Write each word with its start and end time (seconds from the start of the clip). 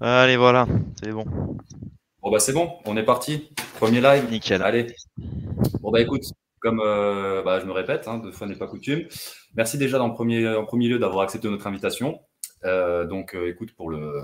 Allez, 0.00 0.36
voilà, 0.36 0.66
c'est 1.02 1.12
bon. 1.12 1.24
Bon, 2.22 2.30
bah, 2.30 2.38
c'est 2.38 2.52
bon, 2.52 2.72
on 2.84 2.96
est 2.96 3.04
parti. 3.04 3.50
Premier 3.78 4.00
live. 4.00 4.30
Nickel. 4.30 4.62
Allez. 4.62 4.86
Bon, 5.80 5.90
bah, 5.90 6.00
écoute, 6.00 6.22
comme 6.58 6.80
euh, 6.84 7.42
bah, 7.42 7.60
je 7.60 7.66
me 7.66 7.72
répète, 7.72 8.08
hein, 8.08 8.18
deux 8.18 8.32
fois 8.32 8.46
n'est 8.46 8.56
pas 8.56 8.66
coutume. 8.66 9.04
Merci 9.56 9.78
déjà 9.78 10.02
en 10.02 10.10
premier, 10.10 10.48
en 10.48 10.64
premier 10.64 10.88
lieu 10.88 10.98
d'avoir 10.98 11.22
accepté 11.22 11.48
notre 11.48 11.66
invitation. 11.66 12.18
Euh, 12.64 13.04
donc, 13.04 13.34
euh, 13.34 13.48
écoute, 13.48 13.74
pour 13.76 13.90
le, 13.90 14.22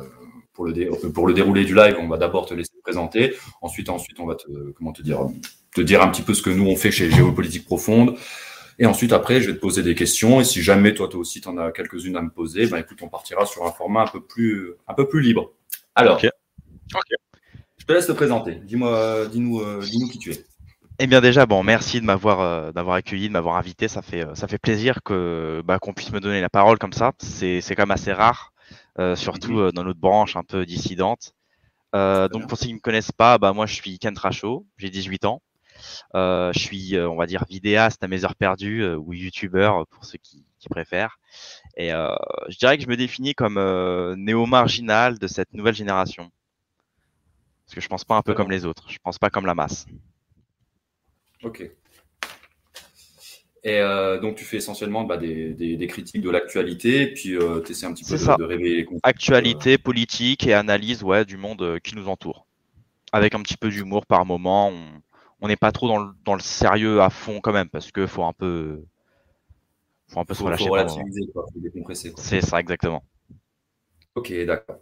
pour, 0.55 0.65
le 0.65 1.11
pour 1.13 1.27
le 1.27 1.35
déroulé 1.35 1.65
du 1.65 1.75
live, 1.75 1.97
on 2.01 2.09
va 2.09 2.17
d'abord 2.17 2.47
te 2.47 2.55
laisser 2.55 2.73
te 2.73 2.83
présenter. 2.83 3.35
Ensuite, 3.61 3.91
ensuite, 3.91 4.19
on 4.19 4.27
va 4.27 4.35
te, 4.35 4.49
comment 4.73 4.93
te 4.93 5.03
dire, 5.03 5.27
te 5.75 5.83
dire 5.83 6.03
un 6.03 6.09
petit 6.09 6.23
peu 6.23 6.35
ce 6.35 6.43
que 6.43 6.51
nous 6.51 6.67
on 6.67 6.77
fait 6.77 6.91
chez 6.91 7.11
Géopolitique 7.11 7.67
Profonde. 7.67 8.17
Et 8.79 8.87
ensuite, 8.87 9.13
après, 9.13 9.43
je 9.43 9.51
vais 9.51 9.55
te 9.55 9.61
poser 9.61 9.83
des 9.83 9.95
questions. 9.95 10.41
Et 10.41 10.45
si 10.45 10.63
jamais 10.63 10.95
toi, 10.95 11.07
toi 11.07 11.21
aussi, 11.21 11.43
tu 11.43 11.49
en 11.49 11.59
as 11.59 11.71
quelques-unes 11.71 12.17
à 12.17 12.23
me 12.23 12.31
poser, 12.31 12.67
ben, 12.67 12.79
écoute, 12.79 12.99
on 13.03 13.09
partira 13.09 13.45
sur 13.45 13.67
un 13.67 13.73
format 13.73 14.05
un 14.05 14.07
peu 14.07 14.23
plus, 14.23 14.73
un 14.89 14.95
peu 14.95 15.07
plus 15.07 15.21
libre. 15.21 15.53
Alors, 16.01 16.21
je 17.79 17.87
te 17.87 17.93
laisse 17.93 18.07
te 18.07 18.13
présenter. 18.13 18.57
Dis-moi, 18.57 19.27
dis-nous, 19.27 19.61
euh, 19.61 19.81
dis-nous 19.81 20.09
qui 20.09 20.19
tu 20.19 20.33
es. 20.33 20.45
Eh 20.99 21.07
bien 21.07 21.21
déjà, 21.21 21.47
bon, 21.47 21.63
merci 21.63 22.01
de 22.01 22.05
m'avoir 22.05 22.41
euh, 22.41 22.73
d'avoir 22.73 22.97
accueilli, 22.97 23.29
de 23.29 23.33
m'avoir 23.33 23.57
invité. 23.57 23.89
Ça 23.89 24.03
fait 24.03 24.25
euh, 24.25 24.35
ça 24.35 24.49
fait 24.49 24.59
plaisir 24.59 25.03
que 25.03 25.63
bah, 25.65 25.79
qu'on 25.79 25.95
puisse 25.95 26.13
me 26.13 26.21
donner 26.21 26.41
la 26.41 26.51
parole 26.51 26.79
comme 26.79 26.93
ça. 26.93 27.13
C'est 27.19 27.61
c'est 27.61 27.75
quand 27.75 27.83
même 27.83 27.91
assez 27.91 28.13
rare, 28.13 28.53
surtout 29.15 29.53
mhm. 29.53 29.73
dans 29.73 29.85
notre 29.85 30.01
branche 30.01 30.37
un 30.37 30.43
peu 30.43 30.67
dissidente. 30.67 31.35
donc 31.95 32.47
pour 32.49 32.59
ceux 32.59 32.67
qui 32.67 32.73
ne 32.73 32.77
me 32.77 32.81
connaissent 32.81 33.13
pas, 33.13 33.39
bah 33.39 33.53
moi 33.53 33.67
je 33.67 33.75
suis 33.75 33.99
Ken 33.99 34.15
Tracho, 34.15 34.67
j'ai 34.79 34.91
18 34.91 35.25
ans. 35.25 35.43
je 36.15 36.53
suis, 36.59 36.99
on 36.99 37.17
va 37.17 37.27
dire, 37.27 37.45
vidéaste 37.49 38.03
à 38.05 38.09
mes 38.09 38.25
heures 38.25 38.37
perdues 38.37 38.87
ou 38.95 39.13
youtubeur 39.15 39.87
pour 39.89 40.05
ceux 40.05 40.19
qui, 40.19 40.45
qui 40.59 40.69
préfèrent. 40.69 41.19
Et 41.77 41.91
je 41.91 42.59
dirais 42.59 42.77
que 42.77 42.85
je 42.85 42.89
me 42.89 42.97
définis 42.97 43.35
comme 43.35 43.59
néo-marginal 44.17 45.19
de 45.19 45.27
cette 45.27 45.53
nouvelle 45.55 45.75
génération. 45.75 46.31
Parce 47.67 47.75
que 47.75 47.81
je 47.81 47.89
pense 47.89 48.05
pas 48.05 48.17
un 48.17 48.23
peu 48.23 48.35
comme 48.35 48.51
les 48.51 48.65
autres. 48.67 48.91
Je 48.91 48.99
pense 49.03 49.19
pas 49.19 49.31
comme 49.31 49.47
la 49.47 49.55
masse. 49.55 49.87
Ok. 51.43 51.71
Et 53.63 53.81
donc 54.23 54.37
tu 54.37 54.45
fais 54.45 54.57
essentiellement 54.57 55.05
bah, 55.05 55.19
des, 55.19 55.53
des, 55.53 55.87
critiques 55.87 56.23
de 56.23 56.31
l'actualité, 56.31 57.09
puis 57.09 57.37
euh, 57.37 57.61
tu 57.61 57.73
essaies 57.73 57.87
un 57.87 57.93
petit 57.93 58.05
peu 58.05 58.17
de, 58.17 58.39
de, 58.39 58.45
révéler 58.45 58.77
les 58.77 58.87
Actualité, 59.03 59.77
politique 59.77 60.47
et 60.47 60.55
analyse 60.55 61.03
ouais, 61.03 61.27
du 61.27 61.37
monde 61.37 61.79
qui 61.85 61.95
nous 61.95 62.09
entoure. 62.09 62.47
Avec 63.13 63.35
un 63.35 63.43
petit 63.43 63.57
peu 63.57 63.69
d'humour 63.69 64.07
par 64.07 64.25
moment. 64.25 64.73
On 65.43 65.49
n'est 65.49 65.57
pas 65.57 65.73
trop 65.73 65.89
dans 65.89 65.99
le, 65.99 66.13
dans 66.25 66.35
le, 66.35 66.41
sérieux 66.41 67.01
à 67.03 67.11
fond 67.11 67.41
quand 67.41 67.53
même, 67.53 67.69
parce 67.69 67.93
que 67.93 68.07
faut 68.07 68.25
un 68.25 68.33
peu 68.33 68.83
faut 70.11 70.21
un 70.21 70.25
peu 70.25 70.35
se 70.35 70.43
relâcher. 70.43 71.01
C'est 72.17 72.41
ça, 72.41 72.61
exactement. 72.61 73.03
Ok, 74.15 74.33
d'accord. 74.45 74.77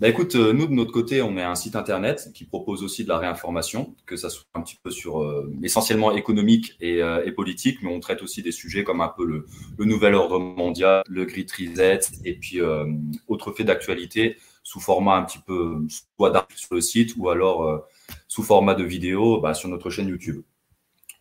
Bah 0.00 0.08
écoute, 0.08 0.34
euh, 0.36 0.52
nous 0.52 0.66
de 0.66 0.72
notre 0.72 0.92
côté, 0.92 1.22
on 1.22 1.36
est 1.36 1.42
un 1.42 1.54
site 1.54 1.76
internet 1.76 2.30
qui 2.34 2.44
propose 2.44 2.82
aussi 2.82 3.04
de 3.04 3.08
la 3.08 3.18
réinformation, 3.18 3.96
que 4.06 4.16
ça 4.16 4.30
soit 4.30 4.46
un 4.54 4.62
petit 4.62 4.76
peu 4.82 4.90
sur 4.90 5.22
euh, 5.22 5.52
essentiellement 5.62 6.12
économique 6.12 6.76
euh, 6.82 7.24
et, 7.24 7.32
politique, 7.32 7.78
mais 7.82 7.92
on 7.92 8.00
traite 8.00 8.22
aussi 8.22 8.42
des 8.42 8.52
sujets 8.52 8.84
comme 8.84 9.00
un 9.00 9.08
peu 9.08 9.26
le, 9.26 9.46
nouvel 9.84 10.14
ordre 10.14 10.38
mondial, 10.38 11.02
le 11.08 11.24
Grid 11.24 11.50
Reset 11.50 12.00
et 12.24 12.34
puis 12.34 12.60
autres 13.28 13.52
faits 13.52 13.66
d'actualité 13.66 14.36
sous 14.62 14.80
format 14.80 15.16
un 15.16 15.24
petit 15.24 15.40
peu 15.44 15.84
soit 16.16 16.30
d'article 16.30 16.60
sur 16.60 16.74
le 16.74 16.80
site 16.80 17.14
ou 17.16 17.28
alors 17.28 17.86
sous 18.28 18.42
format 18.42 18.74
de 18.74 18.84
vidéo 18.84 19.40
bah, 19.40 19.54
sur 19.54 19.68
notre 19.68 19.90
chaîne 19.90 20.08
YouTube. 20.08 20.42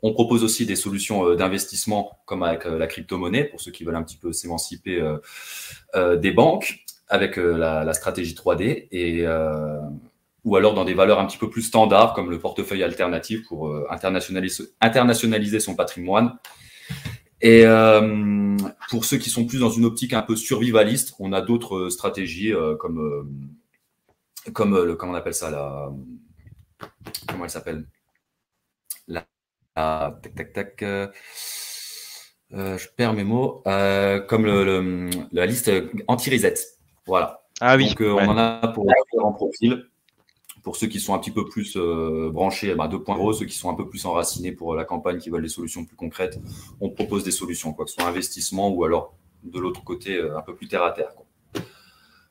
On 0.01 0.13
propose 0.13 0.43
aussi 0.43 0.65
des 0.65 0.75
solutions 0.75 1.27
euh, 1.27 1.35
d'investissement 1.35 2.19
comme 2.25 2.43
avec 2.43 2.65
euh, 2.65 2.77
la 2.77 2.87
crypto-monnaie 2.87 3.43
pour 3.43 3.59
ceux 3.59 3.71
qui 3.71 3.83
veulent 3.83 3.97
un 3.97 4.03
petit 4.03 4.17
peu 4.17 4.31
s'émanciper 4.31 5.01
euh, 5.95 6.15
des 6.15 6.31
banques 6.31 6.85
avec 7.07 7.37
la, 7.37 7.91
stratégie 7.93 8.35
3D 8.35 8.87
et 8.91 9.25
ou 10.45 10.55
alors 10.55 10.75
dans 10.75 10.85
des 10.85 10.93
valeurs 10.93 11.19
un 11.19 11.25
petit 11.25 11.39
peu 11.39 11.49
plus 11.49 11.63
standards 11.63 12.13
comme 12.13 12.29
le 12.29 12.37
portefeuille 12.37 12.83
alternatif 12.83 13.47
pour 13.47 13.75
internationaliser, 13.89 15.59
son 15.59 15.75
patrimoine. 15.75 16.37
Et 17.41 17.63
pour 18.91 19.05
ceux 19.05 19.17
qui 19.17 19.31
sont 19.31 19.47
plus 19.47 19.59
dans 19.59 19.71
une 19.71 19.85
optique 19.85 20.13
un 20.13 20.21
peu 20.21 20.35
survivaliste, 20.35 21.15
on 21.17 21.33
a 21.33 21.41
d'autres 21.41 21.89
stratégies 21.89 22.53
comme 22.77 23.27
comme 24.53 24.75
le, 24.75 24.95
comment 24.95 25.13
on 25.13 25.15
appelle 25.15 25.33
ça 25.33 25.49
la 25.49 25.91
comment 27.27 27.45
elle 27.45 27.49
s'appelle? 27.49 27.85
Tac, 30.21 30.35
tac, 30.35 30.53
tac. 30.53 30.83
Euh, 30.83 31.07
euh, 32.53 32.77
je 32.77 32.87
perds 32.95 33.13
mes 33.13 33.23
mots. 33.23 33.61
Euh, 33.67 34.19
comme 34.19 34.45
le, 34.45 35.09
la 35.31 35.45
liste 35.45 35.71
anti-reset. 36.07 36.55
Voilà. 37.05 37.43
Ah 37.61 37.75
oui. 37.75 37.87
Donc, 37.89 38.01
on 38.01 38.27
en 38.27 38.37
a 38.37 38.67
pour 38.69 38.85
différents 38.85 39.33
profils. 39.33 39.85
Pour 40.63 40.75
ceux 40.75 40.87
qui 40.87 40.99
sont 40.99 41.13
un 41.13 41.19
petit 41.19 41.31
peu 41.31 41.45
plus 41.45 41.77
branchés, 41.77 42.75
bah, 42.75 42.87
2.0, 42.87 43.33
ceux 43.33 43.45
qui 43.45 43.55
sont 43.55 43.69
un 43.69 43.75
peu 43.75 43.87
plus 43.87 44.05
enracinés 44.05 44.51
pour 44.51 44.75
la 44.75 44.83
campagne, 44.83 45.17
qui 45.17 45.29
veulent 45.29 45.41
des 45.41 45.47
solutions 45.47 45.85
plus 45.85 45.95
concrètes, 45.95 46.37
on 46.81 46.89
propose 46.89 47.23
des 47.23 47.31
solutions, 47.31 47.71
quoi 47.73 47.85
que 47.85 47.91
ce 47.91 47.95
soit 47.95 48.09
investissement 48.09 48.69
ou 48.69 48.83
alors 48.83 49.13
de 49.43 49.57
l'autre 49.57 49.83
côté, 49.85 50.19
un 50.19 50.41
peu 50.41 50.53
plus 50.53 50.67
terre 50.67 50.83
à 50.83 50.91
terre. 50.91 51.11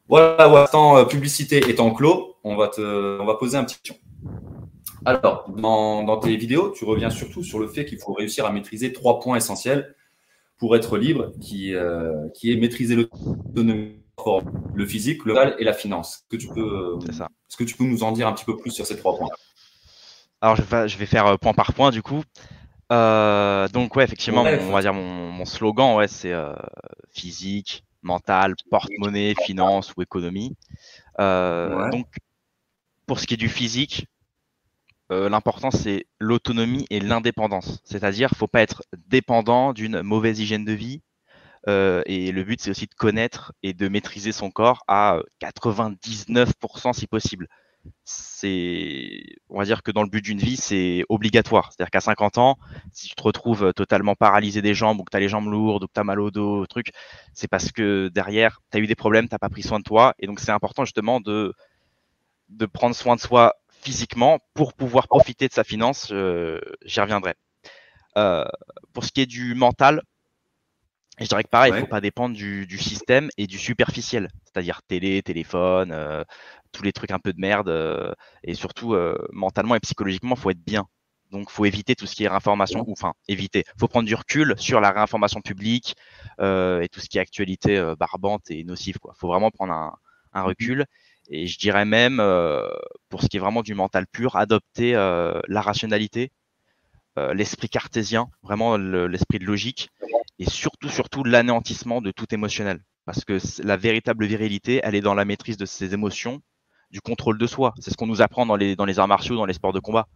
Voilà, 0.08 0.47
voilà, 0.47 1.04
publicité 1.06 1.58
étant 1.70 1.91
clos, 1.92 2.37
on 2.44 2.54
va, 2.54 2.69
te, 2.69 3.19
on 3.19 3.25
va 3.25 3.34
poser 3.34 3.56
un 3.56 3.64
petit 3.64 3.76
question. 3.76 3.97
Alors, 5.08 5.48
dans, 5.48 6.19
tes 6.19 6.36
vidéos, 6.36 6.70
tu 6.70 6.84
reviens 6.84 7.08
surtout 7.08 7.42
sur 7.42 7.58
le 7.58 7.66
fait 7.66 7.86
qu'il 7.86 7.98
faut 7.98 8.12
réussir 8.12 8.44
à 8.44 8.52
maîtriser 8.52 8.92
trois 8.92 9.20
points 9.20 9.38
essentiels 9.38 9.94
pour 10.58 10.76
être 10.76 10.98
libre, 10.98 11.32
qui, 11.41 11.74
euh, 11.74 12.28
qui 12.34 12.52
est 12.52 12.56
maîtriser 12.56 12.94
l'autonomie, 12.94 14.02
le 14.74 14.84
physique, 14.84 15.24
le 15.24 15.32
mental 15.32 15.56
et 15.58 15.64
la 15.64 15.72
finance. 15.72 16.26
Est-ce 16.30 16.36
que, 16.36 16.36
tu 16.36 16.48
peux, 16.48 16.98
est-ce 17.08 17.56
que 17.56 17.64
tu 17.64 17.74
peux 17.74 17.84
nous 17.84 18.02
en 18.02 18.12
dire 18.12 18.28
un 18.28 18.34
petit 18.34 18.44
peu 18.44 18.58
plus 18.58 18.70
sur 18.70 18.84
ces 18.84 18.98
trois 18.98 19.16
points? 19.16 19.30
Alors, 20.42 20.56
je 20.56 20.62
vais, 20.62 20.88
je 20.88 20.98
vais, 20.98 21.06
faire 21.06 21.26
euh, 21.26 21.36
point 21.38 21.54
par 21.54 21.72
point 21.72 21.90
du 21.90 22.02
coup. 22.02 22.22
Euh, 22.92 23.66
donc, 23.69 23.96
ouais, 23.96 24.04
effectivement, 24.04 24.42
on 24.42 24.72
va 24.72 24.82
dire 24.82 24.92
mon, 24.92 25.44
slogan, 25.46 25.96
ouais, 25.96 26.08
c'est 26.08 26.34
physique, 27.12 27.82
mental, 28.02 28.56
porte-monnaie, 28.70 29.32
finance 29.42 29.94
ou 29.96 30.02
économie. 30.02 30.54
Donc, 31.19 32.08
pour 33.06 33.20
ce 33.20 33.26
qui 33.26 33.32
est 33.32 33.38
du 33.38 33.48
physique, 33.48 34.06
euh, 35.10 35.28
l'important 35.28 35.70
c'est 35.70 36.06
l'autonomie 36.19 36.86
et 36.91 37.00
l'indépendance. 37.00 37.80
C'est-à-dire, 37.84 38.30
faut 38.36 38.46
pas 38.46 38.62
être 38.62 38.82
dépendant 39.08 39.72
d'une 39.72 40.02
mauvaise 40.02 40.38
hygiène 40.41 40.64
de 40.64 40.72
vie. 40.72 41.02
Euh, 41.66 42.02
et 42.06 42.30
le 42.32 42.44
but 42.44 42.60
c'est 42.60 42.70
aussi 42.70 42.86
de 42.86 42.94
connaître 42.94 43.52
et 43.62 43.74
de 43.74 43.88
maîtriser 43.88 44.32
son 44.32 44.50
corps 44.50 44.84
à 44.86 45.19
99% 45.41 46.92
si 46.92 47.06
possible. 47.06 47.48
C'est, 48.04 49.22
on 49.48 49.58
va 49.58 49.64
dire 49.64 49.82
que 49.82 49.91
dans 49.91 50.02
le 50.02 50.10
but 50.10 50.22
d'une 50.22 50.38
vie, 50.38 50.56
c'est 50.56 51.04
obligatoire. 51.08 51.72
C'est-à-dire 51.72 51.90
qu'à 51.90 52.00
50 52.00 52.38
ans, 52.38 52.58
si 52.92 53.08
tu 53.08 53.14
te 53.14 53.22
retrouves 53.22 53.72
totalement 53.75 54.14
paralysé 54.14 54.62
des 54.62 54.75
jambes 54.75 55.00
ou 55.00 55.04
que 55.04 55.10
tu 55.10 55.16
as 55.16 55.20
les 55.20 55.28
jambes 55.28 55.48
lourdes 55.48 55.84
ou 55.84 55.86
que 55.86 55.92
tu 55.94 56.00
as 56.00 56.04
mal 56.04 56.20
au 56.20 56.30
dos, 56.30 56.66
truc, 56.66 56.90
c'est 57.34 57.48
parce 57.48 57.72
que 57.72 58.08
derrière, 58.08 58.60
tu 58.70 58.78
as 58.78 58.80
eu 58.80 58.86
des 58.86 58.94
problèmes, 58.94 59.28
tu 59.28 59.36
pas 59.38 59.48
pris 59.48 59.62
soin 59.62 59.78
de 59.78 59.84
toi. 59.84 60.14
Et 60.19 60.26
donc, 60.26 60.40
c'est 60.40 60.50
important 60.50 60.84
justement 60.84 61.20
de, 61.20 61.54
de 62.50 62.66
prendre 62.66 62.94
soin 62.94 63.16
de 63.16 63.20
soi 63.20 63.54
physiquement 63.81 64.39
pour 64.55 64.75
pouvoir 64.75 65.09
profiter 65.09 65.49
de 65.49 65.53
sa 65.53 65.65
finance. 65.65 66.09
Euh, 66.12 66.61
j'y 66.84 67.00
reviendrai. 67.00 67.34
Euh, 68.16 68.44
pour 68.93 69.05
ce 69.05 69.12
qui 69.12 69.21
est 69.21 69.27
du 69.27 69.55
mental, 69.55 70.03
je 71.19 71.27
dirais 71.27 71.43
que 71.43 71.49
pareil, 71.49 71.72
il 71.72 71.77
ne 71.77 71.81
faut 71.81 71.87
pas 71.87 72.00
dépendre 72.00 72.37
du, 72.37 72.78
système 72.78 73.28
et 73.37 73.47
du 73.47 73.59
superficiel, 73.59 74.28
c'est-à-dire 74.44 74.83
télé, 74.87 75.21
téléphone, 75.22 75.91
euh, 75.93 76.22
tous 76.71 76.83
les 76.83 76.93
trucs 76.93 77.11
un 77.11 77.19
peu 77.19 77.33
de 77.33 77.41
merde, 77.41 78.15
et 78.44 78.55
surtout 78.55 78.94
mentalement 79.33 79.75
et 79.75 79.81
psychologiquement, 79.81 80.37
il 80.37 80.41
faut 80.41 80.50
être 80.50 80.65
bien. 80.65 80.87
Donc, 81.33 81.50
faut 81.50 81.65
éviter 81.65 81.94
tout 81.94 82.06
ce 82.06 82.15
qui 82.15 82.25
est 82.25 82.28
réinformation, 82.28 82.84
ou 82.87 82.93
enfin, 82.93 83.15
éviter. 83.27 83.65
faut 83.78 83.88
prendre 83.88 84.06
du 84.06 84.15
recul 84.15 84.55
sur 84.59 84.81
la 84.81 84.93
réinformation 84.93 85.41
publique 85.41 85.97
et 86.38 86.88
tout 86.93 87.00
ce 87.00 87.09
qui 87.09 87.19
est 87.19 87.21
actualité 87.21 87.94
barbante 87.99 88.50
et 88.50 88.62
nocive. 88.62 88.99
Il 89.05 89.11
faut 89.17 89.28
vraiment 89.28 89.50
prendre 89.50 89.72
un, 89.72 89.97
un 90.33 90.43
mmh 90.43 90.47
recul 90.47 90.87
et 91.30 91.46
je 91.46 91.58
dirais 91.58 91.84
même, 91.84 92.20
euh, 92.20 92.66
pour 93.08 93.22
ce 93.22 93.28
qui 93.28 93.36
est 93.36 93.40
vraiment 93.40 93.62
du 93.62 93.75
mental 93.75 94.06
pur, 94.06 94.36
adopter 94.36 94.94
euh, 94.94 95.38
la 95.46 95.60
rationalité, 95.60 96.32
euh, 97.19 97.34
l'esprit 97.34 97.69
cartésien, 97.69 98.28
vraiment 98.42 98.76
l'esprit 98.76 99.38
de 99.38 99.44
logique, 99.44 99.90
et 100.38 100.48
surtout, 100.48 100.88
surtout 100.88 101.25
l'anéantissement 101.25 102.00
de 102.00 102.10
tout 102.10 102.32
émotionnel. 102.32 102.80
Parce 103.04 103.25
que 103.25 103.38
la 103.62 103.76
véritable 103.76 104.26
virilité, 104.26 104.80
elle 104.82 104.94
est 104.94 105.00
dans 105.00 105.14
la 105.14 105.25
maîtrise 105.25 105.56
de 105.56 105.66
ses 105.66 105.94
émotions, 105.94 106.40
du 106.90 107.00
contrôle 107.00 107.38
de 107.38 107.46
soi. 107.46 107.75
C'est 107.80 107.90
ce 107.90 107.96
qu'on 107.96 108.06
nous 108.06 108.22
apprend 108.22 108.46
dans 108.46 108.56
les, 108.56 108.76
dans 108.76 108.84
les 108.84 108.98
arts 108.98 109.08
martiaux, 109.08 109.36
dans 109.36 109.46
les 109.46 109.54
sports 109.54 109.72
de 109.72 109.80
combat. 109.80 110.06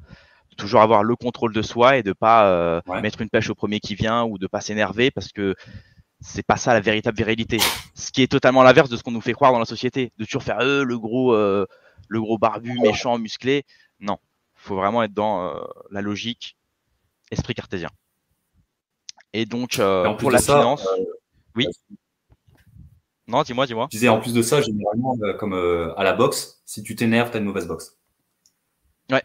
De 0.50 0.56
toujours 0.56 0.82
avoir 0.82 1.02
le 1.02 1.16
contrôle 1.16 1.52
de 1.52 1.62
soi 1.62 1.96
et 1.96 2.02
de 2.02 2.12
pas 2.12 2.82
mettre 3.00 3.22
une 3.22 3.30
pêche 3.30 3.48
au 3.48 3.54
premier 3.54 3.80
qui 3.80 3.94
vient 3.94 4.24
ou 4.24 4.36
de 4.36 4.46
pas 4.46 4.60
s'énerver 4.60 5.10
parce 5.10 5.32
que 5.32 5.54
c'est 6.22 6.46
pas 6.46 6.56
ça 6.56 6.72
la 6.72 6.80
véritable 6.80 7.16
virilité. 7.16 7.58
Ce 7.94 8.10
qui 8.10 8.22
est 8.22 8.30
totalement 8.30 8.62
l'inverse 8.62 8.88
de 8.88 8.96
ce 8.96 9.02
qu'on 9.02 9.10
nous 9.10 9.20
fait 9.20 9.32
croire 9.32 9.52
dans 9.52 9.58
la 9.58 9.64
société, 9.64 10.12
de 10.18 10.24
toujours 10.24 10.42
faire 10.42 10.60
euh, 10.60 10.84
le 10.84 10.98
gros, 10.98 11.34
euh, 11.34 11.66
le 12.08 12.20
gros 12.20 12.38
barbu, 12.38 12.78
méchant, 12.80 13.18
musclé. 13.18 13.64
Non, 14.00 14.18
faut 14.54 14.76
vraiment 14.76 15.02
être 15.02 15.12
dans 15.12 15.46
euh, 15.48 15.60
la 15.90 16.00
logique, 16.00 16.56
esprit 17.30 17.54
cartésien. 17.54 17.90
Et 19.32 19.46
donc 19.46 19.80
pour 20.18 20.30
la 20.30 20.40
finance, 20.40 20.86
oui. 21.56 21.66
Non, 23.28 23.42
dis-moi, 23.42 23.66
dis-moi. 23.66 23.86
Je 23.90 23.96
disais, 23.96 24.08
en 24.08 24.20
plus 24.20 24.34
de 24.34 24.42
ça, 24.42 24.60
généralement, 24.60 25.16
euh, 25.22 25.32
comme 25.34 25.54
euh, 25.54 25.94
à 25.94 26.02
la 26.02 26.12
boxe, 26.12 26.60
si 26.66 26.82
tu 26.82 26.96
t'énerves, 26.96 27.30
tu 27.30 27.36
as 27.36 27.40
une 27.40 27.46
mauvaise 27.46 27.66
boxe. 27.66 27.98
Ouais, 29.10 29.22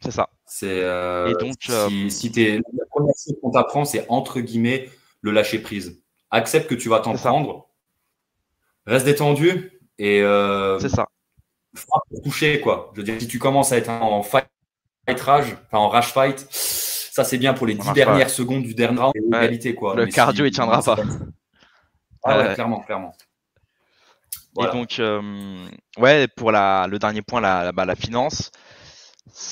c'est 0.00 0.12
ça. 0.12 0.30
C'est 0.46 0.80
euh, 0.82 1.28
Et 1.28 1.34
donc, 1.34 1.56
si, 1.60 2.10
si 2.10 2.40
es, 2.40 2.56
la 2.56 2.86
première 2.90 3.14
chose 3.22 3.36
qu'on 3.42 3.50
t'apprend, 3.50 3.84
c'est 3.84 4.06
entre 4.08 4.40
guillemets 4.40 4.88
le 5.20 5.32
lâcher 5.32 5.58
prise. 5.58 6.00
Accepte 6.30 6.68
que 6.68 6.74
tu 6.74 6.88
vas 6.88 7.00
t'en 7.00 7.14
prendre, 7.14 7.68
reste 8.86 9.06
détendu 9.06 9.80
et 9.98 10.20
c'est 10.80 10.88
ça. 10.88 11.06
Frappe 11.74 12.02
pour 12.10 12.22
toucher 12.22 12.60
quoi. 12.60 12.90
Je 12.94 13.00
veux 13.00 13.04
dire, 13.04 13.20
si 13.20 13.28
tu 13.28 13.38
commences 13.38 13.72
à 13.72 13.76
être 13.76 13.90
en 13.90 14.22
fight 14.22 14.46
rage, 15.20 15.56
enfin 15.66 15.78
en 15.78 15.88
rage 15.88 16.12
fight, 16.12 16.46
ça 16.50 17.24
c'est 17.24 17.38
bien 17.38 17.54
pour 17.54 17.66
les 17.66 17.74
dix 17.74 17.92
dernières 17.92 18.30
secondes 18.30 18.62
du 18.62 18.74
dernier 18.74 19.00
round, 19.00 19.14
ouais. 19.32 19.74
quoi. 19.74 19.94
Le 19.94 20.06
cardio 20.06 20.44
il 20.44 20.50
tiendra 20.50 20.82
pas. 20.82 20.96
Ah 22.24 22.38
ouais, 22.38 22.54
clairement, 22.54 22.80
clairement. 22.80 23.14
Et 24.60 24.66
donc, 24.72 24.98
euh, 24.98 25.66
ouais, 25.98 26.26
pour 26.36 26.50
la, 26.50 26.86
le 26.88 26.98
dernier 26.98 27.22
point, 27.22 27.40
la, 27.40 27.70
bah, 27.72 27.84
la 27.84 27.94
finance. 27.94 28.50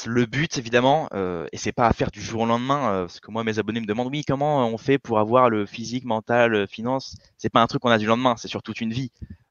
Le 0.06 0.26
but, 0.26 0.58
évidemment, 0.58 1.08
euh, 1.12 1.46
et 1.52 1.56
c'est 1.56 1.72
pas 1.72 1.86
à 1.86 1.92
faire 1.92 2.10
du 2.10 2.20
jour 2.20 2.42
au 2.42 2.46
lendemain, 2.46 2.90
euh, 2.90 3.00
parce 3.02 3.20
que 3.20 3.30
moi, 3.30 3.44
mes 3.44 3.58
abonnés 3.58 3.80
me 3.80 3.86
demandent, 3.86 4.08
oui, 4.10 4.24
comment 4.26 4.66
on 4.66 4.78
fait 4.78 4.98
pour 4.98 5.18
avoir 5.18 5.50
le 5.50 5.66
physique, 5.66 6.04
mental, 6.04 6.66
finance? 6.68 7.16
C'est 7.38 7.50
pas 7.50 7.60
un 7.60 7.66
truc 7.66 7.82
qu'on 7.82 7.90
a 7.90 7.98
du 7.98 8.06
lendemain, 8.06 8.36
c'est 8.36 8.48
sur 8.48 8.62
toute 8.62 8.80
une 8.80 8.92
vie. 8.92 9.10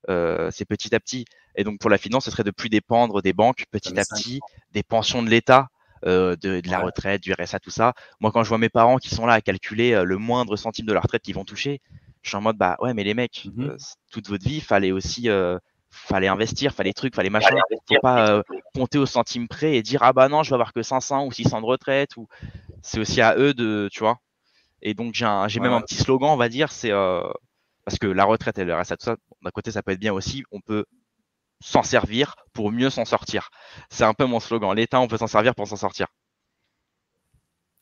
Euh, 0.09 0.49
c'est 0.51 0.65
petit 0.65 0.93
à 0.95 0.99
petit. 0.99 1.25
Et 1.55 1.63
donc, 1.63 1.79
pour 1.79 1.89
la 1.89 1.97
finance, 1.97 2.25
ce 2.25 2.31
serait 2.31 2.43
de 2.43 2.51
plus 2.51 2.69
dépendre 2.69 3.21
des 3.21 3.33
banques 3.33 3.65
petit 3.71 3.97
à 3.99 4.03
petit, 4.03 4.39
des 4.71 4.83
pensions 4.83 5.23
de 5.23 5.29
l'État, 5.29 5.69
euh, 6.05 6.35
de, 6.35 6.59
de, 6.59 6.69
la 6.69 6.79
retraite, 6.79 7.23
du 7.23 7.33
RSA, 7.33 7.59
tout 7.59 7.71
ça. 7.71 7.93
Moi, 8.19 8.31
quand 8.31 8.43
je 8.43 8.49
vois 8.49 8.57
mes 8.57 8.69
parents 8.69 8.97
qui 8.97 9.09
sont 9.09 9.25
là 9.25 9.33
à 9.33 9.41
calculer 9.41 9.93
euh, 9.93 10.03
le 10.03 10.17
moindre 10.17 10.55
centime 10.55 10.85
de 10.85 10.93
la 10.93 10.99
retraite 10.99 11.23
qu'ils 11.23 11.35
vont 11.35 11.45
toucher, 11.45 11.81
je 12.25 12.29
suis 12.29 12.37
en 12.37 12.41
mode 12.41 12.57
bah 12.57 12.75
ouais 12.79 12.93
mais 12.93 13.03
les 13.03 13.13
mecs 13.13 13.45
mmh 13.45 13.63
euh, 13.63 13.77
toute 14.11 14.27
votre 14.27 14.43
vie 14.43 14.59
fallait 14.59 14.91
aussi 14.91 15.29
euh, 15.29 15.59
fallait 15.95 16.27
investir 16.27 16.73
fallait 16.73 16.93
trucs 16.93 17.15
fallait 17.15 17.29
machin. 17.29 17.55
faut 17.87 17.95
pas 18.01 18.29
euh, 18.29 18.43
compter 18.73 18.97
au 18.97 19.05
centime 19.05 19.47
près 19.47 19.75
et 19.75 19.81
dire 19.81 20.03
ah 20.03 20.13
bah 20.13 20.29
non 20.29 20.43
je 20.43 20.49
vais 20.49 20.55
avoir 20.55 20.73
que 20.73 20.83
500 20.83 21.25
ou 21.25 21.31
600 21.31 21.61
de 21.61 21.65
retraite 21.65 22.17
ou 22.17 22.27
c'est 22.81 22.99
aussi 22.99 23.21
à 23.21 23.35
eux 23.37 23.53
de 23.53 23.89
tu 23.91 23.99
vois. 23.99 24.19
Et 24.81 24.93
donc 24.93 25.13
j'ai 25.13 25.27
j'ai 25.47 25.59
même 25.59 25.73
un 25.73 25.81
petit 25.81 25.95
slogan 25.95 26.29
on 26.29 26.37
va 26.37 26.49
dire 26.49 26.71
c'est 26.71 26.91
parce 26.91 27.99
que 27.99 28.07
la 28.07 28.25
retraite 28.25 28.57
et 28.57 28.65
le 28.65 28.75
reste 28.75 28.97
tout 28.97 29.05
ça. 29.05 29.15
D'un 29.41 29.51
côté 29.51 29.71
ça 29.71 29.81
peut 29.81 29.91
être 29.91 29.99
bien 29.99 30.13
aussi 30.13 30.43
on 30.51 30.61
peut 30.61 30.85
s'en 31.61 31.83
servir 31.83 32.35
pour 32.53 32.71
mieux 32.71 32.89
s'en 32.89 33.05
sortir. 33.05 33.49
C'est 33.89 34.03
un 34.03 34.13
peu 34.13 34.25
mon 34.25 34.39
slogan. 34.39 34.75
L'état 34.75 34.99
on 34.99 35.07
peut 35.07 35.17
s'en 35.17 35.27
servir 35.27 35.55
pour 35.55 35.67
s'en 35.67 35.77
sortir. 35.77 36.07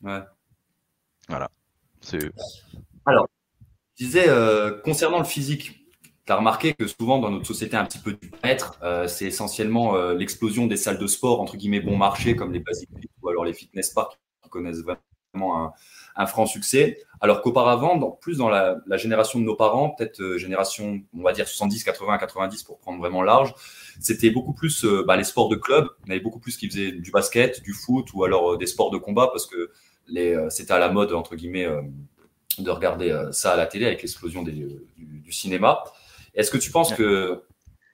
Ouais. 0.02 0.20
Voilà. 1.28 1.50
C'est 2.00 2.30
alors 3.06 3.28
je 3.96 4.04
disais, 4.04 4.28
euh, 4.28 4.80
concernant 4.80 5.18
le 5.18 5.24
physique, 5.24 5.83
tu 6.26 6.32
as 6.32 6.36
remarqué 6.36 6.74
que 6.74 6.86
souvent 6.86 7.18
dans 7.18 7.30
notre 7.30 7.46
société 7.46 7.76
un 7.76 7.84
petit 7.84 7.98
peu 7.98 8.12
du 8.12 8.30
maître, 8.42 8.78
euh, 8.82 9.06
c'est 9.06 9.26
essentiellement 9.26 9.96
euh, 9.96 10.14
l'explosion 10.14 10.66
des 10.66 10.76
salles 10.76 10.98
de 10.98 11.06
sport, 11.06 11.40
entre 11.40 11.56
guillemets, 11.56 11.80
bon 11.80 11.96
marché, 11.96 12.36
comme 12.36 12.52
les 12.52 12.60
basic 12.60 12.88
ou 13.22 13.28
alors 13.28 13.44
les 13.44 13.52
fitness 13.52 13.90
parks 13.90 14.18
qui 14.42 14.48
connaissent 14.48 14.82
vraiment 14.82 15.72
un, 16.16 16.26
franc 16.26 16.46
succès. 16.46 16.98
Alors 17.20 17.42
qu'auparavant, 17.42 18.10
plus 18.20 18.38
dans 18.38 18.48
la, 18.48 18.78
génération 18.92 19.38
de 19.38 19.44
nos 19.44 19.56
parents, 19.56 19.90
peut-être 19.90 20.36
génération, 20.36 21.02
on 21.16 21.22
va 21.22 21.32
dire 21.32 21.48
70, 21.48 21.84
80, 21.84 22.18
90 22.18 22.62
pour 22.62 22.78
prendre 22.78 22.98
vraiment 22.98 23.22
large, 23.22 23.54
c'était 24.00 24.30
beaucoup 24.30 24.52
plus 24.52 24.84
bah, 25.06 25.16
les 25.16 25.24
sports 25.24 25.48
de 25.48 25.56
club. 25.56 25.88
On 26.06 26.10
avait 26.10 26.20
beaucoup 26.20 26.38
plus 26.38 26.56
qui 26.56 26.68
faisaient 26.68 26.92
du 26.92 27.10
basket, 27.10 27.62
du 27.62 27.72
foot 27.72 28.12
ou 28.14 28.24
alors 28.24 28.56
des 28.56 28.66
sports 28.66 28.90
de 28.90 28.98
combat 28.98 29.26
parce 29.26 29.46
que 29.46 29.72
c'était 30.50 30.72
à 30.72 30.78
la 30.78 30.90
mode, 30.90 31.12
entre 31.12 31.34
guillemets 31.34 31.66
de 32.58 32.70
regarder 32.70 33.10
euh, 33.10 33.32
ça 33.32 33.52
à 33.52 33.56
la 33.56 33.66
télé 33.66 33.86
avec 33.86 34.02
l'explosion 34.02 34.42
du, 34.42 34.80
cinéma. 35.30 35.82
Est-ce 36.34 36.50
que 36.50 36.58
tu 36.58 36.70
penses 36.70 36.92
que 36.92 37.42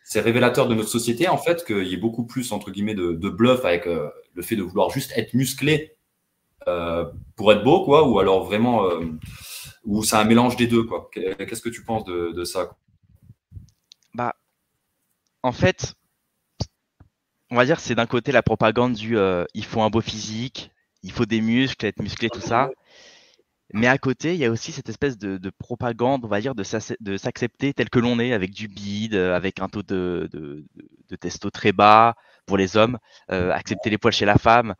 c'est 0.05 0.21
révélateur 0.21 0.67
de 0.69 0.75
notre 0.75 0.89
société, 0.89 1.29
en 1.29 1.39
fait, 1.39 1.65
qu'il 1.65 1.87
y 1.87 1.95
ait 1.95 1.99
beaucoup 1.99 2.25
plus, 2.25 2.53
entre 2.53 2.71
guillemets, 2.71 2.95
de, 2.95 3.29
bluff 3.29 3.65
avec 3.65 3.87
euh, 3.87 4.09
le 4.35 4.43
fait 4.43 4.57
de 4.57 4.63
vouloir 4.63 4.91
juste 4.91 5.13
être 5.17 5.35
musclé 5.35 5.97
euh, 6.69 7.05
pour 7.37 7.53
être 7.53 7.63
beau, 7.63 7.85
quoi, 7.85 8.09
ou 8.09 8.19
alors 8.19 8.45
vraiment, 8.45 8.89
ou 9.85 10.03
c'est 10.03 10.17
un 10.17 10.25
mélange 10.25 10.57
des 10.57 10.67
deux, 10.67 10.85
quoi? 10.85 11.11
Qu'est-ce 11.13 11.63
que 11.63 11.69
tu 11.69 11.85
penses 11.85 12.05
de, 12.05 12.45
ça? 12.45 12.77
Bah, 14.15 14.35
en 15.43 15.53
fait, 15.53 15.95
on 17.51 17.57
va 17.57 17.65
dire 17.65 17.81
c'est 17.81 17.95
d'un 17.95 18.07
côté 18.07 18.33
la 18.33 18.43
propagande 18.43 18.95
du 18.95 19.17
il 19.55 19.65
faut 19.65 19.83
un 19.83 19.91
beau 19.91 20.01
physique, 20.01 20.71
il 21.03 21.13
faut 21.13 21.27
des 21.27 21.41
muscles, 21.41 21.87
être 21.87 22.03
musclé, 22.03 22.29
tout 22.29 22.41
ça. 22.41 22.71
Mais 23.73 23.87
à 23.87 23.99
côté, 23.99 24.35
il 24.35 24.41
y 24.41 24.45
a 24.45 24.51
aussi 24.51 24.73
cette 24.73 24.89
espèce 24.89 25.17
de, 25.17 25.39
de 25.39 25.51
propagande, 25.51 26.25
on 26.25 26.29
va 26.29 26.41
dire, 26.41 26.55
de 26.55 26.63
s'accepter 26.65 27.73
tel 27.73 27.89
que 27.89 28.01
l'on 28.01 28.19
est, 28.19 28.33
avec 28.33 28.51
du 28.51 28.67
bide, 28.67 29.15
euh, 29.15 29.37
avec 29.37 29.61
un 29.61 29.69
taux 29.69 29.83
de, 29.85 30.29
de, 30.33 30.65
de 31.09 31.17
testo 31.17 31.51
très 31.51 31.73
bas 31.73 32.17
pour 32.47 32.57
les 32.57 32.77
hommes, 32.77 32.99
euh, 33.31 33.53
accepter 33.53 33.91
les 33.91 33.99
poils 33.99 34.13
chez 34.13 34.25
la 34.25 34.39
femme. 34.39 34.75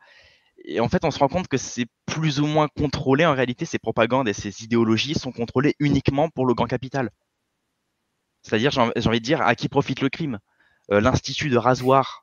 Et 0.65 0.79
en 0.79 0.89
fait, 0.89 1.05
on 1.05 1.11
se 1.11 1.19
rend 1.19 1.29
compte 1.29 1.47
que 1.47 1.57
c'est 1.57 1.87
plus 2.05 2.39
ou 2.41 2.47
moins 2.47 2.67
contrôlé. 2.67 3.25
En 3.25 3.33
réalité, 3.33 3.65
ces 3.65 3.79
propagandes 3.79 4.27
et 4.27 4.33
ces 4.33 4.63
idéologies 4.63 5.15
sont 5.15 5.31
contrôlées 5.31 5.75
uniquement 5.79 6.29
pour 6.29 6.45
le 6.45 6.53
grand 6.53 6.67
capital. 6.67 7.11
C'est-à-dire, 8.43 8.71
j'ai 8.71 9.07
envie 9.07 9.19
de 9.19 9.25
dire, 9.25 9.41
à 9.41 9.55
qui 9.55 9.69
profite 9.69 10.01
le 10.01 10.09
crime? 10.09 10.39
Euh, 10.91 10.99
L'institut 10.99 11.49
de 11.49 11.57
rasoir 11.57 12.20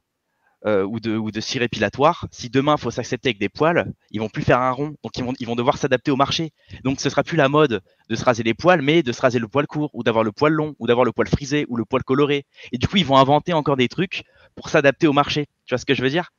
euh, 0.67 0.83
ou 0.85 0.99
de 0.99 1.17
ou 1.17 1.31
de 1.31 1.41
cire 1.41 1.63
épilatoire, 1.63 2.27
si 2.31 2.51
demain 2.51 2.75
il 2.77 2.81
faut 2.81 2.91
s'accepter 2.91 3.29
avec 3.29 3.39
des 3.39 3.49
poils, 3.49 3.93
ils 4.11 4.21
vont 4.21 4.29
plus 4.29 4.43
faire 4.43 4.61
un 4.61 4.73
rond, 4.73 4.95
donc 5.05 5.17
ils 5.17 5.25
vont 5.25 5.33
ils 5.39 5.47
vont 5.47 5.55
devoir 5.55 5.79
s'adapter 5.79 6.11
au 6.11 6.17
marché. 6.17 6.51
Donc 6.85 7.01
ce 7.01 7.09
sera 7.11 7.23
plus 7.23 7.37
la 7.37 7.49
mode 7.49 7.81
de 8.09 8.15
se 8.17 8.25
raser 8.25 8.43
les 8.43 8.55
poils, 8.55 8.83
mais 8.83 9.03
de 9.03 9.13
se 9.13 9.21
raser 9.21 9.39
le 9.39 9.49
poil 9.49 9.67
court 9.67 9.91
ou 9.95 10.03
d'avoir 10.03 10.25
le 10.25 10.33
poil 10.33 10.53
long 10.53 10.75
ou 10.79 10.87
d'avoir 10.87 11.05
le 11.05 11.13
poil 11.13 11.29
frisé 11.29 11.65
ou 11.69 11.77
le 11.77 11.85
poil 11.85 12.03
coloré. 12.03 12.45
Et 12.73 12.79
du 12.79 12.89
coup 12.89 12.97
ils 12.97 13.07
vont 13.07 13.17
inventer 13.17 13.53
encore 13.53 13.77
des 13.77 13.89
trucs 13.89 14.25
pour 14.57 14.69
s'adapter 14.69 15.07
au 15.07 15.13
marché. 15.13 15.47
Tu 15.65 15.75
vois 15.75 15.79
ce 15.79 15.87
que 15.87 15.95
je 15.95 16.03
veux 16.03 16.11
dire? 16.11 16.31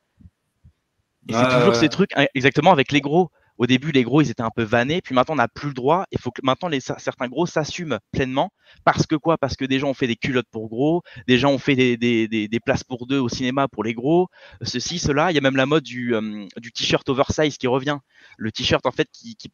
Et 1.28 1.32
c'est 1.32 1.58
toujours 1.58 1.76
ces 1.76 1.88
trucs 1.88 2.10
hein, 2.16 2.26
exactement 2.34 2.72
avec 2.72 2.92
les 2.92 3.00
gros 3.00 3.30
au 3.60 3.66
début, 3.66 3.92
les 3.92 4.04
gros, 4.04 4.22
ils 4.22 4.30
étaient 4.30 4.42
un 4.42 4.50
peu 4.50 4.62
vannés, 4.62 5.02
puis 5.02 5.14
maintenant, 5.14 5.34
on 5.34 5.36
n'a 5.36 5.46
plus 5.46 5.68
le 5.68 5.74
droit. 5.74 6.06
Il 6.12 6.18
faut 6.18 6.30
que 6.30 6.40
maintenant, 6.42 6.70
les, 6.70 6.80
certains 6.80 7.28
gros 7.28 7.44
s'assument 7.44 7.98
pleinement. 8.10 8.54
Parce 8.84 9.06
que 9.06 9.16
quoi? 9.16 9.36
Parce 9.36 9.54
que 9.54 9.66
des 9.66 9.78
gens 9.78 9.90
ont 9.90 9.94
fait 9.94 10.06
des 10.06 10.16
culottes 10.16 10.48
pour 10.50 10.70
gros, 10.70 11.02
des 11.28 11.36
gens 11.36 11.50
ont 11.50 11.58
fait 11.58 11.76
des, 11.76 11.98
des, 11.98 12.26
des, 12.26 12.60
places 12.60 12.84
pour 12.84 13.06
deux 13.06 13.18
au 13.18 13.28
cinéma 13.28 13.68
pour 13.68 13.84
les 13.84 13.92
gros, 13.92 14.28
ceci, 14.62 14.98
cela. 14.98 15.30
Il 15.30 15.34
y 15.34 15.38
a 15.38 15.42
même 15.42 15.56
la 15.56 15.66
mode 15.66 15.82
du, 15.82 16.14
euh, 16.14 16.46
du 16.56 16.72
t-shirt 16.72 17.06
oversize 17.10 17.58
qui 17.58 17.66
revient. 17.66 17.98
Le 18.38 18.50
t-shirt, 18.50 18.86
en 18.86 18.92
fait, 18.92 19.08
qui, 19.12 19.36
qui 19.36 19.50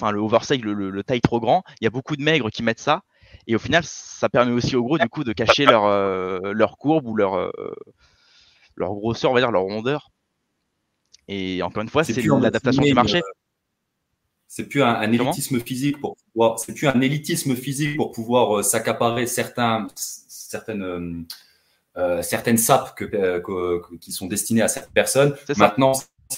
enfin, 0.00 0.10
le 0.10 0.20
oversize, 0.20 0.62
le, 0.62 0.72
le, 0.72 1.04
taille 1.04 1.20
trop 1.20 1.38
grand. 1.38 1.62
Il 1.82 1.84
y 1.84 1.86
a 1.86 1.90
beaucoup 1.90 2.16
de 2.16 2.22
maigres 2.22 2.50
qui 2.50 2.62
mettent 2.62 2.80
ça. 2.80 3.02
Et 3.46 3.54
au 3.54 3.58
final, 3.58 3.82
ça 3.84 4.30
permet 4.30 4.52
aussi 4.52 4.74
aux 4.74 4.84
gros, 4.84 4.96
du 4.96 5.08
coup, 5.10 5.22
de 5.22 5.34
cacher 5.34 5.66
leur, 5.66 5.84
euh, 5.84 6.54
leur 6.54 6.78
courbe 6.78 7.06
ou 7.06 7.14
leur, 7.14 7.34
euh, 7.34 7.50
leur 8.76 8.94
grosseur, 8.94 9.32
on 9.32 9.34
va 9.34 9.40
dire, 9.40 9.50
leur 9.50 9.64
rondeur. 9.64 10.08
Et 11.28 11.62
encore 11.62 11.82
une 11.82 11.90
fois, 11.90 12.04
c'est 12.04 12.22
l'adaptation 12.22 12.82
du 12.82 12.94
marché. 12.94 13.20
C'est 14.52 14.64
plus 14.64 14.82
un, 14.82 15.12
élitisme 15.12 15.60
physique 15.60 16.00
pour 16.00 16.16
pouvoir, 16.16 16.58
c'est 16.58 16.74
plus 16.74 16.88
un 16.88 17.00
élitisme 17.00 17.54
physique 17.54 17.96
pour 17.96 18.10
pouvoir 18.10 18.58
euh, 18.58 18.62
s'accaparer 18.64 19.28
certains, 19.28 19.86
certaines, 19.94 20.82
euh, 20.82 21.22
euh 21.96 22.22
certaines 22.22 22.58
sapes 22.58 22.96
que, 22.96 23.80
qui 23.98 24.10
sont 24.10 24.26
destinées 24.26 24.62
à 24.62 24.66
certaines 24.66 24.92
personnes. 24.92 25.36
Maintenant, 25.56 25.92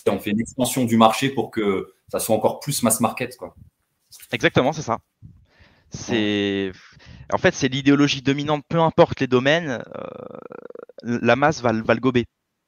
on 0.07 0.19
fait 0.19 0.33
une 0.33 0.40
extension 0.40 0.85
du 0.85 0.99
marché 0.99 1.31
pour 1.31 1.50
que 1.50 1.95
ça 2.09 2.19
soit 2.19 2.37
encore 2.37 2.61
plus 2.61 2.83
mass 2.83 3.00
market, 3.00 3.35
quoi. 3.38 3.57
Exactement, 4.31 4.75
c'est 4.75 4.83
ça. 4.83 4.99
C'est, 5.88 6.71
en 7.33 7.38
fait, 7.38 7.54
c'est 7.54 7.69
l'idéologie 7.69 8.21
dominante, 8.21 8.62
peu 8.69 8.78
importe 8.78 9.21
les 9.21 9.26
domaines, 9.26 9.83
euh, 9.97 10.07
la 11.02 11.35
masse 11.35 11.62
va, 11.62 11.73
va 11.73 11.95
le 11.95 12.00
gober. 12.00 12.26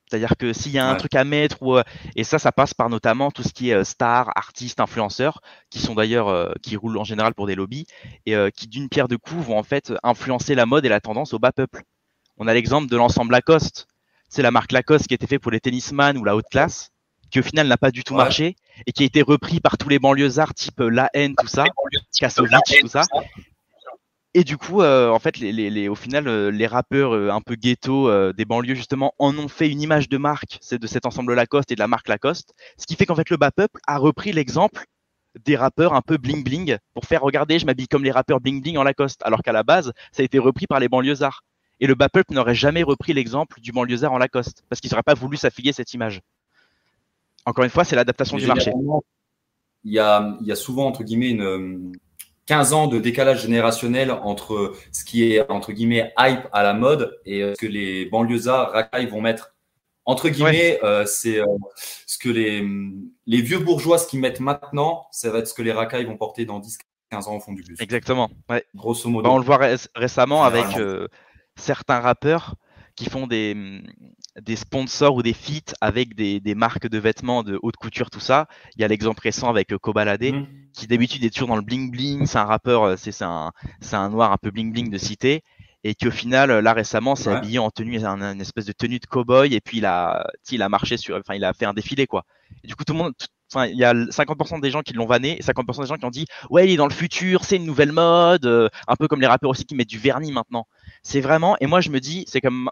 C'est-à-dire 0.08 0.36
que 0.38 0.52
s'il 0.52 0.72
y 0.72 0.78
a 0.78 0.86
un 0.86 0.96
truc 0.96 1.14
à 1.14 1.24
mettre, 1.24 1.62
ou, 1.62 1.76
euh, 1.76 1.82
et 2.14 2.24
ça, 2.24 2.38
ça 2.38 2.52
passe 2.52 2.74
par 2.74 2.90
notamment 2.90 3.30
tout 3.30 3.42
ce 3.42 3.52
qui 3.52 3.70
est 3.70 3.74
euh, 3.74 3.84
stars, 3.84 4.30
artistes, 4.36 4.80
influenceurs, 4.80 5.40
qui 5.70 5.78
sont 5.78 5.94
d'ailleurs, 5.94 6.28
euh, 6.28 6.52
qui 6.62 6.76
roulent 6.76 6.98
en 6.98 7.04
général 7.04 7.34
pour 7.34 7.46
des 7.46 7.54
lobbies, 7.54 7.86
et 8.26 8.36
qui 8.54 8.68
d'une 8.68 8.88
pierre 8.88 9.08
de 9.08 9.16
coups 9.16 9.46
vont 9.46 9.58
en 9.58 9.62
fait 9.62 9.92
influencer 10.02 10.54
la 10.54 10.66
mode 10.66 10.84
et 10.84 10.88
la 10.88 11.00
tendance 11.00 11.32
au 11.32 11.38
bas 11.38 11.52
peuple. 11.52 11.82
On 12.36 12.46
a 12.46 12.54
l'exemple 12.54 12.88
de 12.88 12.96
l'ensemble 12.96 13.32
Lacoste. 13.32 13.86
C'est 14.28 14.42
la 14.42 14.50
marque 14.50 14.72
Lacoste 14.72 15.06
qui 15.06 15.14
était 15.14 15.26
fait 15.26 15.38
pour 15.38 15.52
les 15.52 15.60
tennisman 15.60 16.18
ou 16.18 16.24
la 16.24 16.36
haute 16.36 16.48
classe, 16.50 16.90
qui 17.30 17.40
au 17.40 17.42
final 17.42 17.66
n'a 17.66 17.76
pas 17.76 17.90
du 17.90 18.04
tout 18.04 18.14
marché, 18.14 18.56
et 18.86 18.92
qui 18.92 19.04
a 19.04 19.06
été 19.06 19.22
repris 19.22 19.60
par 19.60 19.78
tous 19.78 19.88
les 19.88 19.98
banlieusards 19.98 20.54
type 20.54 20.80
La 20.80 21.08
Haine, 21.14 21.34
tout 21.38 21.46
ça, 21.46 21.64
Kassovitch, 22.18 22.80
tout 22.80 22.88
ça, 22.88 23.02
et 24.36 24.42
du 24.42 24.56
coup, 24.56 24.82
euh, 24.82 25.10
en 25.10 25.20
fait, 25.20 25.38
les, 25.38 25.52
les, 25.52 25.88
au 25.88 25.94
final, 25.94 26.26
euh, 26.26 26.50
les 26.50 26.66
rappeurs 26.66 27.14
euh, 27.14 27.30
un 27.30 27.40
peu 27.40 27.54
ghetto 27.54 28.10
des 28.32 28.44
banlieues, 28.44 28.74
justement, 28.74 29.14
en 29.20 29.36
ont 29.38 29.46
fait 29.46 29.70
une 29.70 29.80
image 29.80 30.08
de 30.08 30.18
marque, 30.18 30.58
c'est 30.60 30.80
de 30.80 30.86
cet 30.88 31.06
ensemble 31.06 31.34
Lacoste 31.34 31.70
et 31.70 31.76
de 31.76 31.80
la 31.80 31.86
marque 31.86 32.08
Lacoste. 32.08 32.52
Ce 32.76 32.84
qui 32.84 32.96
fait 32.96 33.06
qu'en 33.06 33.14
fait, 33.14 33.30
le 33.30 33.36
bas 33.36 33.52
peuple 33.52 33.80
a 33.86 33.96
repris 33.96 34.32
l'exemple 34.32 34.86
des 35.44 35.56
rappeurs 35.56 35.94
un 35.94 36.00
peu 36.00 36.16
bling 36.16 36.44
bling 36.44 36.78
pour 36.94 37.04
faire 37.04 37.22
regarder, 37.22 37.58
je 37.58 37.66
m'habille 37.66 37.88
comme 37.88 38.04
les 38.04 38.10
rappeurs 38.10 38.40
bling 38.40 38.60
bling 38.60 38.76
en 38.76 38.82
Lacoste, 38.82 39.20
alors 39.24 39.42
qu'à 39.42 39.52
la 39.52 39.62
base, 39.62 39.92
ça 40.10 40.22
a 40.22 40.24
été 40.24 40.38
repris 40.40 40.66
par 40.66 40.80
les 40.80 40.88
banlieusards. 40.88 41.42
Et 41.80 41.86
le 41.86 41.94
bas 41.94 42.08
peuple 42.08 42.34
n'aurait 42.34 42.54
jamais 42.54 42.82
repris 42.82 43.12
l'exemple 43.12 43.60
du 43.60 43.70
banlieusard 43.72 44.12
en 44.12 44.18
Lacoste, 44.18 44.64
parce 44.68 44.80
qu'ils 44.80 44.90
n'auraient 44.90 45.02
pas 45.02 45.14
voulu 45.14 45.36
s'affilier 45.36 45.72
cette 45.72 45.92
image. 45.94 46.20
Encore 47.46 47.64
une 47.64 47.70
fois, 47.70 47.84
c'est 47.84 47.96
l'adaptation 47.96 48.36
du 48.36 48.46
marché. 48.46 48.72
Il 49.84 49.92
y, 49.92 49.98
a, 49.98 50.36
il 50.40 50.46
y 50.46 50.52
a 50.52 50.56
souvent, 50.56 50.86
entre 50.86 51.04
guillemets, 51.04 51.30
une 51.30 51.92
15 52.46 52.72
ans 52.72 52.86
de 52.86 52.98
décalage 52.98 53.42
générationnel 53.42 54.10
entre 54.10 54.74
ce 54.92 55.04
qui 55.04 55.32
est 55.32 55.50
entre 55.50 55.72
guillemets 55.72 56.12
hype 56.18 56.46
à 56.52 56.62
la 56.62 56.74
mode 56.74 57.18
et 57.24 57.40
ce 57.40 57.58
que 57.58 57.66
les 57.66 58.06
banlieusards 58.06 58.72
racailles 58.72 59.06
vont 59.06 59.20
mettre. 59.20 59.54
Entre 60.04 60.28
guillemets, 60.28 60.78
c'est 61.06 61.40
ce 62.06 62.18
que 62.18 62.28
les, 62.28 62.62
les 63.26 63.40
vieux 63.40 63.60
bourgeois 63.60 63.96
ce 63.96 64.06
qu'ils 64.06 64.20
mettent 64.20 64.40
maintenant, 64.40 65.06
ça 65.10 65.30
va 65.30 65.38
être 65.38 65.48
ce 65.48 65.54
que 65.54 65.62
les 65.62 65.72
racailles 65.72 66.04
vont 66.04 66.18
porter 66.18 66.44
dans 66.44 66.58
10 66.58 66.78
15 67.10 67.28
ans 67.28 67.36
au 67.36 67.40
fond 67.40 67.52
du 67.52 67.62
bus. 67.62 67.80
Exactement. 67.80 68.30
Ouais. 68.48 68.64
Grosso 68.74 69.08
modo. 69.08 69.28
Bah, 69.28 69.34
on 69.34 69.38
le 69.38 69.44
voit 69.44 69.60
récemment 69.94 70.44
avec 70.44 70.66
certains 71.56 72.00
rappeurs 72.00 72.56
qui 72.96 73.08
font 73.10 73.26
des, 73.26 73.82
des 74.40 74.56
sponsors 74.56 75.14
ou 75.14 75.22
des 75.22 75.32
feats 75.32 75.74
avec 75.80 76.14
des, 76.14 76.40
des, 76.40 76.54
marques 76.54 76.88
de 76.88 76.98
vêtements 76.98 77.42
de 77.42 77.58
haute 77.62 77.76
couture, 77.76 78.10
tout 78.10 78.20
ça. 78.20 78.46
Il 78.76 78.82
y 78.82 78.84
a 78.84 78.88
l'exemple 78.88 79.20
récent 79.22 79.48
avec 79.48 79.76
Kobalade, 79.76 80.22
mmh. 80.22 80.46
qui 80.72 80.86
d'habitude 80.86 81.24
est 81.24 81.30
toujours 81.30 81.48
dans 81.48 81.56
le 81.56 81.62
bling 81.62 81.90
bling. 81.90 82.26
C'est 82.26 82.38
un 82.38 82.44
rappeur, 82.44 82.82
euh, 82.82 82.96
c'est 82.96 83.22
un, 83.22 83.52
un 83.92 84.08
noir 84.08 84.32
un 84.32 84.36
peu 84.36 84.50
bling 84.50 84.72
bling 84.72 84.90
de 84.90 84.98
cité. 84.98 85.42
Et 85.86 85.94
qui 85.94 86.08
au 86.08 86.10
final, 86.10 86.50
là 86.50 86.72
récemment, 86.72 87.14
s'est 87.14 87.30
habillé 87.30 87.58
en 87.58 87.70
tenue, 87.70 88.02
une 88.02 88.40
espèce 88.40 88.64
de 88.64 88.72
tenue 88.72 88.98
de 88.98 89.04
cowboy, 89.04 89.54
et 89.54 89.60
puis 89.60 89.78
il 89.78 89.84
a, 89.84 90.26
il 90.50 90.62
a 90.62 90.70
marché 90.70 90.96
sur, 90.96 91.14
enfin, 91.14 91.34
il 91.34 91.44
a 91.44 91.52
fait 91.52 91.66
un 91.66 91.74
défilé, 91.74 92.06
quoi. 92.06 92.24
Et 92.62 92.68
du 92.68 92.74
coup, 92.74 92.84
tout 92.84 92.94
le 92.94 93.00
monde, 93.00 93.12
enfin, 93.52 93.66
il 93.66 93.76
y 93.76 93.84
a 93.84 93.92
50% 93.92 94.60
des 94.60 94.70
gens 94.70 94.80
qui 94.80 94.94
l'ont 94.94 95.04
vanné 95.04 95.38
et 95.38 95.42
50% 95.42 95.82
des 95.82 95.86
gens 95.86 95.96
qui 95.96 96.04
ont 96.06 96.10
dit, 96.10 96.24
ouais, 96.48 96.66
il 96.66 96.72
est 96.72 96.76
dans 96.76 96.86
le 96.86 96.92
futur, 96.92 97.44
c'est 97.44 97.56
une 97.56 97.66
nouvelle 97.66 97.92
mode, 97.92 98.46
euh, 98.46 98.70
un 98.88 98.96
peu 98.96 99.08
comme 99.08 99.20
les 99.20 99.26
rappeurs 99.26 99.50
aussi 99.50 99.66
qui 99.66 99.74
mettent 99.74 99.90
du 99.90 99.98
vernis 99.98 100.32
maintenant. 100.32 100.66
C'est 101.02 101.20
vraiment, 101.20 101.56
et 101.60 101.66
moi 101.66 101.82
je 101.82 101.90
me 101.90 102.00
dis, 102.00 102.24
c'est 102.28 102.40
comme 102.40 102.70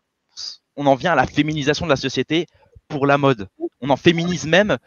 on 0.76 0.86
en 0.86 0.94
vient 0.94 1.12
à 1.12 1.16
la 1.16 1.26
féminisation 1.26 1.86
de 1.86 1.90
la 1.90 1.96
société 1.96 2.46
pour 2.88 3.06
la 3.06 3.18
mode. 3.18 3.48
On 3.80 3.90
en 3.90 3.96
féminise 3.96 4.46
même 4.46 4.78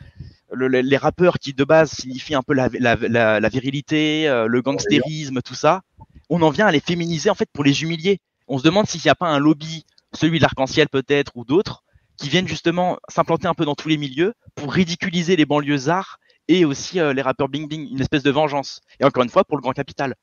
les 0.54 0.98
rappeurs 0.98 1.39
qui 1.39 1.54
de 1.54 1.63
base 1.63 1.92
signifient 1.92 2.36
un 2.36 2.44
peu 2.44 2.54
la, 2.54 3.50
virilité, 3.50 4.27
euh, 4.27 4.48
le 4.48 4.62
gangstérisme, 4.62 5.42
tout 5.42 5.56
ça. 5.56 5.82
On 6.30 6.42
en 6.42 6.50
vient 6.50 6.68
à 6.68 6.72
les 6.72 6.80
féminiser 6.80 7.30
en 7.30 7.36
fait 7.36 7.50
pour 7.51 7.63
les 7.63 7.84
humilier. 7.84 8.20
On 8.48 8.58
se 8.58 8.63
demande 8.63 8.88
s'il 8.88 9.01
n'y 9.04 9.10
a 9.10 9.15
pas 9.15 9.27
un 9.27 9.39
lobby, 9.39 9.86
celui 10.13 10.38
de 10.38 10.44
l'arc-en-ciel 10.44 10.88
peut-être 10.89 11.32
ou 11.36 11.46
d'autres, 11.46 11.84
qui 12.18 12.30
viennent 12.30 12.48
justement 12.48 12.98
s'implanter 13.10 13.48
un 13.48 13.54
peu 13.54 13.65
dans 13.65 13.75
tous 13.75 13.89
les 13.89 13.98
milieux 13.98 14.34
pour 14.56 14.72
ridiculiser 14.72 15.36
les 15.36 15.46
banlieusards 15.46 16.20
et 16.48 16.63
aussi 16.63 17.00
euh, 17.00 17.13
les 17.13 17.22
rappeurs 17.22 17.50
bling 17.50 17.68
bling, 17.68 17.89
une 17.92 18.01
espèce 18.01 18.24
de 18.24 18.32
vengeance. 18.32 18.82
Et 19.00 19.06
encore 19.06 19.24
une 19.24 19.30
fois 19.30 19.44
pour 19.44 19.58
le 19.58 19.62
grand 19.62 19.74
capital. 19.74 20.15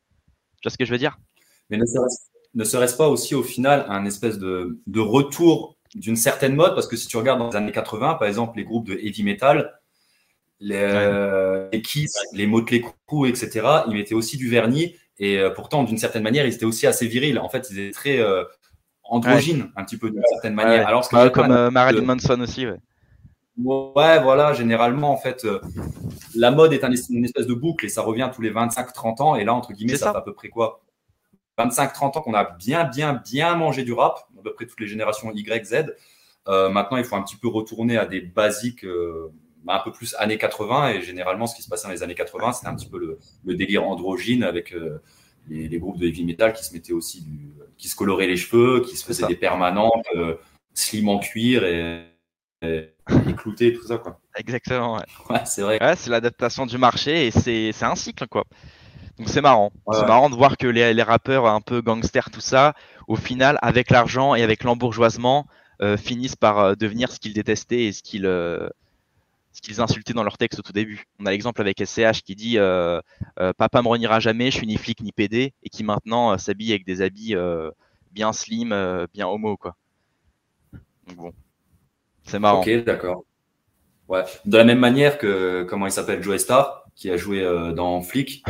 Tu 0.61 0.69
vois 0.69 0.71
ce 0.71 0.78
que 0.78 0.85
je 0.85 0.92
veux 0.92 0.99
dire? 0.99 1.19
Ne 2.54 2.64
serait-ce 2.64 2.97
pas 2.97 3.09
aussi 3.09 3.35
au 3.35 3.42
final 3.42 3.87
un 3.88 4.04
espèce 4.04 4.38
de, 4.38 4.78
de 4.87 5.00
retour 5.00 5.76
d'une 5.94 6.16
certaine 6.16 6.54
mode? 6.54 6.75
Parce 6.75 6.87
que 6.87 6.97
si 6.97 7.09
tu 7.09 7.16
regardes 7.16 7.38
dans 7.38 7.50
les 7.50 7.56
années 7.56 7.73
80, 7.73 8.14
par 8.14 8.28
exemple, 8.28 8.59
les 8.59 8.64
groupes 8.64 8.87
de 8.87 8.94
heavy 8.94 9.23
metal, 9.23 9.78
les, 10.61 11.68
les 11.73 11.82
Kiss, 11.82 12.16
les 12.32 12.47
Motley 12.47 12.82
Crue, 13.06 13.28
etc., 13.28 13.66
ils 13.88 13.94
mettaient 13.94 14.14
aussi 14.14 14.37
du 14.37 14.49
vernis. 14.49 14.94
Et 15.18 15.38
euh, 15.38 15.50
pourtant, 15.50 15.85
d'une 15.85 15.99
certaine 15.99 16.23
manière, 16.23 16.47
ils 16.47 16.54
étaient 16.54 16.64
aussi 16.64 16.87
assez 16.87 17.06
virils. 17.06 17.38
En 17.38 17.49
fait, 17.49 17.68
ils 17.71 17.78
étaient 17.78 17.92
très 17.92 18.18
euh, 18.18 18.44
androgynes, 19.04 19.71
un 19.76 19.85
petit 19.85 19.97
peu 19.97 20.11
d'une 20.11 20.23
certaine 20.28 20.54
manière. 20.54 20.87
Alors 20.87 21.09
que 21.09 21.28
comme 21.28 21.52
euh, 21.52 21.71
Marilyn 21.71 22.02
Manson 22.02 22.40
aussi, 22.40 22.66
ouais. 22.66 22.78
Ouais, 23.59 24.21
voilà, 24.23 24.54
généralement, 24.54 25.12
en 25.12 25.18
fait, 25.18 25.47
la 26.35 26.50
mode 26.50 26.73
est 26.73 26.82
une 27.11 27.25
espèce 27.25 27.47
de 27.47 27.54
boucle 27.54 27.85
et 27.85 27.88
ça 27.90 28.00
revient 28.00 28.30
tous 28.35 28.40
les 28.40 28.50
25-30 28.50 29.23
ans. 29.23 29.37
Et 29.37 29.44
là, 29.44 29.52
entre 29.52 29.75
guillemets, 29.75 29.97
ça, 29.97 30.06
ça 30.06 30.12
fait 30.12 30.18
à 30.18 30.23
peu 30.23 30.32
près 30.32 30.49
quoi? 30.49 30.80
25-30 31.59 32.18
ans 32.18 32.23
qu'on 32.23 32.35
a 32.35 32.44
bien, 32.44 32.85
bien, 32.85 33.14
bien 33.25 33.54
mangé 33.54 33.85
du 33.85 33.92
rap, 33.92 34.26
à 34.38 34.42
peu 34.42 34.54
près 34.54 34.66
toutes 34.66 34.80
les 34.80 34.87
générations 34.87 35.32
Y, 35.32 35.64
Z. 35.64 35.94
Euh, 36.49 36.71
maintenant, 36.71 36.97
il 36.97 37.04
faut 37.04 37.16
un 37.16 37.23
petit 37.23 37.37
peu 37.37 37.49
retourner 37.49 37.97
à 37.97 38.06
des 38.06 38.21
basiques 38.21 38.85
euh, 38.85 39.32
un 39.68 39.78
peu 39.80 39.92
plus 39.92 40.14
années 40.18 40.38
80. 40.38 40.90
Et 40.90 41.02
généralement, 41.02 41.47
ce 41.47 41.54
qui 41.54 41.62
se 41.62 41.68
passait 41.68 41.87
dans 41.87 41.92
les 41.92 42.02
années 42.02 42.14
80, 42.14 42.52
c'était 42.52 42.68
un 42.68 42.75
petit 42.75 42.88
peu 42.88 42.99
le, 43.44 43.54
délire 43.54 43.85
androgyne 43.85 44.42
avec 44.42 44.73
euh, 44.73 45.02
les, 45.49 45.78
groupes 45.78 45.99
de 45.99 46.06
heavy 46.06 46.25
metal 46.25 46.52
qui 46.52 46.64
se 46.64 46.73
mettaient 46.73 46.92
aussi 46.92 47.23
du, 47.23 47.52
qui 47.76 47.88
se 47.88 47.97
coloraient 47.97 48.26
les 48.26 48.37
cheveux, 48.37 48.80
qui 48.80 48.97
se 48.97 49.04
faisaient 49.04 49.26
des 49.26 49.37
permanentes, 49.37 50.06
slim 50.75 51.09
en 51.09 51.18
cuir 51.18 51.64
et, 51.64 52.06
et, 52.62 52.94
cloutés, 53.37 53.73
tout 53.73 53.87
ça. 53.87 53.99
Quoi. 53.99 54.18
Exactement. 54.37 55.00
Ouais, 55.30 55.44
c'est 55.44 55.62
vrai. 55.62 55.82
Ouais, 55.82 55.97
c'est 55.97 56.11
l'adaptation 56.11 56.66
du 56.66 56.78
marché 56.78 57.26
et 57.26 57.30
c'est 57.30 57.85
un 57.85 57.94
cycle, 57.94 58.26
quoi. 58.26 58.44
Donc 59.19 59.28
c'est 59.28 59.40
marrant. 59.40 59.73
C'est 59.92 60.07
marrant 60.07 60.31
de 60.31 60.35
voir 60.35 60.57
que 60.57 60.66
les, 60.66 60.95
les, 60.95 61.02
rappeurs 61.02 61.47
un 61.47 61.61
peu 61.61 61.83
gangsters, 61.83 62.31
tout 62.31 62.40
ça, 62.40 62.75
au 63.07 63.16
final, 63.16 63.59
avec 63.62 63.90
l'argent 63.90 64.35
et 64.35 64.42
avec 64.42 64.64
l'embourgeoisement, 64.64 65.47
euh, 65.83 65.97
finissent 65.97 66.37
par 66.37 66.61
euh, 66.61 66.75
devenir 66.76 67.11
ce 67.11 67.19
qu'ils 67.19 67.35
détestaient 67.35 67.87
et 67.87 67.92
ce 67.92 68.04
qu'ils 68.04 68.26
euh, 68.26 68.69
insultaient 69.78 70.12
dans 70.12 70.23
leur 70.23 70.38
texte 70.38 70.61
au 70.61 70.62
tout 70.62 70.73
début. 70.73 71.07
On 71.19 71.26
a 71.26 71.33
l'exemple 71.33 71.61
avec 71.61 71.83
SCH 71.85 72.23
qui 72.25 72.37
dit 72.37 72.57
Papa 73.37 73.83
me 73.83 73.88
reniera 73.88 74.21
jamais, 74.21 74.52
je 74.52 74.59
suis 74.59 74.66
ni 74.66 74.76
flic 74.76 75.00
ni 75.00 75.11
PD, 75.11 75.54
et 75.62 75.69
qui 75.71 75.83
maintenant 75.83 76.38
s'habille 76.38 76.71
avec 76.71 76.87
des 76.87 77.02
habits 77.02 77.35
bien 78.12 78.33
slim, 78.33 78.69
bien 79.12 79.26
homo, 79.26 79.57
quoi. 79.57 79.75
Donc 81.09 81.16
bon, 81.16 81.33
c'est 82.25 82.38
marrant. 82.38 82.61
Ok, 82.61 82.85
d'accord. 82.85 83.25
Ouais. 84.07 84.23
De 84.45 84.59
la 84.59 84.64
même 84.64 84.78
manière 84.78 85.19
que, 85.19 85.64
comment 85.69 85.87
il 85.87 85.92
s'appelle, 85.92 86.23
Joe 86.23 86.40
Star, 86.40 86.85
qui 86.95 87.11
a 87.11 87.16
joué 87.16 87.42
dans 87.75 88.00
Flic. 88.02 88.45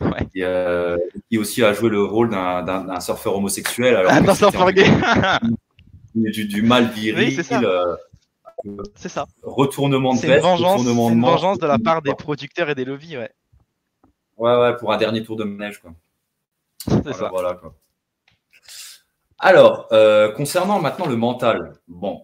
Ouais. 0.00 0.28
Et, 0.34 0.44
euh, 0.44 0.96
qui 1.28 1.38
aussi 1.38 1.62
a 1.64 1.72
joué 1.72 1.90
le 1.90 2.02
rôle 2.04 2.30
d'un 2.30 3.00
surfeur 3.00 3.36
homosexuel. 3.36 3.96
Alors 3.96 4.12
un 4.12 4.34
surfeur 4.34 4.70
gay. 4.72 4.86
du, 6.14 6.46
du, 6.46 6.62
mal 6.62 6.90
viril. 6.90 7.34
c'est 7.34 7.42
ça. 7.42 7.60
Euh, 7.60 7.96
c'est 8.94 9.08
ça. 9.08 9.26
Retournement 9.42 10.14
de 10.14 10.20
veste, 10.20 10.42
vengeance, 10.42 10.80
retournement 10.80 11.10
de 11.10 11.14
une 11.14 11.22
vengeance 11.22 11.58
de 11.58 11.66
la 11.66 11.78
part 11.78 12.02
des 12.02 12.14
producteurs 12.14 12.70
et 12.70 12.74
des 12.74 12.84
lobbies, 12.84 13.16
ouais. 13.16 13.30
Ouais, 14.36 14.56
ouais, 14.56 14.76
pour 14.76 14.92
un 14.92 14.96
dernier 14.96 15.22
tour 15.22 15.36
de 15.36 15.44
manège, 15.44 15.78
quoi. 15.78 15.92
Voilà, 16.86 17.12
ça. 17.12 17.28
Voilà, 17.28 17.54
quoi. 17.54 17.74
Alors, 19.40 19.88
euh, 19.92 20.32
concernant 20.32 20.80
maintenant 20.80 21.06
le 21.06 21.16
mental, 21.16 21.74
bon, 21.86 22.22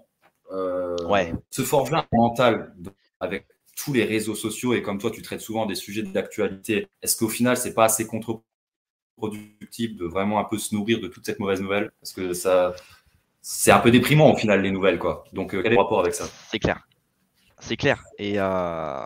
ouais. 1.08 1.32
se 1.50 1.62
forger 1.62 1.94
un 1.94 2.04
mental 2.12 2.72
avec 3.20 3.46
tous 3.76 3.92
les 3.92 4.04
réseaux 4.04 4.34
sociaux 4.34 4.74
et 4.74 4.82
comme 4.82 4.98
toi, 4.98 5.10
tu 5.10 5.22
traites 5.22 5.40
souvent 5.40 5.66
des 5.66 5.74
sujets 5.74 6.02
d'actualité, 6.02 6.88
est-ce 7.02 7.16
qu'au 7.16 7.28
final, 7.28 7.56
c'est 7.56 7.74
pas 7.74 7.84
assez 7.84 8.06
contre-productif 8.06 9.96
de 9.96 10.04
vraiment 10.06 10.38
un 10.38 10.44
peu 10.44 10.58
se 10.58 10.74
nourrir 10.74 11.00
de 11.00 11.08
toute 11.08 11.26
cette 11.26 11.38
mauvaise 11.38 11.60
nouvelle? 11.60 11.90
Parce 12.00 12.12
que 12.12 12.32
ça, 12.32 12.74
c'est 13.42 13.70
un 13.70 13.80
peu 13.80 13.90
déprimant 13.90 14.32
au 14.32 14.36
final 14.36 14.62
les 14.62 14.70
nouvelles, 14.70 14.98
quoi. 14.98 15.24
Donc, 15.32 15.54
euh, 15.54 15.62
quel 15.62 15.72
est 15.72 15.74
le 15.76 15.80
rapport 15.80 16.00
avec 16.00 16.14
ça? 16.14 16.26
C'est 16.50 16.58
clair. 16.58 16.86
C'est 17.58 17.76
clair. 17.76 18.02
Et 18.18 18.38
euh, 18.38 19.04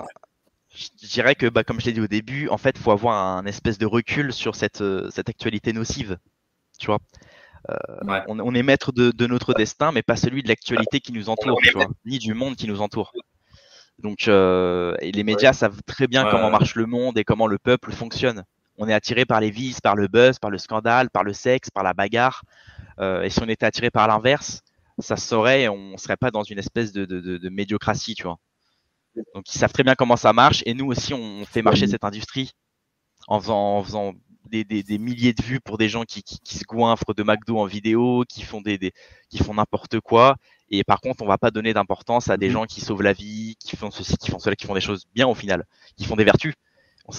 je 0.75 1.07
dirais 1.07 1.35
que, 1.35 1.47
bah, 1.47 1.65
comme 1.65 1.81
je 1.81 1.87
l'ai 1.87 1.93
dit 1.93 2.01
au 2.01 2.07
début, 2.07 2.49
en 2.49 2.59
fait, 2.59 2.77
il 2.77 2.83
faut 2.83 2.93
avoir 2.93 3.17
un 3.17 3.47
espèce 3.47 3.79
de 3.79 3.87
recul 3.87 4.33
sur 4.33 4.55
cette, 4.55 4.81
euh, 4.81 5.11
cette 5.11 5.29
actualité 5.29 5.73
nocive. 5.73 6.19
Tu 6.79 6.87
vois? 6.87 6.99
On, 8.29 8.55
est 8.55 8.63
maître 8.63 8.93
de, 8.93 9.11
de, 9.11 9.27
notre 9.27 9.53
destin, 9.53 9.93
mais 9.93 10.03
pas 10.03 10.17
celui 10.17 10.43
de 10.43 10.49
l'actualité 10.49 11.01
qui 11.01 11.13
nous 11.13 11.29
entoure, 11.29 11.59
tu 11.63 11.73
vois, 11.73 11.89
ni 12.07 12.19
du 12.19 12.33
monde 12.33 12.57
qui 12.57 12.67
nous 12.67 12.81
entoure. 12.81 13.13
Donc, 13.99 14.29
euh, 14.29 14.95
et 15.01 15.11
les 15.11 15.25
médias 15.25 15.53
savent 15.53 15.83
très 15.85 16.07
bien 16.07 16.29
comment 16.31 16.51
marche 16.51 16.77
le 16.77 16.87
monde 16.87 17.19
et 17.19 17.25
comment 17.25 17.47
le 17.47 17.59
peuple 17.59 17.93
fonctionne. 17.93 18.45
On 18.77 18.89
est 18.89 18.95
attiré 18.95 19.25
par 19.25 19.41
les 19.41 19.51
vices, 19.51 19.81
par 19.81 19.97
le 19.97 20.07
buzz, 20.07 20.39
par 20.39 20.51
le 20.51 20.59
scandale, 20.59 21.11
par 21.11 21.25
le 21.25 21.33
sexe, 21.33 21.69
par 21.71 21.83
la 21.83 21.95
bagarre. 21.95 22.43
Euh, 23.01 23.23
et 23.23 23.31
si 23.31 23.41
on 23.43 23.49
était 23.49 23.67
attiré 23.67 23.91
par 23.91 24.07
l'inverse, 24.07 24.63
ça 25.01 25.17
saurait 25.17 25.63
et 25.63 25.69
on 25.69 25.97
serait 25.97 26.17
pas 26.17 26.31
dans 26.31 26.45
une 26.45 26.59
espèce 26.59 26.93
de, 26.93 27.05
de, 27.05 27.21
de, 27.21 27.39
de, 27.39 27.49
médiocratie, 27.49 28.15
tu 28.15 28.23
vois. 28.23 28.39
Donc, 29.35 29.53
ils 29.53 29.59
savent 29.59 29.73
très 29.73 29.83
bien 29.83 29.97
comment 29.97 30.17
ça 30.17 30.33
marche. 30.33 30.63
Et 30.65 30.75
nous 30.75 30.87
aussi, 30.87 31.13
on 31.13 31.45
fait 31.45 31.63
marcher 31.63 31.89
cette 31.89 32.05
industrie 32.05 32.53
en 33.27 33.41
faisant, 33.41 33.79
en 33.79 33.83
faisant 33.83 34.15
des, 34.49 34.63
des, 34.65 34.85
des, 34.85 34.99
milliers 34.99 35.33
de 35.33 35.43
vues 35.43 35.61
pour 35.61 35.77
des 35.77 35.89
gens 35.89 36.05
qui, 36.05 36.23
qui, 36.23 36.39
qui, 36.39 36.57
se 36.57 36.65
goinfrent 36.65 37.15
de 37.15 37.23
McDo 37.25 37.59
en 37.59 37.67
vidéo, 37.67 38.25
qui 38.29 38.43
font 38.43 38.61
des, 38.61 38.79
des 38.79 38.93
qui 39.29 39.39
font 39.39 39.55
n'importe 39.55 40.01
quoi, 40.01 40.37
et 40.71 40.85
par 40.85 41.01
contre, 41.01 41.23
on 41.23 41.27
va 41.27 41.39
pas 41.39 41.51
donner 41.51 41.73
d'importance 41.73 42.29
à 42.29 42.37
des 42.37 42.49
mhm. 42.49 42.53
gens 42.53 42.67
qui 42.67 42.81
sauvent 42.81 43.03
la 43.03 43.13
vie, 43.13 43.57
qui 43.61 43.77
font 43.77 43.91
ceci, 43.91 44.17
qui 44.17 44.31
font 44.31 44.39
cela, 44.39 44.57
qui 44.57 44.67
font 44.67 44.75
des 44.75 44.81
choses 44.81 45.07
bien 45.15 45.27
au 45.27 45.35
final, 45.35 45.65
qui 45.97 46.05
font 46.05 46.17
des 46.17 46.25
vertus. 46.25 46.55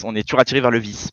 On 0.04 0.16
est 0.16 0.24
toujours 0.24 0.40
attiré 0.40 0.62
vers 0.62 0.72
le 0.72 0.78
vice. 0.78 1.10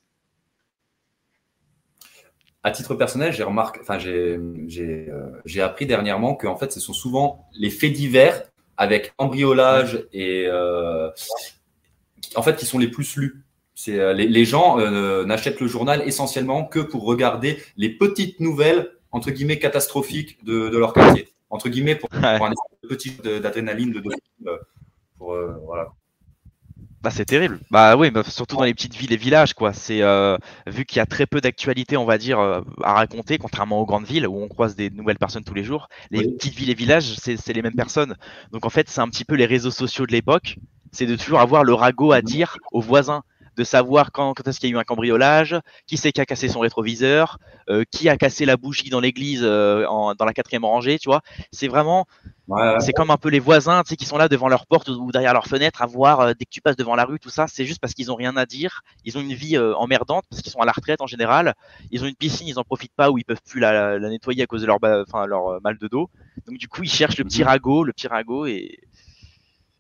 À 2.62 2.70
titre 2.72 2.94
personnel, 2.94 3.32
j'ai 3.32 3.44
remarqué, 3.44 3.80
enfin 3.80 3.98
j'ai 3.98 4.38
j'ai 4.66 5.08
euh, 5.08 5.64
appris 5.64 5.86
dernièrement 5.86 6.34
que 6.34 6.46
en 6.46 6.56
fait, 6.56 6.72
ce 6.72 6.80
sont 6.80 6.92
souvent 6.92 7.46
les 7.54 7.70
faits 7.70 7.92
divers 7.92 8.42
avec 8.76 9.14
embryolage 9.18 10.06
et 10.12 10.46
euh, 10.46 11.10
en 12.34 12.42
fait 12.42 12.56
qui 12.56 12.66
sont 12.66 12.78
les 12.78 12.88
plus 12.88 13.16
lus. 13.16 13.44
C'est 13.74 13.98
euh, 13.98 14.12
les, 14.12 14.26
les, 14.26 14.44
gens 14.44 14.78
euh, 14.80 15.24
n'achètent 15.24 15.60
le 15.60 15.66
journal 15.66 16.02
essentiellement 16.06 16.64
que 16.64 16.80
pour 16.80 17.04
regarder 17.04 17.62
les 17.76 17.90
petites 17.90 18.40
nouvelles 18.40 18.90
entre 19.12 19.30
guillemets 19.30 19.58
catastrophiques 19.58 20.42
de, 20.44 20.68
de 20.68 20.78
leur 20.78 20.92
quartier 20.92 21.28
entre 21.50 21.68
guillemets, 21.68 21.94
pour, 21.94 22.08
un 22.12 22.52
petit 22.88 23.12
d'adrénaline 23.22 23.92
de 23.92 24.02
euh, 24.46 24.56
pour, 25.18 25.34
euh, 25.34 25.56
voilà. 25.64 25.88
Bah, 27.02 27.10
c'est 27.10 27.24
terrible. 27.24 27.60
Bah 27.70 27.96
oui, 27.96 28.10
bah, 28.10 28.24
surtout 28.24 28.56
dans 28.56 28.64
les 28.64 28.74
petites 28.74 28.96
villes 28.96 29.12
et 29.12 29.16
villages, 29.16 29.54
quoi. 29.54 29.72
C'est 29.72 30.02
euh, 30.02 30.38
vu 30.66 30.84
qu'il 30.84 30.96
y 30.96 31.00
a 31.00 31.06
très 31.06 31.26
peu 31.26 31.40
d'actualité, 31.40 31.96
on 31.96 32.04
va 32.04 32.18
dire, 32.18 32.40
à 32.40 32.92
raconter, 32.94 33.38
contrairement 33.38 33.80
aux 33.80 33.86
grandes 33.86 34.06
villes 34.06 34.26
où 34.26 34.40
on 34.42 34.48
croise 34.48 34.74
des 34.74 34.90
nouvelles 34.90 35.18
personnes 35.18 35.44
tous 35.44 35.54
les 35.54 35.62
jours. 35.62 35.88
Les 36.10 36.26
petites 36.26 36.54
villes 36.54 36.70
et 36.70 36.74
villages, 36.74 37.14
c'est 37.16 37.52
les 37.52 37.62
mêmes 37.62 37.76
personnes. 37.76 38.16
Donc 38.52 38.66
en 38.66 38.70
fait, 38.70 38.88
c'est 38.88 39.00
un 39.00 39.08
petit 39.08 39.24
peu 39.24 39.36
les 39.36 39.46
réseaux 39.46 39.70
sociaux 39.70 40.06
de 40.06 40.12
l'époque. 40.12 40.58
C'est 40.90 41.06
de 41.06 41.16
toujours 41.16 41.40
avoir 41.40 41.62
le 41.62 41.74
ragot 41.74 42.12
à 42.12 42.22
dire 42.22 42.56
aux 42.72 42.80
voisins. 42.80 43.22
De 43.56 43.64
savoir 43.64 44.12
quand, 44.12 44.34
quand 44.34 44.46
est-ce 44.46 44.60
qu'il 44.60 44.68
y 44.68 44.72
a 44.72 44.76
eu 44.76 44.78
un 44.78 44.84
cambriolage, 44.84 45.58
qui 45.86 45.96
c'est 45.96 46.12
qui 46.12 46.20
a 46.20 46.26
cassé 46.26 46.48
son 46.48 46.60
rétroviseur, 46.60 47.38
euh, 47.68 47.84
qui 47.90 48.08
a 48.08 48.16
cassé 48.16 48.44
la 48.44 48.56
bougie 48.56 48.90
dans 48.90 49.00
l'église 49.00 49.40
euh, 49.42 49.84
dans 50.18 50.24
la 50.24 50.32
quatrième 50.32 50.64
rangée, 50.64 50.98
tu 50.98 51.08
vois. 51.08 51.22
C'est 51.52 51.68
vraiment, 51.68 52.06
c'est 52.80 52.92
comme 52.92 53.10
un 53.10 53.16
peu 53.16 53.28
les 53.28 53.40
voisins, 53.40 53.82
tu 53.82 53.90
sais, 53.90 53.96
qui 53.96 54.04
sont 54.04 54.18
là 54.18 54.28
devant 54.28 54.48
leur 54.48 54.66
porte 54.66 54.88
ou 54.88 55.10
derrière 55.10 55.32
leur 55.32 55.46
fenêtre 55.46 55.82
à 55.82 55.86
voir 55.86 56.20
euh, 56.20 56.32
dès 56.38 56.44
que 56.44 56.50
tu 56.50 56.60
passes 56.60 56.76
devant 56.76 56.94
la 56.94 57.04
rue, 57.04 57.18
tout 57.18 57.30
ça. 57.30 57.46
C'est 57.48 57.64
juste 57.64 57.80
parce 57.80 57.94
qu'ils 57.94 58.12
ont 58.12 58.14
rien 58.14 58.36
à 58.36 58.46
dire. 58.46 58.82
Ils 59.04 59.16
ont 59.16 59.20
une 59.20 59.34
vie 59.34 59.58
emmerdante 59.58 60.24
parce 60.30 60.42
qu'ils 60.42 60.52
sont 60.52 60.60
à 60.60 60.66
la 60.66 60.72
retraite 60.72 61.00
en 61.00 61.06
général. 61.06 61.54
Ils 61.90 62.04
ont 62.04 62.06
une 62.06 62.14
piscine, 62.14 62.46
ils 62.46 62.58
en 62.58 62.64
profitent 62.64 62.94
pas 62.94 63.10
ou 63.10 63.18
ils 63.18 63.24
peuvent 63.24 63.42
plus 63.48 63.60
la, 63.60 63.98
la 63.98 64.08
nettoyer 64.10 64.42
à 64.42 64.46
cause 64.46 64.60
de 64.60 64.66
leur, 64.66 64.78
enfin, 64.82 65.26
leur 65.26 65.60
mal 65.62 65.78
de 65.78 65.88
dos. 65.88 66.10
Donc 66.46 66.58
du 66.58 66.68
coup, 66.68 66.82
ils 66.82 66.90
cherchent 66.90 67.18
le 67.18 67.24
petit 67.24 67.40
mhm. 67.40 67.48
ragot, 67.48 67.84
le 67.84 67.92
petit 67.92 68.08
ragot 68.08 68.46
et 68.46 68.78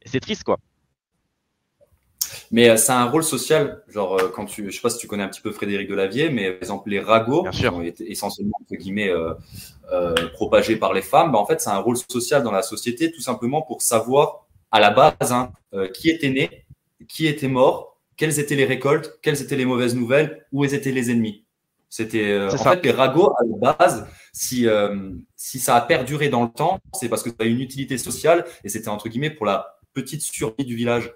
c'est 0.06 0.20
triste 0.20 0.44
quoi. 0.44 0.58
Mais 2.50 2.76
c'est 2.76 2.92
euh, 2.92 2.96
un 2.96 3.04
rôle 3.06 3.24
social, 3.24 3.82
genre 3.88 4.18
euh, 4.18 4.28
quand 4.28 4.44
tu, 4.44 4.70
je 4.70 4.76
sais 4.76 4.80
pas 4.80 4.90
si 4.90 4.98
tu 4.98 5.06
connais 5.06 5.22
un 5.22 5.28
petit 5.28 5.40
peu 5.40 5.52
Frédéric 5.52 5.88
Delavier, 5.88 6.30
mais 6.30 6.52
par 6.52 6.62
exemple 6.62 6.90
les 6.90 7.00
ragots, 7.00 7.44
qui 7.50 7.66
ont 7.68 7.82
été 7.82 8.10
essentiellement 8.10 8.56
entre 8.60 8.76
guillemets 8.76 9.10
euh, 9.10 10.14
propagés 10.32 10.76
par 10.76 10.92
les 10.92 11.02
femmes, 11.02 11.32
bah, 11.32 11.38
en 11.38 11.46
fait 11.46 11.60
c'est 11.60 11.70
un 11.70 11.78
rôle 11.78 11.96
social 11.96 12.42
dans 12.42 12.52
la 12.52 12.62
société, 12.62 13.10
tout 13.10 13.20
simplement 13.20 13.62
pour 13.62 13.82
savoir 13.82 14.46
à 14.70 14.80
la 14.80 14.90
base 14.90 15.32
hein, 15.32 15.52
qui 15.94 16.10
était 16.10 16.30
né, 16.30 16.66
qui 17.08 17.26
était 17.26 17.48
mort, 17.48 17.98
quelles 18.16 18.38
étaient 18.38 18.56
les 18.56 18.64
récoltes, 18.64 19.18
quelles 19.22 19.40
étaient 19.42 19.56
les 19.56 19.64
mauvaises 19.64 19.94
nouvelles, 19.94 20.46
où 20.52 20.64
étaient 20.64 20.92
les 20.92 21.10
ennemis. 21.10 21.44
C'était 21.88 22.48
en 22.52 22.58
fait 22.58 22.84
les 22.84 22.90
ragots 22.90 23.32
à 23.38 23.44
la 23.44 23.74
base. 23.74 24.06
Si 24.32 24.66
si 25.36 25.58
ça 25.58 25.76
a 25.76 25.80
perduré 25.80 26.28
dans 26.28 26.42
le 26.42 26.50
temps, 26.50 26.80
c'est 26.94 27.08
parce 27.08 27.22
que 27.22 27.30
ça 27.30 27.36
a 27.40 27.44
une 27.44 27.60
utilité 27.60 27.96
sociale 27.96 28.44
et 28.64 28.68
c'était 28.68 28.88
entre 28.88 29.08
guillemets 29.08 29.30
pour 29.30 29.46
la 29.46 29.76
petite 29.94 30.22
survie 30.22 30.64
du 30.64 30.76
village. 30.76 31.12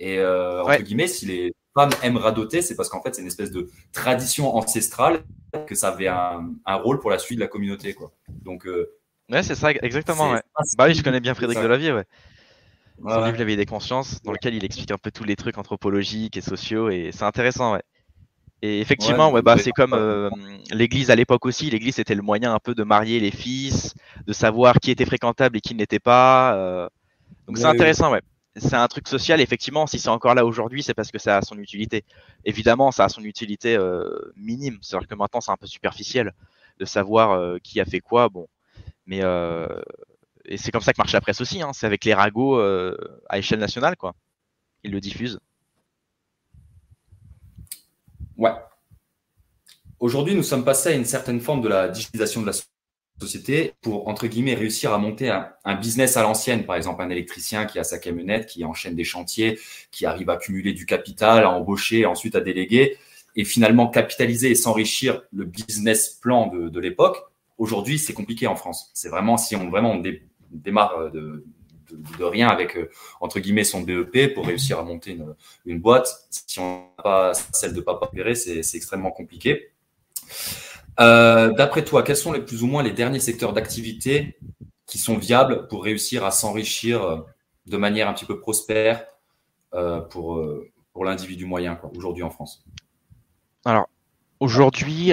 Et 0.00 0.18
euh, 0.18 0.62
entre 0.62 0.82
guillemets, 0.82 1.06
si 1.06 1.26
les 1.26 1.52
femmes 1.74 1.90
aiment 2.02 2.16
radoter, 2.16 2.62
c'est 2.62 2.74
parce 2.74 2.88
qu'en 2.88 3.02
fait, 3.02 3.14
c'est 3.14 3.20
une 3.20 3.28
espèce 3.28 3.52
de 3.52 3.68
tradition 3.92 4.56
ancestrale 4.56 5.22
que 5.66 5.74
ça 5.74 5.88
avait 5.88 6.08
un, 6.08 6.50
rôle 6.66 6.98
pour 6.98 7.10
la 7.10 7.18
suite 7.18 7.38
de 7.38 7.44
la 7.44 7.48
communauté. 7.48 7.92
Quoi. 7.92 8.10
Donc, 8.28 8.66
euh, 8.66 8.90
ouais, 9.28 9.42
c'est 9.42 9.54
ça, 9.54 9.70
exactement. 9.70 10.32
Bah 10.78 10.86
oui, 10.86 10.94
je 10.94 11.04
connais 11.04 11.20
bien 11.20 11.34
Frédéric 11.34 11.62
Delavier, 11.62 11.92
ouais. 11.92 12.04
Son 13.02 13.24
livre, 13.24 13.56
des 13.56 13.66
consciences, 13.66 14.22
dans 14.22 14.32
lequel 14.32 14.54
il 14.54 14.64
explique 14.64 14.90
un 14.90 14.98
peu 14.98 15.10
tous 15.10 15.24
les 15.24 15.36
trucs 15.36 15.58
anthropologiques 15.58 16.36
et 16.36 16.42
sociaux, 16.42 16.88
et 16.90 17.10
c'est 17.12 17.24
intéressant, 17.24 17.74
ouais. 17.74 17.82
Et 18.62 18.80
effectivement, 18.80 19.30
ouais, 19.30 19.40
bah, 19.40 19.56
c'est 19.56 19.70
comme 19.70 19.94
euh, 19.94 20.28
l'Église 20.70 21.10
à 21.10 21.16
l'époque 21.16 21.46
aussi. 21.46 21.70
L'Église 21.70 21.94
c'était 21.94 22.14
le 22.14 22.20
moyen 22.20 22.54
un 22.54 22.58
peu 22.58 22.74
de 22.74 22.84
marier 22.84 23.18
les 23.18 23.30
fils, 23.30 23.94
de 24.26 24.34
savoir 24.34 24.80
qui 24.80 24.90
était 24.90 25.06
fréquentable 25.06 25.56
et 25.56 25.60
qui 25.62 25.74
n'était 25.74 25.98
pas. 25.98 26.90
Donc 27.46 27.56
c'est 27.56 27.64
intéressant, 27.64 28.12
ouais 28.12 28.20
c'est 28.56 28.74
un 28.74 28.88
truc 28.88 29.06
social. 29.08 29.40
Effectivement, 29.40 29.86
si 29.86 29.98
c'est 29.98 30.08
encore 30.08 30.34
là 30.34 30.44
aujourd'hui, 30.44 30.82
c'est 30.82 30.94
parce 30.94 31.10
que 31.10 31.18
ça 31.18 31.38
a 31.38 31.42
son 31.42 31.58
utilité. 31.58 32.04
Évidemment, 32.44 32.90
ça 32.90 33.04
a 33.04 33.08
son 33.08 33.22
utilité 33.22 33.76
euh, 33.76 34.32
minime. 34.36 34.78
C'est-à-dire 34.82 35.08
que 35.08 35.14
maintenant, 35.14 35.40
c'est 35.40 35.52
un 35.52 35.56
peu 35.56 35.66
superficiel 35.66 36.32
de 36.78 36.84
savoir 36.84 37.32
euh, 37.32 37.58
qui 37.62 37.80
a 37.80 37.84
fait 37.84 38.00
quoi. 38.00 38.28
Bon, 38.28 38.48
mais 39.06 39.22
euh, 39.22 39.68
et 40.44 40.56
c'est 40.56 40.72
comme 40.72 40.80
ça 40.82 40.92
que 40.92 40.98
marche 40.98 41.12
la 41.12 41.20
presse 41.20 41.40
aussi. 41.40 41.62
Hein. 41.62 41.72
C'est 41.72 41.86
avec 41.86 42.04
les 42.04 42.14
ragots 42.14 42.60
à 43.28 43.38
échelle 43.38 43.60
nationale, 43.60 43.96
quoi. 43.96 44.14
Ils 44.82 44.90
le 44.90 45.00
diffusent. 45.00 45.38
Ouais. 48.36 48.54
Aujourd'hui, 50.00 50.34
nous 50.34 50.42
sommes 50.42 50.64
passés 50.64 50.88
à 50.88 50.92
une 50.92 51.04
certaine 51.04 51.40
forme 51.40 51.60
de 51.60 51.68
la 51.68 51.88
digitalisation 51.88 52.40
de 52.40 52.46
la 52.46 52.52
société 52.52 52.79
pour, 53.80 54.08
entre 54.08 54.26
guillemets, 54.26 54.54
réussir 54.54 54.92
à 54.92 54.98
monter 54.98 55.30
un, 55.30 55.74
business 55.76 56.16
à 56.16 56.22
l'ancienne. 56.22 56.64
Par 56.64 56.76
exemple, 56.76 57.02
un 57.02 57.10
électricien 57.10 57.66
qui 57.66 57.78
a 57.78 57.84
sa 57.84 57.98
camionnette, 57.98 58.46
qui 58.46 58.64
enchaîne 58.64 58.94
des 58.94 59.04
chantiers, 59.04 59.58
qui 59.90 60.06
arrive 60.06 60.30
à 60.30 60.36
cumuler 60.36 60.72
du 60.72 60.86
capital, 60.86 61.44
à 61.44 61.50
embaucher, 61.50 62.06
ensuite 62.06 62.34
à 62.34 62.40
déléguer, 62.40 62.96
et 63.36 63.44
finalement 63.44 63.88
capitaliser 63.88 64.50
et 64.50 64.54
s'enrichir 64.54 65.22
le 65.32 65.44
business 65.44 66.08
plan 66.08 66.48
de, 66.48 66.80
l'époque. 66.80 67.18
Aujourd'hui, 67.58 67.98
c'est 67.98 68.14
compliqué 68.14 68.46
en 68.46 68.56
France. 68.56 68.90
C'est 68.94 69.08
vraiment, 69.08 69.36
si 69.36 69.54
on 69.54 69.70
vraiment 69.70 70.00
démarre 70.50 71.10
de, 71.12 71.44
de, 72.18 72.24
rien 72.24 72.48
avec, 72.48 72.76
euh, 72.76 72.90
entre 73.20 73.40
guillemets, 73.40 73.64
son 73.64 73.82
BEP 73.82 74.34
pour 74.34 74.46
réussir 74.46 74.78
à 74.78 74.82
monter 74.82 75.12
une, 75.12 75.34
une 75.66 75.80
boîte, 75.80 76.08
si 76.30 76.58
on 76.58 76.86
n'a 76.96 77.02
pas 77.02 77.32
celle 77.52 77.74
de 77.74 77.80
papa 77.80 78.06
opéré, 78.06 78.34
c'est 78.34 78.60
extrêmement 78.74 79.10
compliqué. 79.10 79.70
Euh, 81.00 81.52
d'après 81.52 81.84
toi, 81.84 82.02
quels 82.02 82.16
sont 82.16 82.32
les 82.32 82.42
plus 82.42 82.62
ou 82.62 82.66
moins 82.66 82.82
les 82.82 82.92
derniers 82.92 83.20
secteurs 83.20 83.52
d'activité 83.52 84.38
qui 84.86 84.98
sont 84.98 85.16
viables 85.16 85.66
pour 85.68 85.84
réussir 85.84 86.24
à 86.24 86.30
s'enrichir 86.30 87.02
euh, 87.02 87.20
de 87.66 87.76
manière 87.76 88.08
un 88.08 88.12
petit 88.12 88.26
peu 88.26 88.38
prospère 88.38 89.06
euh, 89.74 90.00
pour, 90.00 90.44
pour 90.92 91.04
l'individu 91.04 91.46
moyen 91.46 91.80
aujourd'hui 91.96 92.22
en 92.22 92.30
France? 92.30 92.64
Alors, 93.64 93.88
aujourd'hui, 94.40 95.12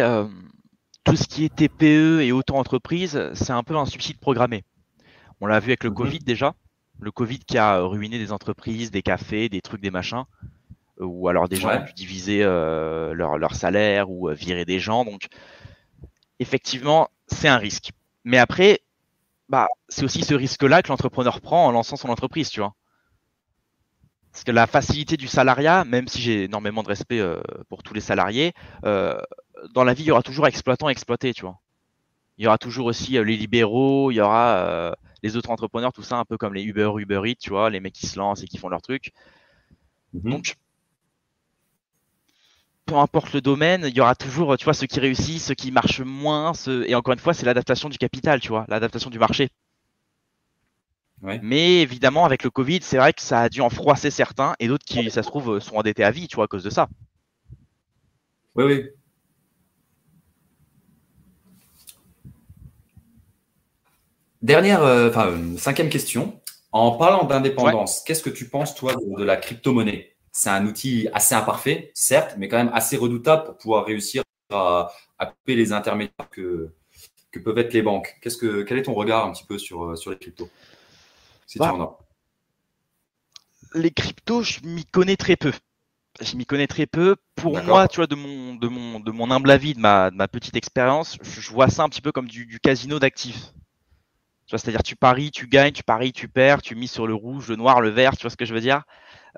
tout 1.04 1.16
ce 1.16 1.28
qui 1.28 1.46
est 1.46 1.56
TPE 1.56 2.22
et 2.22 2.32
auto-entreprise, 2.32 3.32
c'est 3.34 3.52
un 3.52 3.64
peu 3.64 3.78
un 3.78 3.86
subside 3.86 4.20
programmé. 4.20 4.64
On 5.40 5.46
l'a 5.46 5.60
vu 5.60 5.68
avec 5.68 5.84
le 5.84 5.90
mhm. 5.92 5.96
Covid 5.96 6.20
déjà. 6.20 6.54
Le 7.00 7.12
Covid 7.12 7.40
qui 7.40 7.58
a 7.58 7.80
ruiné 7.80 8.18
des 8.18 8.32
entreprises, 8.32 8.90
des 8.90 9.04
cafés, 9.04 9.50
des 9.50 9.62
trucs, 9.62 9.82
des 9.82 9.92
machins. 9.92 10.24
Ou 11.00 11.28
alors 11.28 11.48
des 11.48 11.58
gens 11.58 11.70
ont 11.70 11.86
dû 11.86 11.94
diviser 11.94 12.42
leur, 12.42 13.38
leur, 13.38 13.54
salaire 13.54 14.10
ou 14.10 14.30
virer 14.30 14.66
des 14.66 14.80
gens. 14.80 15.06
Donc, 15.06 15.28
effectivement, 16.40 17.10
c'est 17.28 17.48
un 17.48 17.58
risque. 17.58 17.92
Mais 18.24 18.38
après, 18.38 18.82
bah, 19.50 19.68
c'est 19.88 20.04
aussi 20.04 20.24
ce 20.24 20.34
risque-là 20.34 20.82
que 20.82 20.90
l'entrepreneur 20.90 21.42
prend 21.42 21.68
en 21.68 21.72
lançant 21.72 21.96
son 21.96 22.10
entreprise, 22.10 22.50
tu 22.50 22.60
vois. 22.60 22.74
Parce 24.32 24.44
que 24.44 24.52
la 24.52 24.68
facilité 24.68 25.18
du 25.18 25.28
salariat, 25.28 25.84
même 25.84 26.08
si 26.08 26.22
j'ai 26.22 26.44
énormément 26.44 26.84
de 26.84 26.90
respect 26.90 27.20
euh, 27.20 27.42
pour 27.70 27.82
tous 27.82 27.94
les 27.94 28.02
salariés, 28.02 28.54
euh, 28.86 29.20
dans 29.74 29.84
la 29.84 29.94
vie, 29.94 30.04
il 30.04 30.08
y 30.08 30.12
aura 30.12 30.22
toujours 30.22 30.48
exploitant 30.48 30.90
et 30.90 30.92
exploité, 30.92 31.34
tu 31.34 31.42
vois. 31.42 31.60
Il 32.38 32.44
y 32.44 32.48
aura 32.48 32.60
toujours 32.60 32.86
aussi 32.86 33.18
euh, 33.18 33.24
les 33.24 33.36
libéraux, 33.36 34.12
il 34.12 34.16
y 34.16 34.22
aura 34.22 34.96
les 35.24 35.36
autres 35.38 35.50
entrepreneurs, 35.50 35.92
tout 35.92 36.04
ça, 36.04 36.18
un 36.18 36.26
peu 36.26 36.38
comme 36.38 36.54
les 36.54 36.64
Uber, 36.64 36.92
Uber 36.98 37.22
Eats, 37.26 37.40
tu 37.40 37.50
vois, 37.50 37.70
les 37.70 37.80
mecs 37.80 37.96
qui 37.96 38.06
se 38.06 38.20
lancent 38.20 38.44
et 38.44 38.48
qui 38.48 38.60
font 38.60 38.70
leur 38.70 38.82
truc. 38.82 39.12
Mhm. 40.14 40.32
Donc, 40.32 40.56
peu 42.88 42.96
importe 42.96 43.34
le 43.34 43.42
domaine, 43.42 43.84
il 43.88 43.96
y 43.96 44.02
aura 44.02 44.16
toujours, 44.16 44.58
tu 44.58 44.64
vois, 44.64 44.74
ceux 44.74 44.88
qui 44.88 45.00
réussissent, 45.00 45.46
ceux 45.46 45.54
qui 45.54 45.72
marchent 45.72 46.00
moins. 46.00 46.54
Et 46.86 46.96
encore 46.96 47.14
une 47.14 47.20
fois, 47.20 47.34
c'est 47.34 47.46
l'adaptation 47.46 47.90
du 47.90 47.98
capital, 47.98 48.40
tu 48.40 48.48
vois, 48.48 48.66
l'adaptation 48.70 49.10
du 49.10 49.20
marché. 49.20 49.50
Mais 51.22 51.82
évidemment, 51.82 52.26
avec 52.26 52.44
le 52.44 52.50
Covid, 52.50 52.80
c'est 52.82 52.98
vrai 52.98 53.12
que 53.12 53.22
ça 53.22 53.42
a 53.42 53.50
dû 53.50 53.62
en 53.62 53.70
froisser 53.70 54.10
certains 54.10 54.56
et 54.60 54.68
d'autres 54.68 54.86
qui, 54.86 55.12
ça 55.12 55.22
se 55.22 55.28
trouve, 55.28 55.60
sont 55.60 55.76
endettés 55.76 56.04
à 56.04 56.12
vie, 56.12 56.28
tu 56.28 56.36
vois, 56.36 56.46
à 56.46 56.48
cause 56.48 56.64
de 56.64 56.70
ça. 56.70 56.88
Oui, 58.56 58.64
oui. 58.64 58.90
Dernière, 64.42 64.84
euh, 64.84 65.10
enfin, 65.10 65.36
cinquième 65.58 65.90
question. 65.90 66.40
En 66.72 66.92
parlant 66.92 67.26
d'indépendance, 67.26 68.04
qu'est-ce 68.06 68.24
que 68.24 68.30
tu 68.30 68.48
penses, 68.48 68.76
toi, 68.76 68.96
de 68.96 69.24
la 69.24 69.38
crypto-monnaie? 69.38 70.17
C'est 70.38 70.52
un 70.52 70.68
outil 70.68 71.10
assez 71.14 71.34
imparfait, 71.34 71.92
certes, 71.96 72.36
mais 72.38 72.48
quand 72.48 72.58
même 72.58 72.72
assez 72.72 72.96
redoutable 72.96 73.44
pour 73.46 73.58
pouvoir 73.58 73.86
réussir 73.86 74.22
à, 74.52 74.94
couper 75.20 75.56
les 75.56 75.74
intermédiaires 75.74 76.30
que, 76.30 76.70
que 77.32 77.40
peuvent 77.40 77.58
être 77.58 77.74
les 77.74 77.82
banques. 77.82 78.16
Qu'est-ce 78.22 78.38
que, 78.38 78.62
quel 78.62 78.78
est 78.78 78.84
ton 78.84 78.94
regard 78.94 79.26
un 79.26 79.32
petit 79.32 79.46
peu 79.46 79.58
sur, 79.58 79.84
euh, 79.84 79.96
sur 79.96 80.12
les 80.12 80.18
cryptos 80.18 80.48
si 81.48 81.58
bah, 81.58 81.98
Les 83.74 83.90
cryptos, 83.90 84.44
je 84.44 84.60
m'y 84.62 84.86
connais 84.86 85.18
très 85.18 85.38
peu. 85.38 85.52
Je 86.22 86.36
m'y 86.36 86.46
connais 86.46 86.68
très 86.68 86.86
peu. 86.86 87.16
Pour 87.34 87.60
moi, 87.64 87.88
tu 87.88 87.96
vois, 87.96 88.08
de 88.08 88.16
mon, 88.16 88.54
de 88.54 88.68
mon, 88.68 89.00
de 89.00 89.12
mon 89.12 89.32
humble 89.32 89.50
avis, 89.50 89.74
de 89.74 89.80
ma, 89.80 90.12
ma 90.12 90.28
petite 90.28 90.56
expérience, 90.56 91.18
je 91.24 91.52
vois 91.52 91.70
ça 91.70 91.82
un 91.82 91.90
petit 91.90 92.02
peu 92.02 92.12
comme 92.12 92.28
du, 92.28 92.60
casino 92.60 93.00
d'actifs. 93.00 93.54
c'est-à-dire 94.46 94.84
tu 94.84 94.96
paries, 94.96 95.32
tu 95.32 95.48
gagnes, 95.48 95.74
tu 95.74 95.84
paries, 95.84 96.14
tu 96.14 96.28
perds, 96.28 96.62
tu 96.62 96.76
mises 96.76 96.92
sur 96.92 97.08
le 97.08 97.16
rouge, 97.16 97.50
le 97.50 97.56
noir, 97.56 97.82
le 97.82 97.90
vert, 97.90 98.16
tu 98.16 98.22
vois 98.22 98.30
ce 98.30 98.38
que 98.38 98.46
je 98.46 98.54
veux 98.54 98.62
dire? 98.62 98.84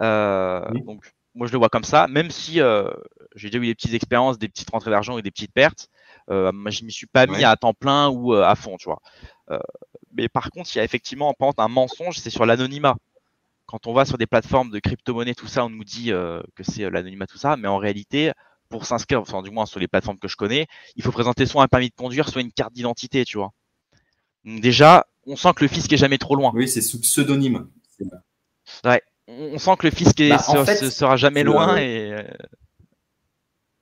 Euh, 0.02 0.62
donc, 0.86 1.14
moi, 1.36 1.48
je 1.48 1.52
le 1.52 1.58
vois 1.58 1.70
comme 1.70 1.84
ça, 1.84 2.08
même 2.08 2.32
si 2.32 2.62
euh, 2.62 2.90
j'ai 3.36 3.50
déjà 3.50 3.64
eu 3.64 3.68
des 3.68 3.76
petites 3.76 3.94
expériences, 3.94 4.40
des 4.40 4.50
petites 4.50 4.70
rentrées 4.70 4.92
d'argent 4.92 5.18
et 5.18 5.22
des 5.22 5.32
petites 5.32 5.54
pertes. 5.54 5.90
Euh, 6.30 6.52
je 6.70 6.84
m'y 6.84 6.92
suis 6.92 7.08
pas 7.08 7.26
mis 7.26 7.44
à 7.44 7.56
temps 7.56 7.74
plein 7.74 8.10
ou 8.10 8.34
à 8.34 8.56
fond, 8.56 8.78
tu 8.78 8.86
vois. 8.86 9.02
mais 10.14 10.30
par 10.30 10.52
contre, 10.52 10.70
il 10.76 10.78
y 10.78 10.82
a 10.82 10.84
effectivement 10.84 11.36
un 11.58 11.68
mensonge, 11.68 12.18
c'est 12.18 12.30
sur 12.30 12.46
l'anonymat 12.46 12.96
quand 13.66 13.86
on 13.86 13.94
va 13.94 14.04
sur 14.04 14.18
des 14.18 14.26
plateformes 14.26 14.72
de 14.72 14.80
crypto-monnaie, 14.80 15.36
tout 15.36 15.46
ça, 15.46 15.64
on 15.66 15.70
nous 15.70 15.84
dit 15.84 16.08
que 16.10 16.64
c'est 16.64 16.90
l'anonymat, 16.90 17.28
tout 17.28 17.38
ça, 17.38 17.56
mais 17.56 17.68
en 17.68 17.78
réalité, 17.78 18.32
pour 18.68 18.86
s'inscrire, 18.86 19.22
enfin, 19.22 19.44
du 19.44 19.52
moins 19.52 19.68
sur 19.68 19.80
les 19.80 19.88
plateformes 19.88 20.18
que 20.18 20.28
je 20.28 20.36
connais, 20.36 20.68
il 20.96 21.04
faut 21.04 21.12
présenter 21.12 21.46
soit 21.46 21.62
un 21.62 21.68
permis 21.68 21.90
de 21.90 21.96
conduire, 21.96 22.30
soit 22.30 22.42
une 22.42 22.52
carte 22.52 22.74
d'identité, 22.74 23.26
tu 23.26 23.38
vois. 23.38 23.52
Donc 24.44 24.62
déjà, 24.62 25.06
on 25.28 25.36
sent 25.36 25.50
que 25.56 25.64
le 25.64 25.68
fisc 25.68 25.92
est 25.94 25.98
jamais 25.98 26.18
trop 26.18 26.36
loin. 26.36 26.52
Oui, 26.56 26.68
c'est 26.68 26.82
sous 26.82 27.00
pseudonyme. 27.00 27.70
Ouais 28.84 29.02
on 29.30 29.58
sent 29.58 29.72
que 29.78 29.88
le 29.88 29.92
fisc 29.92 30.20
est, 30.20 30.30
bah, 30.30 30.40
sera 30.40 31.16
jamais 31.16 31.44
loin 31.44 31.78
et 31.78 32.14
euh, 32.14 32.24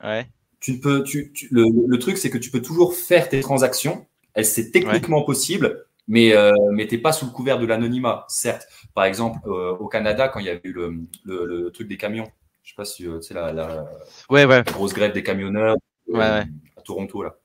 ouais. 0.03 0.27
Tu 0.59 0.79
peux, 0.79 1.03
tu, 1.03 1.31
le, 1.51 1.97
truc 1.97 2.17
c'est 2.17 2.29
que 2.29 2.37
tu 2.37 2.51
peux 2.51 2.61
toujours 2.61 2.95
faire 2.95 3.29
tes 3.29 3.39
transactions. 3.39 4.05
C'est 4.43 4.71
techniquement 4.71 5.23
possible, 5.23 5.85
mais 6.07 6.33
euh, 6.35 6.53
mais 6.71 6.87
t'es 6.87 6.97
pas 6.97 7.11
sous 7.11 7.25
le 7.25 7.31
couvert 7.31 7.59
de 7.59 7.65
l'anonymat. 7.65 8.25
Certes, 8.27 8.67
par 8.93 9.05
exemple 9.05 9.39
euh, 9.47 9.75
au 9.77 9.87
Canada 9.87 10.27
quand 10.27 10.39
il 10.39 10.47
y 10.47 10.49
a 10.49 10.59
eu 10.63 10.73
le, 10.73 11.01
le, 11.23 11.69
truc 11.71 11.87
des 11.87 11.97
camions, 11.97 12.27
Je 12.63 12.71
sais 12.71 12.75
pas 12.75 12.85
si 12.85 13.03
tu 13.03 13.21
sais 13.21 13.33
la, 13.33 13.53
la, 13.53 13.85
ouais, 14.29 14.45
ouais. 14.45 14.63
grosse 14.63 14.93
grève 14.93 15.13
des 15.13 15.23
camionneurs 15.23 15.77
ouais, 16.07 16.21
à 16.21 16.81
Toronto 16.83 17.23
là. 17.23 17.37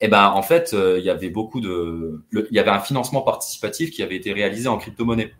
Eh 0.00 0.08
ben 0.08 0.28
en 0.28 0.42
fait, 0.42 0.74
il 0.74 1.04
y 1.04 1.10
avait 1.10 1.30
beaucoup 1.30 1.60
de, 1.60 2.24
il 2.32 2.46
y 2.50 2.58
avait 2.58 2.70
un 2.70 2.80
financement 2.80 3.22
participatif 3.22 3.90
qui 3.90 4.02
avait 4.02 4.16
été 4.16 4.32
réalisé 4.32 4.68
en 4.68 4.78
crypto-monnaie. 4.78 5.32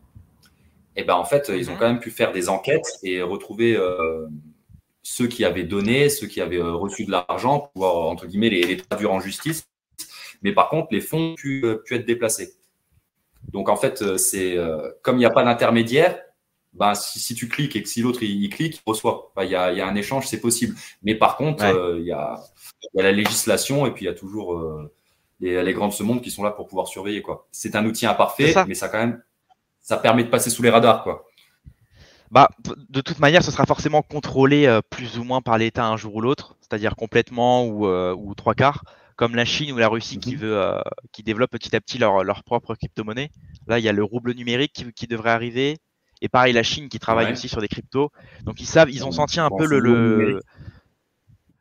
Et 0.99 1.05
ben 1.05 1.15
en 1.15 1.25
fait, 1.25 1.51
ils 1.55 1.71
ont 1.71 1.75
mhm. 1.75 1.79
quand 1.79 1.87
même 1.87 2.01
pu 2.01 2.11
faire 2.11 2.33
des 2.33 2.49
enquêtes 2.49 2.99
et 3.05 3.23
retrouver 3.23 3.79
ceux 5.03 5.27
qui 5.27 5.45
avaient 5.45 5.65
donné, 5.65 6.11
ceux 6.11 6.27
qui 6.27 6.41
avaient 6.41 6.61
reçu 6.61 7.05
de 7.07 7.11
l'argent, 7.11 7.71
pouvoir 7.73 7.97
entre 8.09 8.27
guillemets 8.27 8.51
les, 8.51 8.63
les, 8.65 8.77
traduire 8.77 9.13
en 9.13 9.21
justice. 9.21 9.67
Mais 10.43 10.53
par 10.53 10.69
contre, 10.69 10.89
les 10.91 11.01
fonds 11.01 11.33
ont 11.33 11.35
pu, 11.35 11.65
pu 11.85 11.95
être 11.95 12.05
déplacés. 12.05 12.53
Donc 13.53 13.69
en 13.69 13.77
fait, 13.77 14.03
euh, 14.03 14.19
c'est 14.19 14.57
euh, 14.57 14.91
comme 15.03 15.17
il 15.17 15.21
n'y 15.21 15.25
a 15.25 15.31
pas 15.31 15.45
d'intermédiaire, 15.45 16.21
ben, 16.75 16.95
si, 16.95 17.35
tu 17.35 17.49
cliques 17.49 17.75
et 17.77 17.83
que 17.83 17.89
si 17.89 18.03
l'autre 18.03 18.23
il, 18.23 18.49
clique, 18.51 18.77
il 18.77 18.83
reçoit. 18.87 19.33
Il 19.39 19.49
y, 19.49 19.57
a, 19.57 19.73
y, 19.73 19.81
a, 19.81 19.87
un 19.87 19.95
échange, 19.95 20.27
c'est 20.27 20.41
possible. 20.41 20.77
Mais 21.03 21.15
par 21.15 21.37
contre, 21.37 21.65
euh, 21.65 21.99
il 21.99 22.05
y, 22.05 22.13
a, 22.13 22.39
y, 22.95 23.01
a, 23.01 23.03
la 23.03 23.13
législation 23.13 23.87
et 23.87 23.93
puis 23.93 24.05
il 24.05 24.09
y 24.09 24.11
a 24.11 24.15
toujours 24.15 24.61
les, 25.41 25.63
les 25.63 25.73
grands 25.73 25.89
de 25.89 25.95
ce 25.95 26.03
monde 26.03 26.21
qui 26.21 26.31
sont 26.31 26.43
là 26.43 26.51
pour 26.51 26.67
pouvoir 26.67 26.87
surveiller. 26.87 27.23
quoi. 27.23 27.49
C'est 27.51 27.75
un 27.75 27.87
outil 27.87 28.07
imparfait, 28.07 28.55
mais 28.69 28.75
ça 28.75 28.89
quand 28.89 28.99
même, 28.99 29.23
ça 29.81 29.97
permet 29.97 30.25
de 30.25 30.29
passer 30.29 30.51
sous 30.51 30.62
les 30.62 30.71
radars. 30.71 31.03
quoi. 31.03 31.27
Bah, 32.31 32.49
de 32.91 33.01
toute 33.01 33.21
manière, 33.21 33.43
ce 33.43 33.51
sera 33.51 33.64
forcément 33.64 34.03
contrôlé 34.03 34.81
plus 34.91 35.19
ou 35.19 35.25
moins 35.25 35.41
par 35.41 35.57
l'État 35.57 35.87
un 35.87 35.97
jour 35.97 36.17
ou 36.17 36.21
l'autre, 36.21 36.57
c'est-à-dire 36.61 36.95
complètement 36.95 37.64
ou, 37.64 37.87
ou 37.87 38.35
trois 38.35 38.55
quarts 38.55 38.85
comme 39.19 39.35
la 39.35 39.45
Chine 39.45 39.73
ou 39.73 39.79
la 39.79 39.88
Russie 39.88 40.19
qui 40.19 40.37
mhm. 40.37 40.41
veut, 40.41 40.57
euh, 40.57 40.81
qui 41.12 41.25
développent 41.25 41.51
petit 41.51 41.75
à 41.75 41.81
petit 41.81 41.99
leur, 41.99 42.23
leur 42.23 42.45
propre 42.45 42.77
crypto-monnaie. 42.77 43.31
Là, 43.67 43.81
il 43.81 43.85
y 43.85 43.88
a 43.88 43.93
le 43.93 44.05
rouble 44.05 44.33
numérique 44.33 44.73
qui, 44.73 44.91
qui 44.93 45.07
devrait 45.09 45.31
arriver. 45.31 45.77
Et 46.23 46.29
pareil, 46.29 46.53
la 46.53 46.62
Chine 46.62 46.88
qui 46.88 47.01
travaille 47.01 47.33
aussi 47.33 47.49
sur 47.49 47.61
des 47.61 47.69
cryptos. 47.69 48.11
Donc 48.45 48.61
ils 48.61 48.67
savent, 48.67 48.91
ils 48.91 49.05
ont 49.05 49.12
senti 49.12 49.41
un 49.41 49.51
peu 49.51 49.67
le, 49.67 49.81
le... 49.81 50.41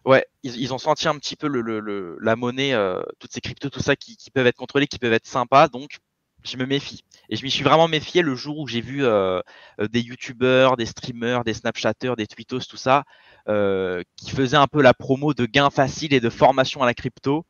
ouais, 0.05 0.25
ils, 0.43 0.55
ils, 0.55 0.73
ont 0.73 0.77
senti 0.77 1.07
un 1.07 1.15
petit 1.15 1.35
peu 1.35 1.47
le, 1.47 1.61
le 1.61 2.17
la 2.21 2.35
monnaie, 2.35 2.73
euh, 2.73 3.01
toutes 3.19 3.31
ces 3.31 3.41
cryptos, 3.41 3.69
tout 3.69 3.81
ça 3.81 3.95
qui, 3.95 4.17
qui, 4.17 4.29
peuvent 4.31 4.47
être 4.47 4.55
contrôlés, 4.55 4.87
qui 4.87 4.99
peuvent 4.99 5.13
être 5.13 5.27
sympas. 5.27 5.67
Donc 5.67 5.97
je 6.43 6.57
me 6.57 6.65
méfie. 6.65 7.03
Et 7.29 7.35
je 7.35 7.43
m'y 7.43 7.51
suis 7.51 7.63
vraiment 7.63 7.87
méfié 7.87 8.21
le 8.21 8.35
jour 8.35 8.57
où 8.59 8.67
j'ai 8.67 8.81
vu 8.81 9.03
euh, 9.03 9.41
euh 9.79 9.87
des 9.87 10.01
youtubeurs, 10.01 10.77
des 10.77 10.85
streamers, 10.85 11.43
des 11.43 11.53
snapchatters, 11.53 12.15
des 12.15 12.27
tweetos, 12.27 12.61
tout 12.69 12.77
ça, 12.77 13.03
euh, 13.49 14.03
qui 14.17 14.31
faisait 14.31 14.57
un 14.57 14.67
peu 14.67 14.81
la 14.81 14.93
promo 14.93 15.33
de 15.33 15.45
gains 15.45 15.69
faciles 15.69 16.13
et 16.13 16.19
de 16.19 16.29
formation 16.29 16.81
à 16.83 16.85
la 16.85 16.93
crypto. 16.93 17.45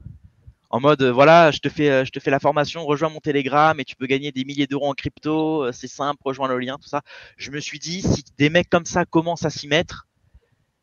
En 0.69 0.79
mode, 0.79 1.01
euh, 1.01 1.11
voilà, 1.11 1.51
je 1.51 1.59
te 1.59 1.69
fais, 1.69 1.89
euh, 1.89 2.05
je 2.05 2.11
te 2.11 2.19
fais 2.19 2.29
la 2.29 2.39
formation, 2.39 2.85
rejoins 2.85 3.09
mon 3.09 3.19
Telegram 3.19 3.79
et 3.79 3.85
tu 3.85 3.95
peux 3.95 4.05
gagner 4.05 4.31
des 4.31 4.45
milliers 4.45 4.67
d'euros 4.67 4.89
en 4.89 4.93
crypto. 4.93 5.71
C'est 5.71 5.87
simple, 5.87 6.19
rejoins 6.23 6.47
le 6.47 6.59
lien, 6.59 6.77
tout 6.81 6.89
ça. 6.89 7.01
Je 7.37 7.51
me 7.51 7.59
suis 7.59 7.79
dit, 7.79 8.01
si 8.01 8.23
des 8.37 8.49
mecs 8.49 8.69
comme 8.69 8.85
ça 8.85 9.05
commencent 9.05 9.45
à 9.45 9.49
s'y 9.49 9.67
mettre, 9.67 10.07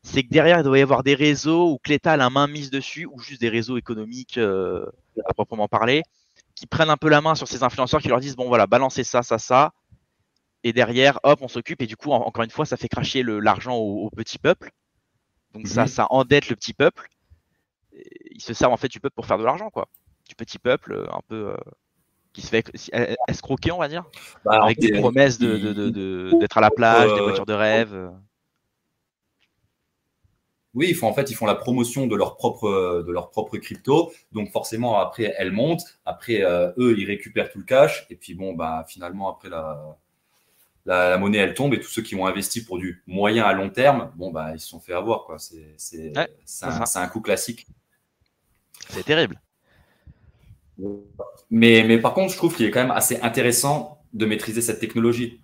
c'est 0.03 0.23
que 0.23 0.29
derrière, 0.29 0.59
il 0.59 0.63
doit 0.63 0.79
y 0.79 0.81
avoir 0.81 1.03
des 1.03 1.15
réseaux 1.15 1.71
où 1.71 1.79
que 1.81 1.89
l'État 1.89 2.13
a 2.13 2.17
la 2.17 2.29
main 2.29 2.47
mise 2.47 2.69
dessus, 2.69 3.05
ou 3.05 3.19
juste 3.19 3.41
des 3.41 3.49
réseaux 3.49 3.77
économiques 3.77 4.37
à 4.37 5.33
proprement 5.33 5.67
parler, 5.67 6.03
qui 6.55 6.67
prennent 6.67 6.89
un 6.89 6.97
peu 6.97 7.09
la 7.09 7.21
main 7.21 7.35
sur 7.35 7.47
ces 7.47 7.63
influenceurs, 7.63 8.01
qui 8.01 8.07
leur 8.07 8.19
disent, 8.19 8.35
bon 8.35 8.47
voilà, 8.47 8.65
balancez 8.65 9.03
ça, 9.03 9.21
ça, 9.21 9.37
ça. 9.37 9.73
Et 10.63 10.73
derrière, 10.73 11.19
hop, 11.23 11.39
on 11.41 11.47
s'occupe. 11.47 11.81
Et 11.81 11.85
du 11.85 11.95
coup, 11.95 12.11
encore 12.11 12.43
une 12.43 12.49
fois, 12.49 12.65
ça 12.65 12.77
fait 12.77 12.87
cracher 12.87 13.23
l'argent 13.23 13.75
au, 13.75 14.05
au, 14.05 14.09
petit 14.09 14.39
peuple. 14.39 14.71
Donc 15.53 15.67
ça, 15.67 15.83
mhm. 15.83 15.87
ça 15.87 16.07
endette 16.09 16.49
le 16.49 16.55
petit 16.55 16.73
peuple. 16.73 17.07
ils 18.31 18.41
se 18.41 18.53
servent 18.53 18.73
en 18.73 18.77
fait 18.77 18.87
du 18.87 18.99
peuple 18.99 19.15
pour 19.15 19.25
faire 19.25 19.37
de 19.37 19.43
l'argent, 19.43 19.69
quoi. 19.69 19.87
Du 20.27 20.35
petit 20.35 20.57
peuple, 20.57 20.93
euh, 20.93 21.05
un 21.11 21.21
peu 21.27 21.49
euh, 21.49 21.57
qui 22.33 22.41
se 22.41 22.47
fait 22.47 22.65
escroquer, 23.27 23.71
on 23.71 23.77
va 23.77 23.87
dire, 23.87 24.05
bah, 24.43 24.63
avec 24.63 24.79
des 24.79 24.99
promesses 24.99 25.37
d'être 25.37 25.51
de, 25.51 25.89
de, 25.89 26.47
à 26.55 26.61
la 26.61 26.71
plage, 26.71 27.13
des 27.13 27.21
voitures 27.21 27.45
de 27.45 27.53
rêve. 27.53 28.11
Oui, 30.75 30.87
ils 30.89 30.95
font 30.95 31.07
en 31.07 31.13
fait, 31.13 31.31
ils 31.31 31.35
font 31.35 31.45
la 31.45 31.55
promotion 31.55 32.05
de 32.05 32.15
leur 32.15 32.35
propre 32.35 33.03
de 33.05 33.11
leur 33.11 33.31
propre 33.31 33.57
crypto. 33.57 34.11
Donc 34.33 34.51
forcément, 34.51 34.99
après, 34.99 35.33
elle 35.37 35.51
monte. 35.51 35.81
Après, 36.05 36.43
euh, 36.43 36.71
eux, 36.77 36.95
ils 36.97 37.05
récupèrent 37.05 37.49
tout 37.49 37.59
le 37.59 37.65
cash. 37.65 38.05
Et 38.09 38.15
puis 38.15 38.33
bon, 38.33 38.53
bah 38.53 38.85
finalement, 38.87 39.29
après 39.29 39.49
la 39.49 39.97
la, 40.85 41.17
monnaie 41.17 41.39
elle 41.39 41.53
tombe 41.55 41.73
et 41.73 41.79
tous 41.79 41.89
ceux 41.89 42.01
qui 42.03 42.15
ont 42.15 42.27
investi 42.27 42.63
pour 42.63 42.77
du 42.77 43.03
moyen 43.07 43.43
à 43.43 43.53
long 43.53 43.69
terme, 43.69 44.11
bon 44.15 44.31
bah 44.31 44.51
ils 44.53 44.59
se 44.59 44.67
sont 44.67 44.79
fait 44.79 44.93
avoir 44.93 45.25
quoi. 45.25 45.37
C'est 45.39 46.13
un, 46.15 46.83
un, 46.95 47.07
coup 47.07 47.21
classique. 47.21 47.65
C'est 48.89 49.03
terrible. 49.03 49.41
Mais, 51.49 51.83
mais 51.87 51.99
par 51.99 52.13
contre, 52.13 52.31
je 52.33 52.37
trouve 52.37 52.55
qu'il 52.55 52.65
est 52.65 52.71
quand 52.71 52.81
même 52.81 52.91
assez 52.91 53.19
intéressant 53.21 54.01
de 54.13 54.25
maîtriser 54.25 54.61
cette 54.61 54.79
technologie 54.79 55.39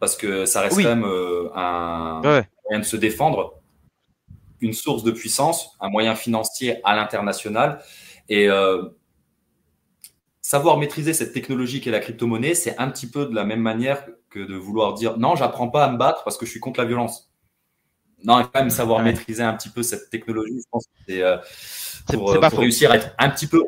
parce 0.00 0.16
que 0.16 0.44
ça 0.46 0.60
reste 0.60 0.76
quand 0.76 0.96
même 0.96 1.04
euh, 1.04 1.48
un 1.54 2.20
moyen 2.20 2.80
de 2.80 2.84
se 2.84 2.96
défendre, 2.96 3.60
une 4.64 4.72
source 4.72 5.02
de 5.02 5.10
puissance, 5.10 5.76
un 5.80 5.88
moyen 5.88 6.14
financier 6.14 6.80
à 6.84 6.96
l'international 6.96 7.80
et 8.28 8.48
euh, 8.48 8.82
savoir 10.40 10.78
maîtriser 10.78 11.12
cette 11.12 11.32
technologie 11.32 11.80
qu'est 11.80 11.90
la 11.90 12.00
crypto-monnaie, 12.00 12.54
c'est 12.54 12.78
un 12.78 12.90
petit 12.90 13.06
peu 13.06 13.26
de 13.26 13.34
la 13.34 13.44
même 13.44 13.60
manière 13.60 14.04
que 14.30 14.40
de 14.40 14.54
vouloir 14.54 14.94
dire 14.94 15.16
non, 15.18 15.36
j'apprends 15.36 15.68
pas 15.68 15.84
à 15.84 15.90
me 15.90 15.96
battre 15.96 16.24
parce 16.24 16.36
que 16.36 16.46
je 16.46 16.50
suis 16.50 16.60
contre 16.60 16.80
la 16.80 16.86
violence. 16.86 17.30
Non, 18.24 18.38
il 18.40 18.44
faut 18.44 18.50
quand 18.52 18.60
même 18.60 18.70
savoir 18.70 19.02
maîtriser 19.02 19.42
un 19.42 19.54
petit 19.54 19.68
peu 19.68 19.82
cette 19.82 20.08
technologie. 20.08 20.58
Je 20.58 20.68
pense 20.70 20.86
que 20.86 20.92
c'est 21.06 21.22
euh, 21.22 21.36
pour, 22.12 22.32
euh, 22.32 22.40
réussir 22.40 22.90
à 22.90 22.96
être 22.96 23.14
un 23.18 23.28
petit 23.28 23.46
peu 23.46 23.62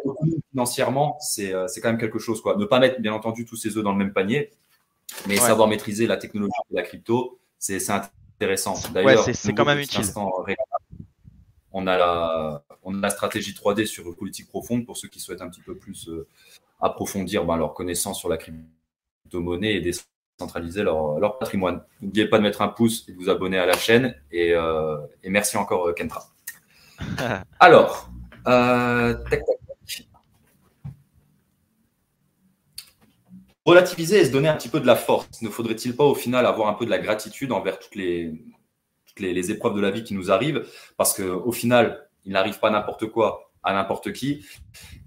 financièrement, 0.50 1.18
euh, 1.38 1.66
c'est 1.68 1.80
quand 1.80 1.88
même 1.88 1.98
quelque 1.98 2.18
chose. 2.18 2.40
Quoi. 2.40 2.56
Ne 2.56 2.64
pas 2.64 2.78
mettre, 2.78 3.00
bien 3.00 3.12
entendu, 3.12 3.44
tous 3.44 3.56
ses 3.56 3.76
œufs 3.76 3.84
dans 3.84 3.92
le 3.92 3.98
même 3.98 4.12
panier, 4.12 4.50
mais 5.26 5.36
savoir 5.36 5.68
maîtriser 5.68 6.06
la 6.06 6.16
technologie 6.16 6.52
de 6.70 6.76
la 6.76 6.82
crypto, 6.82 7.38
c'est 7.58 7.78
intéressant. 7.90 8.74
D'ailleurs, 8.92 9.26
c'est 9.32 9.54
quand 9.54 9.64
même 9.64 9.78
utile. 9.78 10.04
On 11.78 11.86
a, 11.86 11.98
la, 11.98 12.62
on 12.82 12.96
a 12.96 13.00
la 13.02 13.10
stratégie 13.10 13.52
3D 13.52 13.84
sur 13.84 14.16
politique 14.16 14.48
profonde 14.48 14.86
pour 14.86 14.96
ceux 14.96 15.08
qui 15.08 15.20
souhaitent 15.20 15.42
un 15.42 15.50
petit 15.50 15.60
peu 15.60 15.76
plus 15.76 16.08
approfondir 16.80 17.44
ben, 17.44 17.56
leur 17.56 17.74
connaissance 17.74 18.18
sur 18.18 18.30
la 18.30 18.38
crypto-monnaie 18.38 19.74
et 19.74 19.80
décentraliser 19.80 20.82
leur, 20.82 21.18
leur 21.18 21.38
patrimoine. 21.38 21.82
N'oubliez 22.00 22.28
pas 22.28 22.38
de 22.38 22.42
mettre 22.42 22.62
un 22.62 22.68
pouce 22.68 23.06
et 23.08 23.12
de 23.12 23.16
vous 23.18 23.28
abonner 23.28 23.58
à 23.58 23.66
la 23.66 23.76
chaîne. 23.76 24.14
Et, 24.30 24.52
euh, 24.54 24.96
et 25.22 25.28
merci 25.28 25.58
encore, 25.58 25.88
euh, 25.88 25.92
Kentra. 25.92 26.24
Alors, 27.60 28.10
euh, 28.46 29.14
relativiser 33.66 34.20
et 34.20 34.24
se 34.24 34.30
donner 34.30 34.48
un 34.48 34.56
petit 34.56 34.70
peu 34.70 34.80
de 34.80 34.86
la 34.86 34.96
force. 34.96 35.42
Ne 35.42 35.50
faudrait-il 35.50 35.94
pas 35.94 36.04
au 36.04 36.14
final 36.14 36.46
avoir 36.46 36.68
un 36.68 36.74
peu 36.74 36.86
de 36.86 36.90
la 36.90 36.98
gratitude 36.98 37.52
envers 37.52 37.78
toutes 37.78 37.96
les, 37.96 38.32
les, 39.20 39.50
épreuves 39.50 39.74
de 39.74 39.80
la 39.80 39.90
vie 39.90 40.04
qui 40.04 40.14
nous 40.14 40.30
arrivent 40.30 40.66
Parce 40.96 41.14
qu'au 41.14 41.52
final, 41.52 42.08
il 42.24 42.32
n'arrive 42.32 42.58
pas 42.58 42.70
n'importe 42.70 43.06
quoi 43.06 43.50
à 43.62 43.72
n'importe 43.72 44.12
qui. 44.12 44.46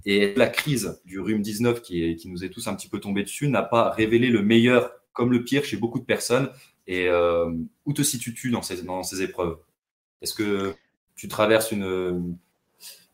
Et 0.05 0.33
la 0.35 0.47
crise 0.47 1.01
du 1.05 1.19
rhume 1.19 1.41
19 1.41 1.81
qui, 1.81 2.15
qui 2.15 2.29
nous 2.29 2.43
est 2.43 2.49
tous 2.49 2.67
un 2.67 2.75
petit 2.75 2.89
peu 2.89 2.99
tombé 2.99 3.23
dessus 3.23 3.47
n'a 3.47 3.63
pas 3.63 3.89
révélé 3.89 4.27
le 4.27 4.41
meilleur 4.41 4.91
comme 5.13 5.31
le 5.31 5.43
pire 5.43 5.63
chez 5.63 5.77
beaucoup 5.77 5.99
de 5.99 6.05
personnes. 6.05 6.49
Et 6.87 7.07
euh, 7.07 7.51
où 7.85 7.93
te 7.93 8.01
situes-tu 8.01 8.51
dans 8.51 8.61
ces, 8.61 8.83
dans 8.83 9.03
ces 9.03 9.21
épreuves? 9.21 9.57
Est-ce 10.21 10.33
que 10.33 10.73
tu 11.15 11.27
traverses 11.27 11.71
une, 11.71 12.37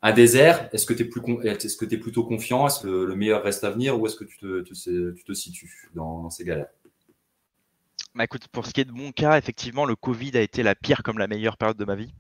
un 0.02 0.14
désert? 0.14 0.70
Est-ce 0.72 0.86
que 0.86 0.94
tu 0.94 1.04
es, 1.04 1.10
que 1.10 1.94
es 1.94 1.98
plutôt 1.98 2.24
confiant? 2.24 2.68
Est-ce 2.68 2.82
que 2.82 2.88
le, 2.88 3.16
meilleur 3.16 3.44
reste 3.44 3.64
à 3.64 3.72
venir? 3.72 4.00
Ou 4.00 4.06
est-ce 4.06 4.16
que 4.16 4.24
tu 4.24 4.38
te, 4.38 4.62
tu 4.62 5.24
te 5.24 5.34
situes 5.34 5.90
dans, 5.94 6.22
dans, 6.22 6.30
ces 6.30 6.46
galères? 6.46 6.70
Bah 8.16 8.24
écoute, 8.24 8.48
pour 8.48 8.66
ce 8.66 8.72
qui 8.72 8.82
est 8.82 8.86
de 8.86 8.94
mon 8.94 9.12
cas, 9.12 9.38
effectivement, 9.38 9.86
le 9.86 9.96
Covid 9.96 10.38
a 10.38 10.42
été 10.42 10.64
la 10.64 10.74
pire 10.74 11.04
comme 11.04 11.18
la 11.18 11.28
meilleure 11.28 11.58
période 11.58 11.78
de 11.78 11.84
ma 11.86 11.96
vie. 11.96 12.14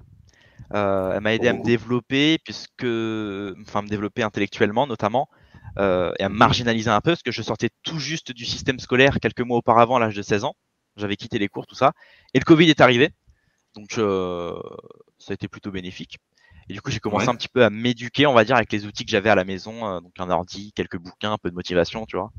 Euh, 0.73 1.13
elle 1.13 1.21
m'a 1.21 1.33
aidé 1.33 1.47
à 1.47 1.53
me 1.53 1.59
oh. 1.59 1.63
développer, 1.63 2.37
puisque, 2.43 2.83
enfin, 2.83 3.81
me 3.81 3.87
développer 3.87 4.21
intellectuellement 4.21 4.87
notamment, 4.87 5.29
euh, 5.79 6.11
et 6.19 6.23
à 6.23 6.29
me 6.29 6.35
marginaliser 6.35 6.89
un 6.89 6.99
peu, 6.99 7.11
parce 7.11 7.23
que 7.23 7.31
je 7.31 7.41
sortais 7.41 7.69
tout 7.83 7.97
juste 7.97 8.33
du 8.33 8.45
système 8.45 8.79
scolaire 8.79 9.19
quelques 9.21 9.41
mois 9.41 9.57
auparavant, 9.57 9.95
à 9.95 9.99
l'âge 9.99 10.15
de 10.15 10.21
16 10.21 10.43
ans. 10.43 10.55
J'avais 10.97 11.15
quitté 11.15 11.39
les 11.39 11.47
cours, 11.47 11.65
tout 11.65 11.75
ça. 11.75 11.93
Et 12.33 12.39
le 12.39 12.45
Covid 12.45 12.69
est 12.69 12.81
arrivé. 12.81 13.11
Donc, 13.75 13.97
euh, 13.97 14.57
ça 15.17 15.31
a 15.31 15.33
été 15.33 15.47
plutôt 15.47 15.71
bénéfique. 15.71 16.17
Et 16.67 16.73
du 16.73 16.81
coup, 16.81 16.91
j'ai 16.91 16.99
commencé 16.99 17.29
un 17.29 17.35
petit 17.35 17.47
peu 17.47 17.63
à 17.63 17.69
m'éduquer, 17.69 18.25
on 18.25 18.33
va 18.33 18.43
dire, 18.43 18.55
avec 18.55 18.71
les 18.71 18.85
outils 18.85 19.05
que 19.05 19.11
j'avais 19.11 19.29
à 19.29 19.35
la 19.35 19.45
maison, 19.45 19.87
euh, 19.87 19.99
donc 19.99 20.13
un 20.17 20.29
ordi, 20.29 20.73
quelques 20.73 20.97
bouquins, 20.97 21.33
un 21.33 21.37
peu 21.37 21.49
de 21.49 21.55
motivation, 21.55 22.05
tu 22.05 22.17
vois. 22.17 22.31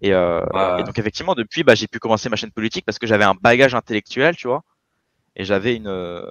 Et, 0.00 0.12
euh, 0.12 0.44
et 0.78 0.84
donc, 0.84 0.98
effectivement, 0.98 1.34
depuis, 1.34 1.64
bah, 1.64 1.74
j'ai 1.74 1.88
pu 1.88 1.98
commencer 1.98 2.28
ma 2.28 2.36
chaîne 2.36 2.52
politique 2.52 2.84
parce 2.84 2.98
que 2.98 3.06
j'avais 3.06 3.24
un 3.24 3.34
bagage 3.34 3.74
intellectuel, 3.74 4.36
tu 4.36 4.46
vois. 4.46 4.62
Et 5.36 5.44
j'avais 5.44 5.76
une, 5.76 6.24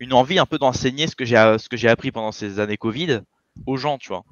une 0.00 0.12
envie 0.12 0.38
un 0.38 0.46
peu 0.46 0.58
d'enseigner 0.58 1.06
ce 1.06 1.16
que 1.16 1.24
j'ai 1.24 1.36
ce 1.58 1.68
que 1.68 1.76
j'ai 1.76 1.88
appris 1.88 2.12
pendant 2.12 2.32
ces 2.32 2.60
années 2.60 2.76
Covid 2.76 3.20
aux 3.66 3.76
gens, 3.76 3.98
tu 3.98 4.08
vois. 4.08 4.24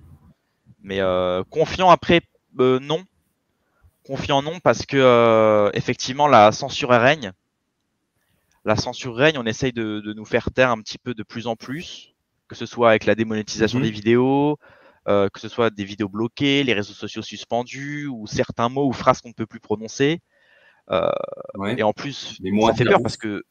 Mais 0.82 1.00
euh, 1.00 1.42
confiant 1.50 1.90
après, 1.90 2.20
euh, 2.60 2.78
non. 2.78 3.04
Confiant 4.06 4.42
non 4.42 4.60
parce 4.60 4.86
que 4.86 4.96
euh, 4.96 5.70
effectivement 5.74 6.28
la 6.28 6.52
censure 6.52 6.90
règne. 6.90 7.32
La 8.64 8.76
censure 8.76 9.16
règne, 9.16 9.38
on 9.38 9.46
essaye 9.46 9.72
de, 9.72 10.00
de, 10.00 10.12
nous 10.12 10.24
faire 10.24 10.50
taire 10.52 10.70
un 10.70 10.78
petit 10.78 10.98
peu 10.98 11.14
de 11.14 11.22
plus 11.22 11.46
en 11.46 11.56
plus, 11.56 12.14
que 12.48 12.54
ce 12.54 12.66
soit 12.66 12.90
avec 12.90 13.04
la 13.04 13.14
démonétisation 13.14 13.78
mhm. 13.78 13.84
des 13.84 13.90
vidéos, 13.90 14.58
euh, 15.08 15.28
que 15.28 15.40
ce 15.40 15.48
soit 15.48 15.70
des 15.70 15.84
vidéos 15.84 16.08
bloquées, 16.08 16.64
les 16.64 16.72
réseaux 16.72 16.94
sociaux 16.94 17.22
suspendus, 17.22 18.06
ou 18.06 18.26
certains 18.26 18.68
mots 18.68 18.88
ou 18.88 18.92
phrases 18.92 19.20
qu'on 19.20 19.28
ne 19.28 19.34
peut 19.34 19.46
plus 19.46 19.60
prononcer. 19.60 20.20
Euh, 20.90 21.10
Et 21.76 21.82
en 21.82 21.92
plus, 21.92 22.38
ça 22.66 22.74
fait 22.74 22.84
peur 22.84 23.02
parce 23.02 23.16
que 23.16 23.44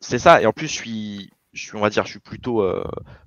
c'est 0.00 0.18
ça. 0.18 0.42
Et 0.42 0.46
en 0.46 0.52
plus, 0.52 0.68
je 0.68 0.74
suis, 0.74 1.30
je 1.52 1.62
suis, 1.62 1.76
on 1.76 1.80
va 1.80 1.90
dire, 1.90 2.04
je 2.04 2.10
suis 2.10 2.20
plutôt 2.20 2.64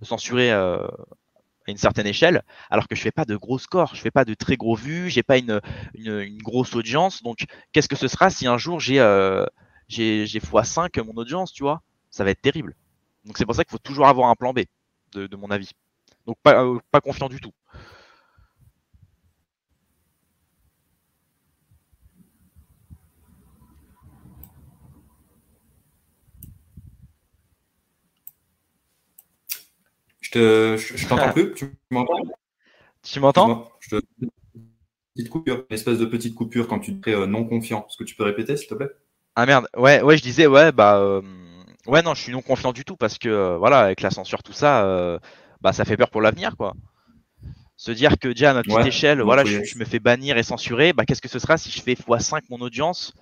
censuré 0.01 0.51
à 0.51 1.71
une 1.71 1.77
certaine 1.77 2.07
échelle, 2.07 2.43
alors 2.69 2.87
que 2.87 2.95
je 2.95 3.01
fais 3.01 3.11
pas 3.11 3.25
de 3.25 3.35
gros 3.35 3.57
scores, 3.57 3.95
je 3.95 4.01
fais 4.01 4.11
pas 4.11 4.25
de 4.25 4.33
très 4.33 4.55
gros 4.55 4.75
vues, 4.75 5.09
j'ai 5.09 5.23
pas 5.23 5.37
une, 5.37 5.61
une, 5.95 6.37
grosse 6.37 6.75
audience. 6.75 7.23
Donc, 7.23 7.45
qu'est-ce 7.71 7.89
que 7.89 7.95
ce 7.95 8.07
sera 8.07 8.29
si 8.29 8.47
un 8.47 8.57
jour 8.57 8.79
j'ai 8.79 8.99
euh, 8.99 9.45
j'ai 9.87 10.25
x5 10.25 11.01
mon 11.03 11.13
audience, 11.13 11.51
tu 11.51 11.63
vois? 11.63 11.81
Ça 12.11 12.23
va 12.23 12.31
être 12.31 12.41
terrible. 12.41 12.75
Donc 13.25 13.37
c'est 13.37 13.45
pour 13.45 13.55
ça 13.55 13.63
qu'il 13.63 13.71
faut 13.71 13.79
toujours 13.79 14.07
avoir 14.07 14.29
un 14.29 14.35
plan 14.35 14.53
B, 14.53 14.61
de, 15.13 15.27
de 15.27 15.35
mon 15.35 15.49
avis. 15.49 15.71
Donc 16.25 16.37
pas, 16.41 16.63
euh, 16.63 16.79
pas 16.91 17.01
confiant 17.01 17.29
du 17.29 17.39
tout. 17.39 17.51
je, 30.33 31.07
t'entends 31.07 31.31
plus. 31.31 31.53
Tu 31.53 31.65
m'entends? 31.91 32.23
Tu 33.03 33.19
m'entends? 33.19 33.71
Je 33.79 33.99
Petite 35.15 35.29
coupure, 35.29 35.63
une 35.69 35.73
espèce 35.73 35.97
de 35.97 36.05
petite 36.05 36.35
coupure 36.35 36.67
quand 36.67 36.79
tu 36.79 36.99
te 36.99 37.09
fais 37.09 37.15
euh, 37.15 37.25
non 37.25 37.45
confiant. 37.45 37.85
Est-ce 37.87 37.95
que 37.95 38.03
tu 38.03 38.15
peux 38.15 38.25
répéter, 38.25 38.57
s'il 38.57 38.67
te 38.67 38.73
plaît? 38.73 38.89
Ah 39.35 39.45
merde, 39.45 39.67
ouais, 39.77 40.01
ouais, 40.01 40.17
je 40.17 40.21
disais, 40.21 40.45
ouais, 40.45 40.73
bah, 40.73 40.97
euh, 40.97 41.21
ouais, 41.87 42.01
non, 42.01 42.13
je 42.13 42.21
suis 42.21 42.33
non 42.33 42.41
confiant 42.41 42.73
du 42.73 42.83
tout 42.83 42.97
parce 42.97 43.17
que, 43.17 43.29
euh, 43.29 43.57
voilà, 43.57 43.79
avec 43.79 44.01
la 44.01 44.11
censure, 44.11 44.43
tout 44.43 44.51
ça, 44.51 44.85
bah, 45.65 45.73
ça 45.73 45.83
fait 45.83 45.97
peur 45.97 46.09
pour 46.09 46.21
l'avenir, 46.21 46.55
quoi. 46.55 46.73
Se 47.75 47.91
dire 47.91 48.17
que 48.19 48.29
déjà 48.29 48.51
à 48.51 48.53
notre 48.53 48.73
petite 48.73 48.87
échelle, 48.87 49.21
voilà, 49.21 49.43
je, 49.43 49.77
me 49.77 49.83
fais 49.83 49.99
bannir 49.99 50.37
et 50.37 50.43
censurer, 50.43 50.93
bah, 50.93 51.05
qu'est-ce 51.05 51.21
que 51.21 51.27
ce 51.27 51.39
sera 51.39 51.57
si 51.57 51.71
je 51.71 51.81
fais 51.81 51.93
x5 51.93 52.43
mon 52.49 52.61
audience 52.61 53.13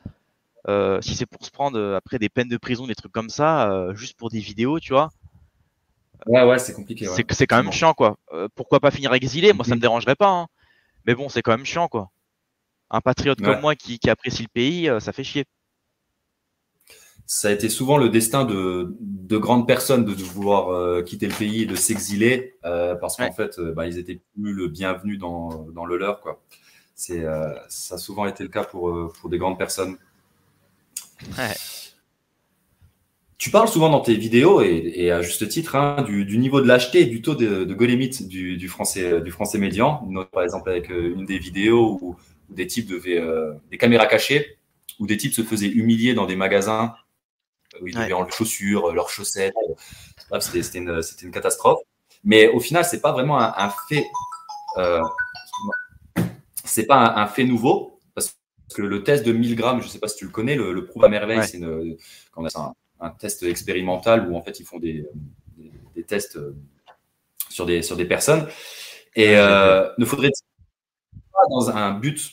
Si 1.01 1.15
c'est 1.15 1.25
pour 1.25 1.43
se 1.45 1.51
prendre 1.51 1.95
après 1.95 2.19
des 2.19 2.29
peines 2.29 2.49
de 2.49 2.58
prison, 2.58 2.86
des 2.86 2.95
trucs 2.95 3.12
comme 3.12 3.29
ça, 3.29 3.88
juste 3.93 4.17
pour 4.17 4.29
des 4.29 4.39
vidéos, 4.39 4.79
tu 4.79 4.93
vois? 4.93 5.10
Ouais, 6.25 6.43
ouais, 6.43 6.60
c'est 6.60 6.73
compliqué. 6.73 7.06
C'est 7.29 7.47
quand 7.47 7.62
même 7.62 7.71
chiant, 7.71 7.93
quoi. 7.93 8.17
Euh, 8.32 8.47
pourquoi 8.56 8.79
pas 8.79 8.91
finir 8.91 9.13
exilé? 9.13 9.53
Moi, 9.53 9.65
ça 9.65 9.75
me 9.75 9.82
dérangerait 9.82 10.15
pas. 10.15 10.29
Hein. 10.29 10.47
Mais 11.06 11.15
bon, 11.15 11.29
c'est 11.29 11.41
quand 11.41 11.51
même 11.51 11.65
chiant, 11.65 11.88
quoi. 11.88 12.10
Un 12.89 13.01
patriote 13.01 13.41
comme 13.41 13.62
moi 13.62 13.75
qui, 13.75 13.99
apprécie 14.08 14.43
le 14.43 14.49
pays, 14.49 14.89
euh, 14.89 14.99
ça 14.99 15.12
fait 15.12 15.23
chier. 15.23 15.45
Ça 17.25 17.47
a 17.47 17.51
été 17.51 17.69
souvent 17.69 17.97
le 17.97 18.09
destin 18.09 18.45
de, 18.45 18.95
grandes 19.38 19.65
personnes 19.65 20.05
de 20.05 20.12
vouloir 20.12 20.69
euh, 20.69 21.01
quitter 21.01 21.27
le 21.27 21.33
pays 21.33 21.63
et 21.63 21.65
de 21.65 21.75
s'exiler 21.75 22.55
parce 22.62 23.17
qu'en 23.17 23.31
fait, 23.31 23.59
bah, 23.59 23.88
ils 23.88 23.97
étaient 23.97 24.19
plus 24.36 24.53
le 24.53 24.67
bienvenu 24.67 25.17
dans, 25.17 25.65
le 25.88 25.97
leur, 25.97 26.21
quoi. 26.21 26.41
C'est, 26.95 27.23
ça 27.69 27.95
a 27.95 27.97
souvent 27.97 28.25
été 28.25 28.43
le 28.43 28.49
cas 28.49 28.63
pour, 28.63 29.12
pour 29.19 29.29
des 29.29 29.38
grandes 29.38 29.57
personnes. 29.57 29.97
Ouais. 31.38 31.53
Tu 33.43 33.49
parles 33.49 33.67
souvent 33.67 33.89
dans 33.89 33.99
tes 33.99 34.15
vidéos, 34.15 34.62
et, 34.62 35.12
à 35.12 35.21
juste 35.21 35.49
titre, 35.49 35.75
hein, 35.75 36.01
du, 36.03 36.38
niveau 36.38 36.62
de 36.62 36.65
lâcheté 36.65 37.01
et 37.01 37.05
du 37.05 37.21
taux 37.21 37.36
de, 37.36 37.65
de 37.65 37.73
golémite 37.73 38.25
du, 38.25 38.69
français, 38.69 39.19
du 39.19 39.31
français 39.31 39.57
médian. 39.57 40.01
par 40.31 40.43
exemple, 40.43 40.69
avec 40.69 40.89
euh, 40.89 41.13
une 41.13 41.25
des 41.25 41.39
vidéos 41.39 41.99
où, 42.01 42.15
des 42.49 42.67
types 42.67 42.88
devaient, 42.88 43.19
euh, 43.19 43.51
des 43.69 43.77
caméras 43.77 44.05
cachées, 44.05 44.57
où 44.97 45.07
des 45.07 45.17
types 45.17 45.33
se 45.33 45.41
faisaient 45.41 45.67
humilier 45.67 46.13
dans 46.13 46.25
des 46.25 46.38
magasins, 46.38 46.93
où 47.81 47.88
ils 47.88 47.93
devaient 47.93 48.13
enlever 48.13 48.29
leurs 48.29 48.31
chaussures, 48.31 48.93
leurs 48.93 49.09
chaussettes. 49.09 49.53
c'était 50.39 50.77
une, 50.77 51.01
une, 51.21 51.31
catastrophe. 51.31 51.79
Mais 52.23 52.47
au 52.47 52.59
final, 52.59 52.86
c'est 52.86 53.01
pas 53.01 53.12
vraiment 53.12 53.39
un, 53.39 53.69
fait. 53.89 54.05
Euh, 54.77 55.01
c'est 56.63 56.86
pas 56.86 57.13
un, 57.15 57.27
fait 57.27 57.43
nouveau, 57.43 57.99
parce 58.15 58.38
que 58.73 58.81
le 58.81 59.03
test 59.03 59.25
de 59.25 59.31
1000 59.31 59.55
grammes, 59.55 59.81
je 59.81 59.88
sais 59.88 59.99
pas 59.99 60.07
si 60.07 60.17
tu 60.17 60.25
le 60.25 60.31
connais, 60.31 60.55
le, 60.55 60.73
le 60.73 60.86
prouve 60.86 61.03
à 61.03 61.09
merveille, 61.09 61.45
c'est 61.47 61.59
quand 61.59 62.43
on 62.43 62.45
a 62.45 62.73
un 62.99 63.09
test 63.09 63.43
expérimental 63.43 64.29
où 64.29 64.38
en 64.38 64.41
fait 64.41 64.59
ils 64.59 64.65
font 64.65 64.79
des, 64.79 65.05
des, 65.95 66.03
tests 66.03 66.38
euh, 66.38 66.55
sur 67.49 67.65
des, 67.65 67.81
sur 67.81 67.97
des 67.97 68.05
personnes. 68.05 68.47
Et 69.15 69.38
euh, 69.38 69.89
ne 69.97 70.05
faudrait 70.05 70.31
pas 71.31 71.43
dans 71.49 71.69
un 71.69 71.91
but 71.91 72.31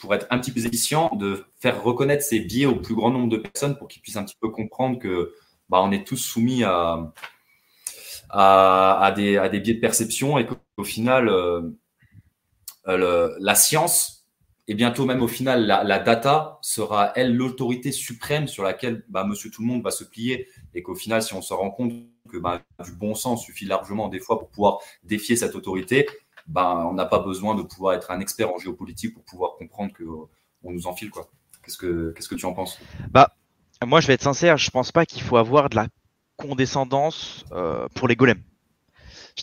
pour 0.00 0.14
être 0.14 0.26
un 0.30 0.38
petit 0.38 0.52
peu 0.52 0.64
efficient 0.64 1.10
de 1.16 1.44
faire 1.58 1.82
reconnaître 1.82 2.22
ces 2.22 2.40
biais 2.40 2.66
au 2.66 2.76
plus 2.76 2.94
grand 2.94 3.10
nombre 3.10 3.28
de 3.28 3.36
personnes 3.38 3.76
pour 3.76 3.88
qu'ils 3.88 4.02
puissent 4.02 4.16
un 4.16 4.24
petit 4.24 4.36
peu 4.40 4.48
comprendre 4.48 4.98
que 4.98 5.34
bah, 5.68 5.80
on 5.82 5.90
est 5.90 6.06
tous 6.06 6.16
soumis 6.16 6.62
à, 6.62 7.12
à, 8.30 9.12
des, 9.16 9.36
à 9.36 9.48
des 9.48 9.60
biais 9.60 9.74
de 9.74 9.80
perception 9.80 10.38
et 10.38 10.46
qu'au 10.46 10.84
final, 10.84 11.28
euh, 11.28 11.70
la 12.86 13.54
science 13.54 14.14
et 14.66 14.74
bientôt 14.74 15.04
même 15.04 15.22
au 15.22 15.28
final, 15.28 15.66
la, 15.66 15.98
data 15.98 16.58
sera, 16.62 17.12
elle, 17.16 17.34
l'autorité 17.34 17.92
suprême 17.92 18.48
sur 18.48 18.62
laquelle 18.62 19.04
bah, 19.08 19.24
monsieur 19.24 19.50
tout 19.50 19.60
le 19.60 19.68
monde 19.68 19.82
va 19.82 19.90
se 19.90 20.04
plier. 20.04 20.48
Et 20.72 20.82
qu'au 20.82 20.94
final, 20.94 21.22
si 21.22 21.34
on 21.34 21.42
se 21.42 21.52
rend 21.52 21.70
compte 21.70 21.92
que 22.30 22.38
bah, 22.38 22.62
du 22.82 22.92
bon 22.92 23.14
sens 23.14 23.44
suffit 23.44 23.66
largement 23.66 24.08
des 24.08 24.20
fois 24.20 24.38
pour 24.38 24.48
pouvoir 24.48 24.78
défier 25.02 25.36
cette 25.36 25.54
autorité, 25.54 26.08
bah, 26.46 26.86
on 26.88 26.94
n'a 26.94 27.06
pas 27.06 27.20
besoin 27.20 27.54
de 27.54 27.62
pouvoir 27.62 27.94
être 27.94 28.10
un 28.10 28.20
expert 28.20 28.52
en 28.52 28.58
géopolitique 28.58 29.14
pour 29.14 29.24
pouvoir 29.24 29.56
comprendre 29.56 29.92
qu'on 29.96 30.70
nous 30.70 30.86
enfile. 30.86 31.10
quoi. 31.10 31.28
Qu'est-ce 31.64 31.78
que 31.78 32.12
qu'est-ce 32.14 32.28
que 32.28 32.34
tu 32.34 32.46
en 32.46 32.52
penses? 32.52 32.78
Bah, 33.10 33.34
moi, 33.84 34.00
je 34.00 34.06
vais 34.06 34.14
être 34.14 34.22
sincère, 34.22 34.56
je 34.56 34.70
pense 34.70 34.92
pas 34.92 35.06
qu'il 35.06 35.22
faut 35.22 35.36
avoir 35.36 35.70
de 35.70 35.76
la 35.76 35.88
condescendance 36.36 37.44
euh, 37.52 37.88
pour 37.94 38.08
les 38.08 38.16
golems. 38.16 38.42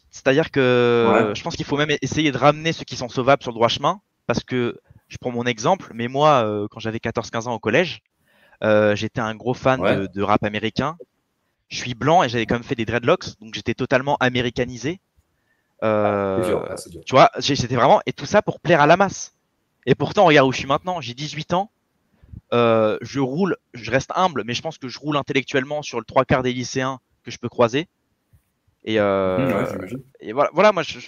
C'est-à-dire 0.10 0.52
que 0.52 1.34
je 1.36 1.44
pense 1.44 1.56
qu'il 1.56 1.66
faut 1.66 1.78
même 1.78 1.96
essayer 2.02 2.32
de 2.32 2.38
ramener 2.38 2.72
ceux 2.72 2.86
qui 2.86 2.96
sont 2.96 3.10
sauvables 3.10 3.42
sur 3.42 3.52
le 3.52 3.56
droit 3.56 3.68
chemin, 3.68 4.00
parce 4.26 4.44
que 4.44 4.80
je 5.10 5.18
prends 5.18 5.32
mon 5.32 5.44
exemple, 5.44 5.92
mais 5.94 6.08
moi, 6.08 6.46
euh, 6.46 6.68
quand 6.70 6.80
j'avais 6.80 7.00
14-15 7.00 7.48
ans 7.48 7.54
au 7.54 7.60
collège, 7.60 8.02
euh, 8.64 8.96
j'étais 8.96 9.20
un 9.20 9.36
gros 9.36 9.54
fan 9.54 10.08
de, 10.08 10.22
rap 10.22 10.44
américain. 10.44 10.96
Je 11.68 11.78
suis 11.78 11.94
blanc 11.94 12.24
et 12.24 12.30
j'avais 12.30 12.46
quand 12.46 12.56
même 12.56 12.64
fait 12.64 12.76
des 12.76 12.86
dreadlocks, 12.86 13.40
donc 13.42 13.54
j'étais 13.54 13.74
totalement 13.74 14.16
américanisé. 14.18 15.02
Euh, 15.84 16.76
tu 17.06 17.16
vois, 17.16 17.32
c'était 17.40 17.76
vraiment 17.76 18.02
et 18.06 18.14
tout 18.14 18.26
ça 18.26 18.42
pour 18.42 18.60
plaire 18.60 18.82
à 18.82 18.88
la 18.88 18.98
masse. 18.98 19.36
Et 19.86 19.96
pourtant, 19.96 20.26
regarde 20.26 20.48
où 20.48 20.52
je 20.52 20.58
suis 20.58 20.68
maintenant. 20.68 21.02
J'ai 21.02 21.14
18 21.14 21.54
ans. 21.54 21.72
je 22.52 23.20
roule, 23.20 23.58
je 23.74 23.92
reste 23.92 24.12
humble, 24.16 24.44
mais 24.46 24.54
je 24.54 24.62
pense 24.62 24.78
que 24.78 24.88
je 24.88 25.00
roule 25.00 25.18
intellectuellement 25.18 25.82
sur 25.82 26.00
le 26.00 26.06
trois 26.06 26.26
quarts 26.26 26.44
des 26.44 26.54
lycéens 26.54 27.00
que 27.24 27.32
je 27.32 27.38
peux 27.38 27.50
croiser. 27.50 27.88
Et, 28.84 29.00
mmh, 29.00 29.68
et 30.22 30.34
voilà, 30.34 30.50
voilà, 30.54 30.72
moi, 30.72 30.82
je, 30.82 31.00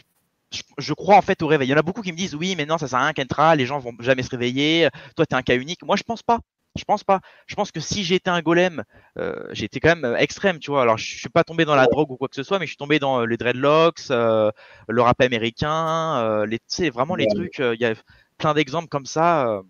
je, 0.78 0.94
crois 0.94 1.16
en 1.18 1.22
fait 1.22 1.42
au 1.42 1.48
réveil. 1.48 1.68
Il 1.68 1.72
y 1.72 1.74
en 1.74 1.78
a 1.78 1.84
beaucoup 1.84 2.02
qui 2.02 2.12
me 2.12 2.18
disent 2.18 2.36
oui, 2.36 2.56
mais 2.56 2.66
non, 2.66 2.78
ça 2.78 2.88
sert 2.88 3.00
à 3.00 3.04
rien, 3.04 3.14
Kentra, 3.14 3.56
les 3.56 3.66
gens 3.66 3.80
vont 3.80 3.94
jamais 4.00 4.24
se 4.24 4.30
réveiller. 4.30 4.90
Toi, 5.16 5.26
tu 5.26 5.34
es 5.34 5.38
un 5.38 5.42
cas 5.42 5.56
unique. 5.56 5.84
Moi, 5.84 5.96
je 5.96 6.04
pense 6.04 6.24
pas. 6.24 6.40
Je 6.76 6.84
pense 6.86 7.04
pas. 7.04 7.22
Je 7.46 7.56
pense 7.56 7.72
que 7.72 7.80
si 7.80 8.04
j'étais 8.04 8.30
un 8.30 8.42
golem, 8.42 8.84
euh, 9.20 9.48
j'étais 9.52 9.80
quand 9.80 9.90
même 9.90 10.06
euh, 10.06 10.18
extrême, 10.18 10.58
tu 10.58 10.72
vois. 10.72 10.82
Alors, 10.82 10.98
je 10.98 11.18
suis 11.18 11.30
pas 11.30 11.44
tombé 11.44 11.66
dans 11.66 11.76
la 11.76 11.86
drogue 11.86 12.10
ou 12.12 12.18
quoi 12.18 12.28
que 12.28 12.36
ce 12.36 12.42
soit, 12.42 12.58
mais 12.58 12.66
je 12.66 12.72
suis 12.72 12.78
tombé 12.78 12.98
dans 12.98 13.22
euh, 13.22 13.26
les 13.26 13.38
dreadlocks, 13.38 14.10
le 14.10 15.02
rap 15.02 15.22
américain, 15.22 16.46
les, 16.46 16.60
tu 16.60 16.90
vraiment 16.90 17.16
les 17.16 17.28
trucs. 17.28 17.60
Il 17.60 17.80
y 17.80 17.86
a 17.86 17.94
plein 18.38 18.54
d'exemples 18.54 18.88
comme 18.88 19.06
ça. 19.06 19.62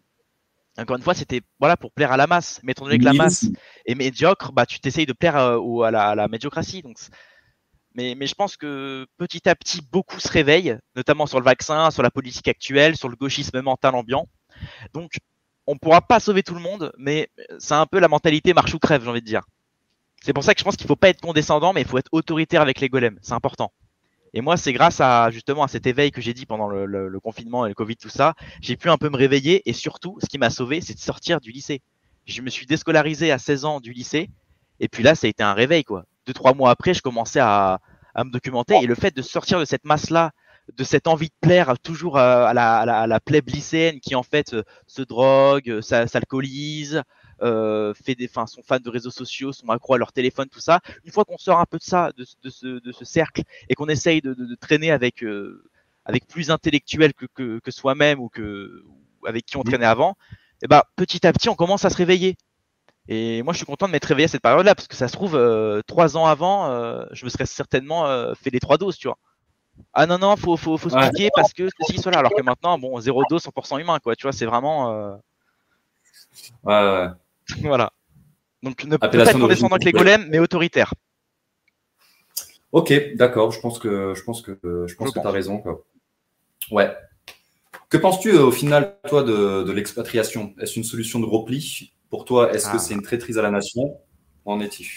encore 0.78 0.96
une 0.96 1.04
fois, 1.04 1.14
c'était 1.14 1.42
voilà 1.60 1.76
pour 1.76 1.92
plaire 1.92 2.12
à 2.12 2.18
la 2.18 2.28
masse. 2.28 2.62
Mais 2.64 2.72
étant 2.72 2.86
donné 2.86 2.98
que 2.98 3.06
la 3.06 3.14
masse 3.14 3.48
est 3.86 3.96
médiocre, 3.96 4.54
bah 4.54 4.66
tu 4.66 4.80
t'essayes 4.80 5.06
de 5.06 5.14
plaire 5.14 5.36
à, 5.36 5.92
la, 5.92 6.10
à 6.10 6.16
la 6.16 6.28
médiocratie. 6.30 6.82
Donc 6.82 6.98
mais, 7.96 8.16
mais 8.16 8.28
je 8.28 8.36
pense 8.36 8.58
que 8.58 9.06
petit 9.18 9.48
à 9.48 9.56
petit, 9.56 9.82
beaucoup 9.82 10.20
se 10.20 10.28
réveillent, 10.28 10.78
notamment 10.96 11.26
sur 11.28 11.40
le 11.40 11.46
vaccin, 11.46 11.92
sur 11.92 12.02
la 12.02 12.10
politique 12.10 12.48
actuelle, 12.48 12.98
sur 12.98 13.10
le 13.10 13.16
gauchisme 13.16 13.62
mental 13.62 13.94
ambiant. 13.94 14.28
Donc, 14.94 15.12
on 15.68 15.74
ne 15.74 15.80
pourra 15.80 16.02
pas 16.02 16.20
sauver 16.20 16.44
tout 16.44 16.56
le 16.56 16.62
monde, 16.62 16.92
mais 16.98 17.30
c'est 17.60 17.74
un 17.74 17.86
peu 17.86 18.00
la 18.00 18.08
mentalité 18.08 18.54
marche 18.54 18.74
ou 18.74 18.80
crève, 18.80 19.04
j'ai 19.04 19.10
envie 19.10 19.22
de 19.22 19.26
dire. 19.26 19.44
C'est 20.22 20.34
pour 20.34 20.44
ça 20.44 20.54
que 20.54 20.60
je 20.60 20.64
pense 20.64 20.76
qu'il 20.76 20.86
ne 20.86 20.90
faut 20.90 20.96
pas 20.96 21.10
être 21.10 21.22
condescendant, 21.22 21.74
mais 21.74 21.82
il 21.82 21.88
faut 21.88 21.98
être 21.98 22.10
autoritaire 22.12 22.62
avec 22.62 22.80
les 22.80 22.90
golems. 22.90 23.20
C'est 23.22 23.34
important. 23.34 23.72
Et 24.34 24.42
moi, 24.42 24.58
c'est 24.58 24.74
grâce 24.74 25.00
à 25.00 25.30
justement 25.32 25.64
à 25.64 25.68
cet 25.68 25.86
éveil 25.86 26.12
que 26.12 26.22
j'ai 26.22 26.34
dit 26.34 26.46
pendant 26.46 26.68
le, 26.68 26.86
le, 26.86 27.20
confinement 27.20 27.66
et 27.66 27.70
le 27.70 27.76
Covid, 27.76 27.98
tout 27.98 28.10
ça, 28.10 28.34
j'ai 28.62 28.78
pu 28.78 28.90
un 28.90 28.98
peu 28.98 29.10
me 29.10 29.18
réveiller. 29.18 29.70
Et 29.70 29.74
surtout, 29.74 30.18
ce 30.22 30.28
qui 30.28 30.38
m'a 30.38 30.50
sauvé, 30.50 30.82
c'est 30.82 30.96
de 30.96 31.00
sortir 31.00 31.40
du 31.40 31.52
lycée. 31.52 31.82
Je 32.26 32.42
me 32.42 32.50
suis 32.50 32.66
déscolarisé 32.66 33.32
à 33.32 33.38
16 33.38 33.66
ans 33.66 33.80
du 33.80 33.92
lycée. 33.92 34.30
Et 34.80 34.88
puis 34.88 35.04
là, 35.04 35.14
ça 35.14 35.28
a 35.28 35.30
été 35.30 35.44
un 35.44 35.54
réveil, 35.54 35.84
quoi 35.84 36.06
deux, 36.26 36.34
trois 36.34 36.54
mois 36.54 36.72
après, 36.72 36.94
je 36.94 37.02
commençais 37.02 37.40
à, 37.40 37.80
à 38.16 38.24
me 38.24 38.32
documenter. 38.32 38.76
Et 38.82 38.86
le 38.86 38.96
fait 38.96 39.16
de 39.16 39.22
sortir 39.22 39.60
de 39.60 39.66
cette 39.66 39.86
masse-là, 39.86 40.32
de 40.76 40.84
cette 40.84 41.08
envie 41.08 41.28
de 41.28 41.36
plaire 41.42 41.78
toujours 41.80 42.18
à 42.18 42.54
la, 42.54 42.80
à 42.80 42.86
la, 42.86 43.02
à 43.02 43.08
la 43.08 43.20
plèbe 43.20 43.50
lycéenne 43.50 44.00
qui 44.00 44.16
en 44.16 44.24
fait 44.24 44.54
euh, 44.54 44.64
se 44.88 45.02
drogue, 45.02 45.70
euh, 45.70 45.82
s'alcoolise, 45.82 47.04
euh, 47.42 47.94
fait 47.94 48.16
des, 48.16 48.30
enfin, 48.30 48.48
sont 48.48 48.64
fans 48.64 48.80
de 48.80 48.90
réseaux 48.90 49.12
sociaux, 49.12 49.52
sont 49.52 49.68
accro 49.70 49.96
à 49.96 49.98
leur 49.98 50.14
téléphone, 50.14 50.48
tout 50.50 50.60
ça. 50.60 50.80
Une 51.04 51.12
fois 51.12 51.26
qu'on 51.26 51.38
sort 51.38 51.60
un 51.60 51.66
peu 51.66 51.78
de 51.78 51.84
ça, 51.84 52.12
de, 52.16 52.26
de, 52.44 52.50
ce, 52.50 52.80
de 52.80 52.92
ce, 52.92 53.06
cercle, 53.06 53.44
et 53.70 53.76
qu'on 53.76 53.90
essaye 53.90 54.22
de, 54.22 54.34
de, 54.34 54.56
traîner 54.56 54.92
avec, 54.92 55.24
euh, 55.24 55.70
avec 56.06 56.28
plus 56.28 56.52
intellectuel 56.52 57.14
que, 57.14 57.26
que, 57.34 57.60
que 57.60 57.72
soi-même 57.72 58.20
ou 58.20 58.30
que 58.30 58.84
ou 59.22 59.28
avec 59.28 59.46
qui 59.46 59.58
on 59.58 59.64
traînait 59.64 59.86
avant, 59.86 60.12
et 60.62 60.66
eh 60.66 60.68
ben, 60.68 60.82
petit 60.96 61.28
à 61.28 61.34
petit, 61.34 61.50
on 61.50 61.56
commence 61.56 61.84
à 61.84 61.90
se 61.90 61.98
réveiller. 61.98 62.38
Et 63.10 63.44
moi, 63.44 63.52
je 63.52 63.58
suis 63.58 63.66
content 63.66 63.88
de 63.88 63.92
m'être 63.92 64.06
réveillé 64.06 64.26
à 64.26 64.28
cette 64.30 64.42
période-là, 64.42 64.76
parce 64.76 64.88
que 64.88 64.96
ça 64.96 65.08
se 65.10 65.14
trouve, 65.14 65.36
euh, 65.36 65.82
trois 65.88 66.16
ans 66.16 66.26
avant, 66.26 66.72
euh, 66.72 67.06
je 67.12 67.26
me 67.26 67.30
serais 67.30 67.46
certainement 67.46 68.08
euh, 68.08 68.34
fait 68.34 68.50
les 68.50 68.62
trois 68.62 68.78
doses, 68.78 68.98
tu 68.98 69.08
vois. 69.08 69.18
Ah 69.94 70.06
non, 70.06 70.18
non, 70.18 70.36
faut, 70.36 70.58
faut, 70.58 70.78
faut 70.78 70.90
se 70.90 71.10
piquer 71.10 71.30
parce 71.36 71.54
que 71.54 71.68
ceci, 71.82 72.02
cela. 72.02 72.20
Alors 72.20 72.34
que 72.36 72.42
maintenant, 72.42 72.78
bon, 72.78 73.00
zéro 73.00 73.24
dose, 73.30 73.44
100% 73.44 73.80
humain, 73.80 74.00
quoi. 74.00 74.16
Tu 74.16 74.24
vois, 74.24 74.34
c'est 74.34 74.46
vraiment. 74.46 75.18
Ouais, 76.64 76.74
ouais. 76.74 77.08
voilà. 77.64 77.92
Donc 78.62 78.86
ne 78.86 78.98
pas 78.98 79.08
être 79.14 79.40
condescendant 79.40 79.76
avec 79.76 79.86
les 79.86 79.92
golems, 79.92 80.26
mais 80.30 80.40
autoritaire. 80.40 80.94
Ok, 82.72 82.94
d'accord. 83.16 83.52
Je 83.52 83.60
pense 83.60 83.78
que 83.78 84.14
je 84.16 84.24
pense 84.24 84.42
que 84.42 84.58
je 84.88 84.96
pense 84.96 85.12
que 85.12 85.20
tu 85.20 85.28
as 85.28 85.32
raison. 85.32 85.60
Quoi. 85.60 85.84
Ouais. 86.72 86.96
Que 87.90 87.98
penses-tu 87.98 88.32
au 88.32 88.52
final, 88.52 88.98
toi, 89.08 89.22
de, 89.24 89.72
l'expatriation? 89.72 90.56
Est-ce 90.60 90.78
une 90.78 90.84
solution 90.84 91.20
de 91.20 91.26
repli? 91.26 91.94
Pour 92.10 92.26
toi 92.26 92.54
Est-ce 92.54 92.68
que 92.68 92.78
ah. 92.78 92.80
c'est 92.80 92.94
une 92.94 93.02
traîtrise 93.02 93.38
à 93.38 93.42
la 93.42 93.52
nation? 93.52 94.00
En 94.46 94.60
est-il 94.62 94.88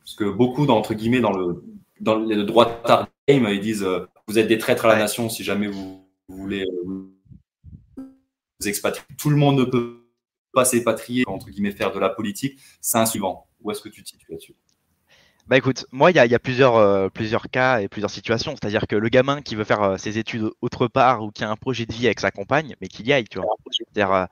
Parce 0.00 0.14
que 0.14 0.24
beaucoup, 0.24 0.66
d'entre 0.66 0.94
guillemets, 0.94 1.20
dans 1.20 1.32
le 1.32 1.62
dans 2.00 2.16
le 2.16 2.42
droit 2.42 2.82
game, 3.28 3.46
ils 3.48 3.60
disent 3.60 3.84
euh, 3.84 4.08
vous 4.28 4.38
êtes 4.38 4.48
des 4.48 4.58
traîtres 4.58 4.84
à 4.84 4.88
la 4.88 4.96
nation 4.96 5.28
si 5.28 5.44
jamais 5.44 5.66
vous, 5.66 6.06
voulez 6.28 6.62
euh, 6.62 7.12
vous 7.96 8.68
expatrier. 8.68 9.06
Tout 9.18 9.30
le 9.30 9.36
monde 9.36 9.58
ne 9.58 9.64
peut 9.64 10.06
pas 10.52 10.64
s'expatrier, 10.64 11.24
entre 11.26 11.50
guillemets, 11.50 11.72
faire 11.72 11.92
de 11.92 11.98
la 11.98 12.08
politique. 12.08 12.58
C'est 12.80 12.98
un 12.98 13.06
suivant. 13.06 13.48
Où 13.60 13.70
est-ce 13.70 13.80
que 13.80 13.88
tu 13.88 14.02
te 14.02 14.08
situes 14.08 14.26
là-dessus? 14.30 14.54
Bah 15.48 15.56
écoute, 15.56 15.86
moi 15.90 16.12
il 16.12 16.14
y 16.14 16.20
a, 16.20 16.38
plusieurs, 16.38 16.76
euh, 16.76 17.08
plusieurs 17.08 17.50
cas 17.50 17.80
et 17.80 17.88
plusieurs 17.88 18.10
situations. 18.10 18.52
C'est-à-dire 18.52 18.86
que 18.86 18.94
le 18.94 19.08
gamin 19.08 19.42
qui 19.42 19.56
veut 19.56 19.64
faire 19.64 19.98
ses 19.98 20.16
études 20.16 20.50
autre 20.60 20.86
part 20.86 21.22
ou 21.24 21.32
qui 21.32 21.42
a 21.42 21.50
un 21.50 21.56
projet 21.56 21.84
de 21.84 21.92
vie 21.92 22.06
avec 22.06 22.20
sa 22.20 22.30
compagne, 22.30 22.76
mais 22.80 22.86
qu'il 22.86 23.06
y 23.08 23.12
aille, 23.12 23.24
tu 23.24 23.38
vois. 23.38 23.56
C'est-à-dire, 23.70 24.28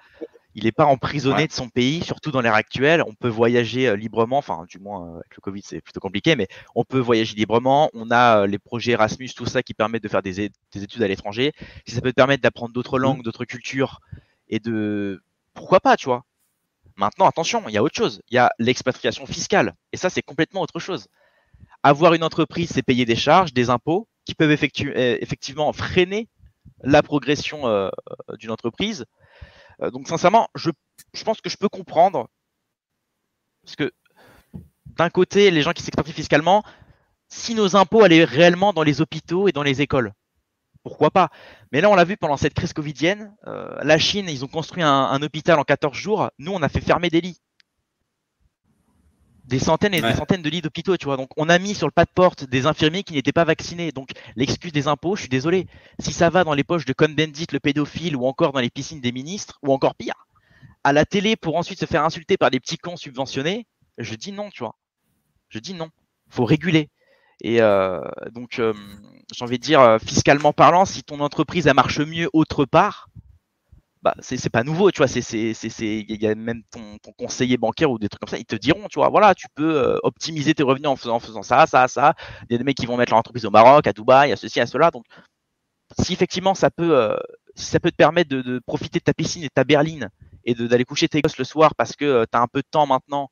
il 0.55 0.65
n'est 0.65 0.73
pas 0.73 0.85
emprisonné 0.85 1.47
de 1.47 1.53
son 1.53 1.69
pays, 1.69 2.03
surtout 2.03 2.33
dans 2.33 2.41
l'ère 2.41 2.55
actuelle. 2.55 3.03
On 3.07 3.15
peut 3.15 3.29
voyager 3.29 3.89
euh, 3.89 3.97
librement, 3.97 4.39
enfin, 4.39 4.65
du 4.69 4.79
moins 4.79 5.07
euh, 5.07 5.15
avec 5.17 5.37
le 5.37 5.41
Covid, 5.41 5.63
c'est 5.65 5.81
plutôt 5.81 6.01
compliqué, 6.01 6.35
mais 6.35 6.49
on 6.75 6.85
peut 6.85 6.99
voyager 6.99 7.37
librement. 7.37 7.91
On 7.95 8.11
a 8.11 8.43
euh, 8.43 8.47
les 8.47 8.59
projets 8.59 8.93
Erasmus, 8.93 9.29
tout 9.29 9.47
ça 9.47 9.63
qui 9.63 9.75
permettent 9.75 10.03
de 10.03 10.09
faire 10.09 10.23
des, 10.23 10.41
études 10.41 11.03
à 11.03 11.09
l'étranger. 11.09 11.53
Si 11.87 11.95
ça 11.95 12.01
peut 12.01 12.11
te 12.11 12.17
permettre 12.17 12.43
d'apprendre 12.43 12.73
d'autres 12.73 12.99
mmh. 12.99 13.03
langues, 13.03 13.23
d'autres 13.23 13.45
cultures 13.45 14.01
et 14.49 14.59
de. 14.59 15.23
Pourquoi 15.55 15.81
pas, 15.81 15.97
tu 15.97 16.07
vois? 16.07 16.25
Maintenant, 16.97 17.27
attention, 17.27 17.63
il 17.69 17.75
y 17.75 17.79
a 17.79 17.83
autre 17.83 17.97
chose. 17.97 18.21
Il 18.31 18.35
y 18.35 18.39
a 18.39 18.51
l'expatriation 18.59 19.27
fiscale. 19.27 19.75
Et 19.93 19.97
ça, 19.97 20.11
c'est 20.11 20.23
complètement 20.23 20.63
autre 20.63 20.81
chose. 20.81 21.07
Avoir 21.83 22.15
une 22.15 22.25
entreprise, 22.25 22.71
c'est 22.73 22.83
payer 22.83 23.05
des 23.05 23.17
charges, 23.17 23.53
des 23.55 23.71
impôts 23.71 24.09
qui 24.27 24.35
peuvent 24.35 24.51
effectivement 24.51 25.73
freiner 25.73 26.29
la 26.83 27.03
progression 27.03 27.91
d'une 28.39 28.51
entreprise 28.51 29.03
euh, 29.03 29.05
donc 29.93 30.09
sincèrement, 30.09 30.49
je, 30.55 30.71
pense 31.25 31.41
que 31.41 31.49
je 31.49 31.57
peux 31.57 31.69
comprendre. 31.69 32.29
Parce 33.63 33.77
que 33.77 33.93
d'un 34.87 35.11
côté, 35.11 35.51
les 35.51 35.63
gens 35.63 35.73
qui 35.73 35.83
s'expatrient 35.83 36.13
fiscalement, 36.13 36.63
si 37.29 37.55
nos 37.55 37.77
impôts 37.77 38.03
allaient 38.03 38.25
réellement 38.25 38.73
dans 38.73 38.83
les 38.83 39.01
hôpitaux 39.01 39.49
et 39.49 39.53
dans 39.53 39.63
les 39.63 39.81
écoles, 39.81 40.13
pourquoi 40.83 41.11
pas? 41.11 41.31
Mais 41.73 41.81
là, 41.81 41.91
on 41.91 41.95
l'a 41.95 42.05
vu 42.05 42.17
pendant 42.17 42.37
cette 42.37 42.55
crise 42.55 42.73
covidienne, 42.73 43.35
euh, 43.47 43.79
la 43.83 43.99
Chine, 43.99 44.29
ils 44.29 44.45
ont 44.45 44.49
construit 44.49 44.83
un, 44.83 44.89
un, 44.89 45.23
hôpital 45.23 45.59
en 45.59 45.65
14 45.65 45.97
jours. 45.97 46.31
Nous, 46.39 46.53
on 46.53 46.63
a 46.63 46.69
fait 46.69 46.81
fermer 46.81 47.11
des 47.11 47.21
lits 47.21 47.41
des 49.51 49.59
centaines 49.59 49.95
et 49.95 50.01
des 50.01 50.15
centaines 50.15 50.43
de 50.43 50.49
lits 50.49 50.63
d'hôpitaux, 50.63 50.97
tu 50.97 51.07
vois. 51.07 51.17
Donc, 51.17 51.29
on 51.37 51.49
a 51.49 51.59
mis 51.59 51.75
sur 51.75 51.89
le 51.89 51.91
pas 51.91 52.05
de 52.05 52.11
porte 52.15 52.45
des 52.45 52.67
infirmiers 52.67 53.03
qui 53.03 53.15
n'étaient 53.15 53.33
pas 53.33 53.45
vaccinés. 53.45 53.91
Donc, 53.91 54.11
l'excuse 54.37 54.73
des 54.73 54.87
impôts, 54.87 55.17
je 55.17 55.23
suis 55.23 55.29
désolé. 55.29 55.67
Si 55.99 56.13
ça 56.13 56.31
va 56.31 56.45
dans 56.45 56.55
les 56.55 56.63
poches 56.63 56.85
de 56.85 56.93
Cohn-Bendit, 56.93 57.47
le 57.53 57.59
pédophile, 57.59 58.15
ou 58.15 58.27
encore 58.27 58.53
dans 58.53 58.61
les 58.61 58.71
piscines 58.71 59.01
des 59.01 59.11
ministres, 59.11 59.59
ou 59.63 59.73
encore 59.73 59.97
pire, 59.97 60.29
à 60.85 60.93
la 60.93 61.05
télé 61.05 61.35
pour 61.35 61.57
ensuite 61.57 61.81
se 61.81 61.85
faire 61.85 62.05
insulter 62.05 62.37
par 62.37 62.53
des 62.53 62.61
petits 62.61 62.79
cons 62.79 62.97
subventionnés, 62.97 63.67
je 63.99 64.15
dis 64.15 64.31
non, 64.31 64.51
tu 64.51 64.63
vois. 64.63 64.77
Je 65.49 65.59
dis 65.59 65.75
non. 65.75 65.91
Faut 66.29 66.45
réguler. 66.45 66.89
Et 67.43 67.61
euh, 67.61 68.01
donc, 68.33 68.61
euh, 68.61 68.73
j'ai 69.35 69.45
envie 69.45 69.59
de 69.59 69.65
dire, 69.65 69.81
euh, 69.81 69.99
fiscalement 69.99 70.53
parlant, 70.53 70.85
si 70.85 71.03
ton 71.03 71.19
entreprise 71.19 71.67
elle 71.67 71.75
marche 71.75 71.99
mieux 71.99 72.31
autre 72.33 72.67
part, 72.67 73.09
bah 74.03 74.15
c'est 74.21 74.49
pas 74.49 74.65
nouveau, 74.65 74.91
tu 74.91 74.99
vois, 74.99 75.09
c'est 75.09 75.21
c'est 75.21 75.53
c'est 75.53 76.07
il 76.09 76.23
y 76.23 76.27
a 76.27 76.35
même 76.35 76.63
ton, 76.71 76.97
ton, 77.03 77.13
conseiller 77.13 77.59
bancaire 77.59 77.91
ou 77.91 77.99
des 77.99 78.09
trucs 78.09 78.21
comme 78.21 78.31
ça, 78.31 78.39
ils 78.39 78.47
te 78.47 78.57
diront, 78.57 78.89
tu 78.89 78.99
vois, 78.99 79.11
voilà, 79.11 79.35
tu 79.35 79.47
peux 79.55 79.77
euh, 79.77 79.99
optimiser 80.03 80.55
tes 80.55 80.63
revenus 80.63 80.89
en 80.89 80.97
faisant, 80.97 81.17
en 81.17 81.21
faisant 81.21 81.43
ça, 81.43 81.67
ça, 81.67 81.87
ça. 81.87 82.15
Il 82.49 82.53
y 82.53 82.55
a 82.55 82.59
des 82.59 82.65
mecs 82.65 82.79
qui 82.79 82.87
vont 82.87 82.97
mettre 82.97 83.13
leur 83.13 83.19
entreprise 83.19 83.45
au 83.45 83.51
Maroc, 83.51 83.87
à 83.87 83.93
Dubaï, 83.93 84.33
à 84.33 84.37
ceci, 84.37 84.59
à 84.59 84.67
cela. 84.67 84.91
Donc, 84.91 85.05
si 85.99 86.15
effectivement 86.15 86.55
ça 86.55 86.71
peut, 86.71 86.97
euh, 86.97 87.17
si 87.55 87.67
ça 87.67 87.79
peut 87.79 87.91
te 87.91 87.97
permettre 87.97 88.31
de, 88.31 88.41
de, 88.41 88.59
profiter 88.61 89.01
de 89.01 89.05
ta 89.05 89.13
piscine 89.13 89.43
et 89.43 89.49
de 89.49 89.53
ta 89.53 89.65
berline 89.65 90.09
et 90.45 90.55
d'aller 90.55 90.85
coucher 90.85 91.09
tes 91.09 91.21
gosses 91.21 91.39
le 91.39 91.45
soir 91.45 91.75
parce 91.75 91.95
que 91.95 92.05
euh, 92.07 92.25
tu 92.31 92.39
as 92.39 92.41
un 92.41 92.47
peu 92.47 92.61
de 92.61 92.69
temps 92.71 92.87
maintenant, 92.87 93.31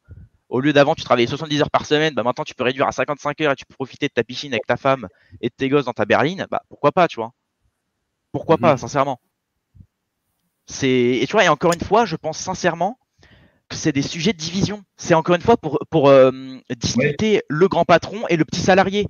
au 0.50 0.60
lieu 0.60 0.74
d'avant 0.74 0.94
tu 0.94 1.02
travaillais 1.02 1.26
70 1.26 1.62
heures 1.62 1.70
par 1.70 1.86
semaine, 1.86 2.14
bah 2.14 2.22
maintenant 2.22 2.44
tu 2.44 2.54
peux 2.54 2.64
réduire 2.64 2.86
à 2.86 2.92
55 2.92 3.40
heures 3.40 3.52
et 3.52 3.56
tu 3.56 3.64
peux 3.64 3.74
profiter 3.74 4.08
de 4.08 4.12
ta 4.12 4.24
piscine 4.24 4.52
avec 4.52 4.66
ta 4.66 4.76
femme 4.76 5.08
et 5.40 5.48
de 5.48 5.54
tes 5.56 5.68
gosses 5.68 5.86
dans 5.86 5.92
ta 5.92 6.04
berline, 6.04 6.46
bah 6.50 6.62
pourquoi 6.68 6.92
pas, 6.92 7.08
tu 7.08 7.16
vois? 7.16 7.32
Pourquoi 8.32 8.58
pas, 8.58 8.72
mhm. 8.72 8.78
sincèrement. 8.78 9.20
C'est 10.68 10.88
et 10.88 11.26
tu 11.26 11.32
vois 11.32 11.44
et 11.44 11.48
encore 11.48 11.72
une 11.72 11.80
fois, 11.80 12.04
je 12.04 12.14
pense 12.14 12.38
sincèrement 12.38 12.98
que 13.68 13.76
c'est 13.76 13.92
des 13.92 14.02
sujets 14.02 14.32
de 14.32 14.38
division. 14.38 14.84
C'est 14.96 15.14
encore 15.14 15.34
une 15.34 15.42
fois 15.42 15.56
pour 15.56 15.78
pour 15.90 16.08
euh, 16.08 16.30
discuter 16.76 17.42
le 17.48 17.68
grand 17.68 17.84
patron 17.84 18.26
et 18.28 18.36
le 18.36 18.44
petit 18.44 18.60
salarié. 18.60 19.06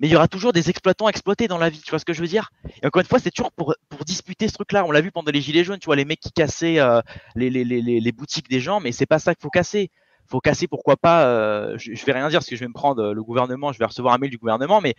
Mais 0.00 0.08
il 0.08 0.10
y 0.10 0.16
aura 0.16 0.26
toujours 0.26 0.52
des 0.52 0.70
exploitants 0.70 1.08
exploités 1.08 1.46
dans 1.46 1.58
la 1.58 1.68
vie, 1.68 1.80
tu 1.80 1.90
vois 1.90 2.00
ce 2.00 2.04
que 2.04 2.12
je 2.12 2.20
veux 2.20 2.26
dire? 2.26 2.50
Et 2.82 2.86
encore 2.86 3.00
une 3.00 3.06
fois, 3.06 3.20
c'est 3.20 3.30
toujours 3.30 3.52
pour, 3.52 3.76
pour 3.88 4.04
disputer 4.04 4.48
ce 4.48 4.54
truc-là. 4.54 4.84
On 4.84 4.90
l'a 4.90 5.00
vu 5.00 5.12
pendant 5.12 5.30
les 5.30 5.40
Gilets 5.40 5.62
jaunes, 5.62 5.78
tu 5.78 5.86
vois, 5.86 5.94
les 5.94 6.04
mecs 6.04 6.18
qui 6.18 6.32
cassaient 6.32 6.80
euh, 6.80 7.00
les, 7.36 7.48
les, 7.48 7.64
les, 7.64 7.80
les, 7.80 8.12
boutiques 8.12 8.50
des 8.50 8.58
gens, 8.58 8.80
mais 8.80 8.90
c'est 8.90 9.06
pas 9.06 9.20
ça 9.20 9.36
qu'il 9.36 9.42
faut 9.42 9.50
casser. 9.50 9.92
faut 10.26 10.40
casser, 10.40 10.66
pourquoi 10.66 10.96
pas, 10.96 11.26
euh, 11.26 11.78
je, 11.78 11.94
je, 11.94 12.04
vais 12.06 12.12
rien 12.12 12.28
dire 12.28 12.40
parce 12.40 12.48
que 12.48 12.56
je 12.56 12.60
vais 12.60 12.68
me 12.68 12.74
prendre 12.74 13.12
le 13.12 13.22
gouvernement, 13.22 13.72
je 13.72 13.78
vais 13.78 13.84
recevoir 13.84 14.14
un 14.14 14.18
mail 14.18 14.30
du 14.30 14.38
gouvernement, 14.38 14.80
mais 14.80 14.94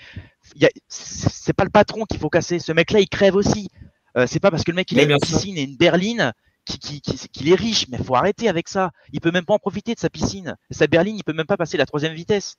c'est 0.88 1.54
pas 1.54 1.66
le 1.66 1.72
patron 1.72 2.06
qu'il 2.06 2.20
faut 2.20 2.30
casser. 2.30 2.60
Ce 2.60 2.72
mec-là, 2.72 3.02
il 3.02 3.10
crève 3.10 3.36
aussi. 3.36 3.68
Euh, 4.18 4.28
c'est 4.28 4.40
pas 4.40 4.52
parce 4.52 4.64
que 4.64 4.72
le 4.72 4.76
mec 4.76 4.92
il 4.92 5.00
a 5.00 5.04
une 5.04 5.18
piscine 5.20 5.58
et 5.58 5.64
une 5.64 5.78
berline 5.78 6.34
qu'il 6.66 7.50
est 7.50 7.56
riche, 7.56 7.88
mais 7.90 7.98
faut 7.98 8.16
arrêter 8.16 8.50
avec 8.50 8.68
ça. 8.68 8.92
Il 9.12 9.22
peut 9.22 9.32
même 9.32 9.46
pas 9.46 9.54
en 9.54 9.60
profiter 9.60 9.94
de 9.94 10.00
sa 10.00 10.10
piscine. 10.10 10.56
Sa 10.72 10.88
berline, 10.88 11.16
il 11.16 11.24
peut 11.24 11.34
même 11.34 11.46
pas 11.46 11.58
passer 11.58 11.78
la 11.78 11.86
troisième 11.86 12.14
vitesse. 12.14 12.56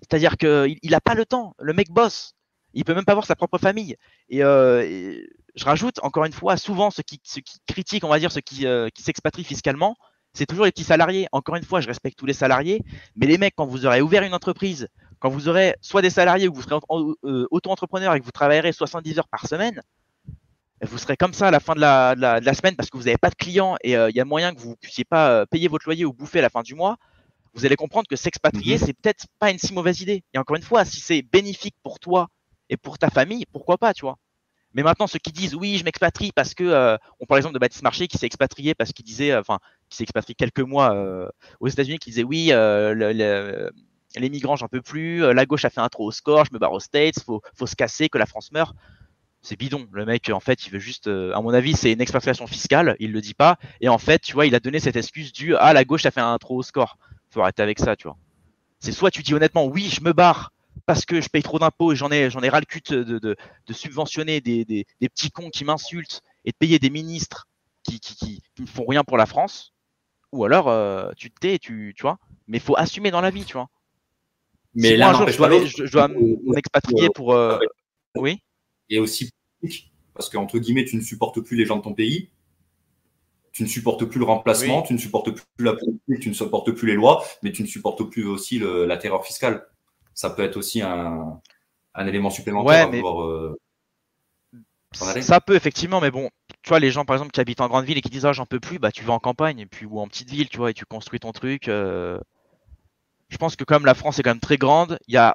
C'est-à-dire 0.00 0.36
qu'il 0.36 0.78
il 0.82 0.94
a 0.94 1.00
pas 1.00 1.14
le 1.14 1.24
temps. 1.24 1.54
Le 1.58 1.72
mec 1.72 1.90
bosse. 1.90 2.34
Il 2.74 2.84
peut 2.84 2.94
même 2.94 3.04
pas 3.04 3.14
voir 3.14 3.26
sa 3.26 3.36
propre 3.36 3.58
famille. 3.58 3.96
Et, 4.28 4.42
euh, 4.42 5.20
je 5.54 5.64
rajoute 5.64 6.00
encore 6.02 6.24
une 6.24 6.32
fois, 6.32 6.56
souvent 6.56 6.90
ceux 6.90 7.02
qui, 7.02 7.20
ceux 7.22 7.40
qui 7.40 7.58
critiquent, 7.66 8.04
on 8.04 8.08
va 8.08 8.18
dire 8.18 8.32
ceux 8.32 8.40
qui, 8.40 8.66
euh, 8.66 8.88
qui 8.92 9.02
s'expatrient 9.02 9.44
fiscalement, 9.44 9.96
c'est 10.32 10.46
toujours 10.46 10.64
les 10.64 10.72
petits 10.72 10.84
salariés. 10.84 11.28
Encore 11.30 11.54
une 11.54 11.62
fois, 11.62 11.80
je 11.80 11.86
respecte 11.86 12.18
tous 12.18 12.26
les 12.26 12.32
salariés, 12.32 12.82
mais 13.14 13.26
les 13.26 13.38
mecs, 13.38 13.54
quand 13.56 13.66
vous 13.66 13.86
aurez 13.86 14.00
ouvert 14.00 14.24
une 14.24 14.34
entreprise, 14.34 14.88
quand 15.20 15.28
vous 15.28 15.48
aurez 15.48 15.76
soit 15.80 16.02
des 16.02 16.10
salariés 16.10 16.48
ou 16.48 16.54
vous 16.54 16.62
serez 16.62 16.80
auto-entrepreneur 17.22 18.14
et 18.14 18.20
que 18.20 18.24
vous 18.24 18.32
travaillerez 18.32 18.72
70 18.72 19.18
heures 19.20 19.28
par 19.28 19.46
semaine, 19.46 19.80
vous 20.82 20.98
serez 20.98 21.16
comme 21.16 21.32
ça 21.32 21.48
à 21.48 21.50
la 21.50 21.60
fin 21.60 21.74
de 21.74 21.80
la, 21.80 22.14
de 22.14 22.44
la, 22.44 22.54
semaine 22.54 22.76
parce 22.76 22.90
que 22.90 22.96
vous 22.96 23.04
n'avez 23.04 23.18
pas 23.18 23.30
de 23.30 23.34
clients 23.34 23.76
et 23.82 23.96
euh, 23.96 24.10
il 24.10 24.16
y 24.16 24.20
a 24.20 24.24
moyen 24.24 24.54
que 24.54 24.60
vous 24.60 24.70
ne 24.70 24.74
puissiez 24.74 25.04
pas 25.04 25.30
euh, 25.30 25.46
payer 25.46 25.68
votre 25.68 25.86
loyer 25.86 26.04
ou 26.04 26.12
bouffer 26.12 26.40
à 26.40 26.42
la 26.42 26.50
fin 26.50 26.62
du 26.62 26.74
mois, 26.74 26.96
vous 27.54 27.64
allez 27.64 27.76
comprendre 27.76 28.08
que 28.08 28.16
s'expatrier, 28.16 28.74
mhm. 28.74 28.86
c'est 28.86 28.92
peut-être 28.92 29.26
pas 29.38 29.50
une 29.50 29.58
si 29.58 29.72
mauvaise 29.72 30.00
idée. 30.00 30.24
Et 30.34 30.38
encore 30.38 30.56
une 30.56 30.62
fois, 30.62 30.84
si 30.84 31.00
c'est 31.00 31.22
bénéfique 31.22 31.76
pour 31.82 32.00
toi 32.00 32.28
et 32.68 32.76
pour 32.76 32.98
ta 32.98 33.10
famille, 33.10 33.46
pourquoi 33.52 33.78
pas, 33.78 33.94
tu 33.94 34.02
vois. 34.02 34.18
Mais 34.72 34.82
maintenant, 34.82 35.06
ceux 35.06 35.20
qui 35.20 35.30
disent 35.30 35.54
oui, 35.54 35.78
je 35.78 35.84
m'expatrie 35.84 36.32
parce 36.34 36.54
que, 36.54 36.64
euh, 36.64 36.96
on 37.20 37.26
par 37.26 37.36
exemple 37.36 37.54
de 37.54 37.60
Baptiste 37.60 37.84
Marché 37.84 38.08
qui 38.08 38.18
s'est 38.18 38.26
expatrié 38.26 38.74
parce 38.74 38.92
qu'il 38.92 39.04
disait, 39.04 39.36
enfin, 39.36 39.60
qui 39.88 39.96
s'est 39.96 40.02
expatrié 40.02 40.34
quelques 40.34 40.60
mois 40.60 40.92
aux 41.60 41.68
États-Unis, 41.68 41.98
qui 41.98 42.10
disait 42.10 42.24
oui, 42.24 42.46
les 42.48 44.30
migrants, 44.30 44.56
j'en 44.56 44.66
peux 44.66 44.82
plus, 44.82 45.20
la 45.32 45.46
gauche 45.46 45.64
a 45.64 45.70
fait 45.70 45.80
un 45.80 45.88
trop 45.88 46.06
au 46.06 46.10
score, 46.10 46.44
je 46.44 46.52
me 46.52 46.58
barre 46.58 46.72
aux 46.72 46.80
States, 46.80 47.20
faut, 47.24 47.40
faut 47.56 47.68
se 47.68 47.76
casser, 47.76 48.08
que 48.08 48.18
la 48.18 48.26
France 48.26 48.50
meurt 48.50 48.74
c'est 49.44 49.58
bidon. 49.58 49.86
Le 49.92 50.06
mec, 50.06 50.30
en 50.30 50.40
fait, 50.40 50.66
il 50.66 50.72
veut 50.72 50.78
juste, 50.78 51.06
euh, 51.06 51.32
à 51.34 51.42
mon 51.42 51.50
avis, 51.50 51.74
c'est 51.74 51.92
une 51.92 52.00
expatriation 52.00 52.46
fiscale. 52.46 52.96
Il 52.98 53.12
le 53.12 53.20
dit 53.20 53.34
pas. 53.34 53.58
Et 53.80 53.88
en 53.88 53.98
fait, 53.98 54.20
tu 54.20 54.32
vois, 54.32 54.46
il 54.46 54.54
a 54.54 54.60
donné 54.60 54.80
cette 54.80 54.96
excuse 54.96 55.32
du 55.32 55.54
ah 55.56 55.72
la 55.72 55.84
gauche 55.84 56.06
a 56.06 56.10
fait 56.10 56.22
un 56.22 56.36
trop 56.38 56.56
haut 56.56 56.62
score. 56.62 56.96
Faut 57.30 57.42
arrêter 57.42 57.62
avec 57.62 57.78
ça, 57.78 57.94
tu 57.94 58.08
vois. 58.08 58.16
C'est 58.80 58.92
soit 58.92 59.10
tu 59.10 59.22
dis 59.22 59.34
honnêtement 59.34 59.66
oui, 59.66 59.88
je 59.90 60.00
me 60.02 60.12
barre 60.12 60.52
parce 60.86 61.04
que 61.04 61.20
je 61.20 61.28
paye 61.28 61.42
trop 61.42 61.58
d'impôts 61.58 61.92
et 61.92 61.96
j'en 61.96 62.10
ai 62.10 62.30
j'en 62.30 62.42
ai 62.42 62.48
ras 62.48 62.60
le 62.60 62.66
cul 62.66 62.80
de, 62.88 63.02
de, 63.02 63.36
de 63.66 63.72
subventionner 63.72 64.40
des, 64.40 64.64
des, 64.64 64.86
des, 65.00 65.08
petits 65.08 65.30
cons 65.30 65.50
qui 65.50 65.64
m'insultent 65.64 66.20
et 66.44 66.50
de 66.50 66.56
payer 66.56 66.78
des 66.78 66.90
ministres 66.90 67.46
qui, 67.82 68.00
qui, 68.00 68.16
qui, 68.16 68.42
ne 68.58 68.66
font 68.66 68.84
rien 68.86 69.04
pour 69.04 69.16
la 69.16 69.26
France. 69.26 69.72
Ou 70.32 70.44
alors 70.44 70.68
euh, 70.68 71.10
tu 71.16 71.30
te 71.30 71.38
tais, 71.38 71.58
tu, 71.58 71.94
tu 71.96 72.02
vois. 72.02 72.18
Mais 72.48 72.58
faut 72.58 72.76
assumer 72.76 73.10
dans 73.10 73.20
la 73.20 73.30
vie, 73.30 73.44
tu 73.44 73.54
vois. 73.54 73.68
Mais 74.74 74.96
là, 74.96 75.10
un 75.10 75.14
jour, 75.14 75.28
je 75.28 75.36
dois, 75.36 75.64
je, 75.64 75.92
dois 75.92 76.08
m'expatrier 76.08 77.08
pour. 77.14 77.32
Euh, 77.32 77.58
oui 78.16 78.40
et 78.90 78.98
aussi 78.98 79.30
parce 80.14 80.30
qu'entre 80.30 80.58
guillemets, 80.58 80.84
tu 80.84 80.96
ne 80.96 81.00
supportes 81.00 81.40
plus 81.40 81.56
les 81.56 81.66
gens 81.66 81.76
de 81.76 81.82
ton 81.82 81.94
pays, 81.94 82.30
tu 83.52 83.62
ne 83.62 83.68
supportes 83.68 84.04
plus 84.04 84.18
le 84.18 84.24
remplacement, 84.24 84.82
tu 84.82 84.92
ne 84.92 84.98
supportes 84.98 85.30
plus 85.30 85.64
la 85.64 85.74
politique, 85.74 86.20
tu 86.20 86.28
ne 86.28 86.34
supportes 86.34 86.70
plus 86.72 86.86
les 86.86 86.94
lois, 86.94 87.24
mais 87.42 87.52
tu 87.52 87.62
ne 87.62 87.66
supportes 87.66 88.02
plus 88.10 88.26
aussi 88.26 88.60
la 88.60 88.96
terreur 88.96 89.24
fiscale. 89.24 89.66
Ça 90.12 90.30
peut 90.30 90.42
être 90.42 90.56
aussi 90.56 90.82
un, 90.82 91.40
élément 91.98 92.30
supplémentaire 92.30 92.90
ouais, 92.90 93.02
euh, 93.04 93.54
ça 94.94 95.40
peut 95.40 95.54
effectivement, 95.56 96.00
mais 96.00 96.10
bon, 96.10 96.30
tu 96.62 96.68
vois, 96.68 96.78
les 96.78 96.90
gens 96.90 97.04
par 97.04 97.16
exemple 97.16 97.32
qui 97.32 97.40
habitent 97.40 97.60
en 97.60 97.68
grande 97.68 97.84
ville 97.84 97.98
et 97.98 98.00
qui 98.00 98.10
disent 98.10 98.26
ah 98.26 98.32
j'en 98.32 98.46
peux 98.46 98.60
plus, 98.60 98.78
bah 98.78 98.92
tu 98.92 99.04
vas 99.04 99.12
en 99.12 99.18
campagne 99.18 99.58
et 99.58 99.66
puis 99.66 99.86
ou 99.86 100.00
en 100.00 100.06
petite 100.06 100.30
ville, 100.30 100.48
tu 100.48 100.58
vois, 100.58 100.70
et 100.70 100.74
tu 100.74 100.84
construis 100.84 101.20
ton 101.20 101.32
truc. 101.32 101.68
Euh. 101.68 102.18
Je 103.28 103.36
pense 103.36 103.56
que 103.56 103.64
comme 103.64 103.86
la 103.86 103.94
France 103.94 104.18
est 104.18 104.22
quand 104.22 104.30
même 104.30 104.40
très 104.40 104.58
grande, 104.58 104.98
il 105.08 105.14
y 105.14 105.16
a 105.16 105.34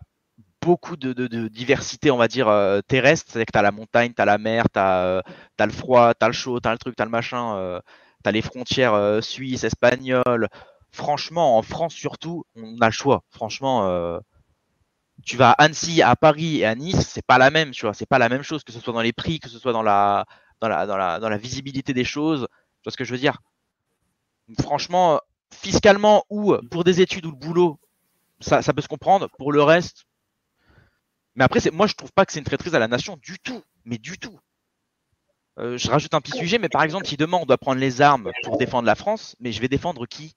beaucoup 0.61 0.97
de, 0.97 1.13
de, 1.13 1.47
diversité, 1.47 2.11
on 2.11 2.17
va 2.17 2.27
dire, 2.27 2.47
euh, 2.47 2.81
terrestre. 2.81 3.31
C'est-à-dire 3.31 3.45
que 3.47 3.51
tu 3.51 3.59
as 3.59 3.61
la 3.61 3.71
montagne, 3.71 4.13
tu 4.15 4.21
as 4.21 4.25
la 4.25 4.37
mer, 4.37 4.65
tu 4.71 4.79
as, 4.79 5.03
euh, 5.05 5.21
le 5.59 5.71
froid, 5.71 6.13
tu 6.13 6.25
as 6.25 6.27
le 6.27 6.33
chaud, 6.33 6.59
tu 6.59 6.67
as 6.67 6.71
le 6.71 6.77
truc, 6.77 6.95
tu 6.95 7.01
as 7.01 7.05
le 7.05 7.11
machin, 7.11 7.55
euh, 7.57 7.79
tu 8.23 8.29
as 8.29 8.31
les 8.31 8.41
frontières 8.41 9.19
suisses, 9.23 9.63
espagnoles. 9.63 10.49
franchement, 10.91 11.57
en 11.57 11.61
France 11.61 11.93
surtout, 11.93 12.45
on 12.55 12.79
a 12.81 12.87
le 12.87 12.91
choix. 12.91 13.23
Franchement, 13.31 13.87
euh, 13.87 14.19
tu 15.25 15.37
vas 15.37 15.51
à 15.51 15.63
Annecy, 15.63 16.01
à 16.01 16.15
Paris 16.15 16.57
et 16.59 16.65
à 16.65 16.75
Nice, 16.75 17.07
c'est 17.07 17.25
pas 17.25 17.37
la 17.37 17.51
même, 17.51 17.71
tu 17.71 17.85
vois. 17.85 17.93
C'est 17.93 18.05
pas 18.07 18.19
la 18.19 18.29
même 18.29 18.43
chose, 18.43 18.63
que 18.63 18.71
ce 18.71 18.79
soit 18.79 18.93
dans 18.93 19.01
les 19.01 19.13
prix, 19.13 19.39
que 19.39 19.49
ce 19.49 19.59
soit 19.59 19.73
dans 19.73 19.83
la, 19.83 20.25
dans 20.61 20.69
la, 20.69 20.85
dans 20.85 20.97
la, 20.97 21.19
dans 21.19 21.29
la 21.29 21.37
visibilité 21.37 21.93
des 21.93 22.05
choses. 22.05 22.47
Tu 22.49 22.83
vois 22.85 22.91
ce 22.91 22.97
que 22.97 23.03
je 23.03 23.11
veux 23.11 23.19
dire? 23.19 23.39
Franchement, 24.61 25.19
fiscalement 25.51 26.23
ou 26.29 26.55
pour 26.71 26.83
des 26.83 27.01
études 27.01 27.25
ou 27.25 27.31
le 27.31 27.37
boulot, 27.37 27.79
ça, 28.39 28.61
ça 28.61 28.73
peut 28.73 28.81
se 28.81 28.87
comprendre. 28.87 29.29
Pour 29.37 29.51
le 29.51 29.61
reste, 29.61 30.05
mais 31.35 31.43
après, 31.43 31.59
moi, 31.71 31.87
je 31.87 31.93
trouve 31.93 32.11
pas 32.11 32.25
que 32.25 32.33
c'est 32.33 32.39
une 32.39 32.45
traîtrise 32.45 32.75
à 32.75 32.79
la 32.79 32.87
nation 32.87 33.17
du 33.21 33.39
tout, 33.39 33.63
mais 33.85 33.97
du 33.97 34.17
tout. 34.17 34.39
Euh, 35.59 35.77
je 35.77 35.89
rajoute 35.89 36.13
un 36.13 36.21
petit 36.21 36.37
sujet, 36.37 36.57
mais 36.57 36.69
par 36.69 36.83
exemple, 36.83 37.05
si 37.05 37.17
demain 37.17 37.37
on 37.41 37.45
doit 37.45 37.57
prendre 37.57 37.79
les 37.79 38.01
armes 38.01 38.31
pour 38.43 38.57
défendre 38.57 38.85
la 38.85 38.95
France, 38.95 39.35
mais 39.39 39.51
je 39.51 39.59
vais 39.59 39.67
défendre 39.67 40.05
qui? 40.05 40.35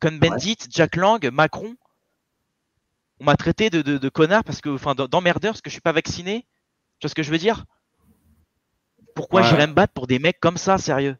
Cohn-Bendit, 0.00 0.56
Jack 0.70 0.96
Lang, 0.96 1.24
Macron? 1.30 1.76
On 3.20 3.24
m'a 3.24 3.36
traité 3.36 3.70
de, 3.70 3.82
de, 3.82 4.08
connard 4.08 4.44
parce 4.44 4.60
que, 4.60 4.70
enfin, 4.70 4.94
d'emmerdeur 4.94 5.52
parce 5.52 5.60
que 5.60 5.68
je 5.70 5.74
suis 5.74 5.82
pas 5.82 5.92
vacciné. 5.92 6.46
Tu 6.98 7.06
vois 7.06 7.10
ce 7.10 7.14
que 7.14 7.22
je 7.22 7.30
veux 7.30 7.38
dire? 7.38 7.66
Pourquoi 9.14 9.42
j'irais 9.42 9.66
me 9.66 9.74
battre 9.74 9.92
pour 9.92 10.06
des 10.06 10.18
mecs 10.18 10.40
comme 10.40 10.56
ça, 10.56 10.78
sérieux? 10.78 11.16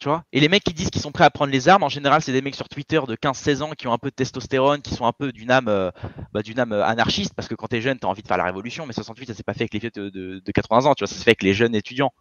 Tu 0.00 0.08
vois 0.08 0.24
Et 0.32 0.40
les 0.40 0.48
mecs 0.48 0.64
qui 0.64 0.72
disent 0.72 0.88
qu'ils 0.88 1.02
sont 1.02 1.12
prêts 1.12 1.24
à 1.24 1.30
prendre 1.30 1.52
les 1.52 1.68
armes, 1.68 1.82
en 1.82 1.90
général, 1.90 2.22
c'est 2.22 2.32
des 2.32 2.40
mecs 2.40 2.54
sur 2.54 2.68
Twitter 2.68 3.00
de 3.06 3.14
15-16 3.14 3.62
ans 3.62 3.70
qui 3.76 3.86
ont 3.86 3.92
un 3.92 3.98
peu 3.98 4.08
de 4.08 4.14
testostérone, 4.14 4.80
qui 4.80 4.94
sont 4.94 5.04
un 5.04 5.12
peu 5.12 5.30
d'une 5.30 5.50
âme, 5.50 5.68
euh, 5.68 5.90
bah, 6.32 6.42
d'une 6.42 6.58
âme 6.58 6.72
euh, 6.72 6.84
anarchiste, 6.84 7.34
parce 7.34 7.48
que 7.48 7.54
quand 7.54 7.66
t'es 7.66 7.82
jeune, 7.82 7.98
t'as 7.98 8.08
envie 8.08 8.22
de 8.22 8.26
faire 8.26 8.38
la 8.38 8.44
révolution, 8.44 8.86
mais 8.86 8.94
68, 8.94 9.26
ça 9.26 9.34
s'est 9.34 9.42
pas 9.42 9.52
fait 9.52 9.62
avec 9.62 9.74
les 9.74 9.78
vieux 9.78 9.90
de, 9.94 10.08
de, 10.08 10.52
80 10.52 10.86
ans, 10.86 10.94
tu 10.94 11.04
vois, 11.04 11.06
ça 11.06 11.14
s'est 11.14 11.22
fait 11.22 11.30
avec 11.30 11.42
les 11.42 11.52
jeunes 11.52 11.74
étudiants. 11.74 12.12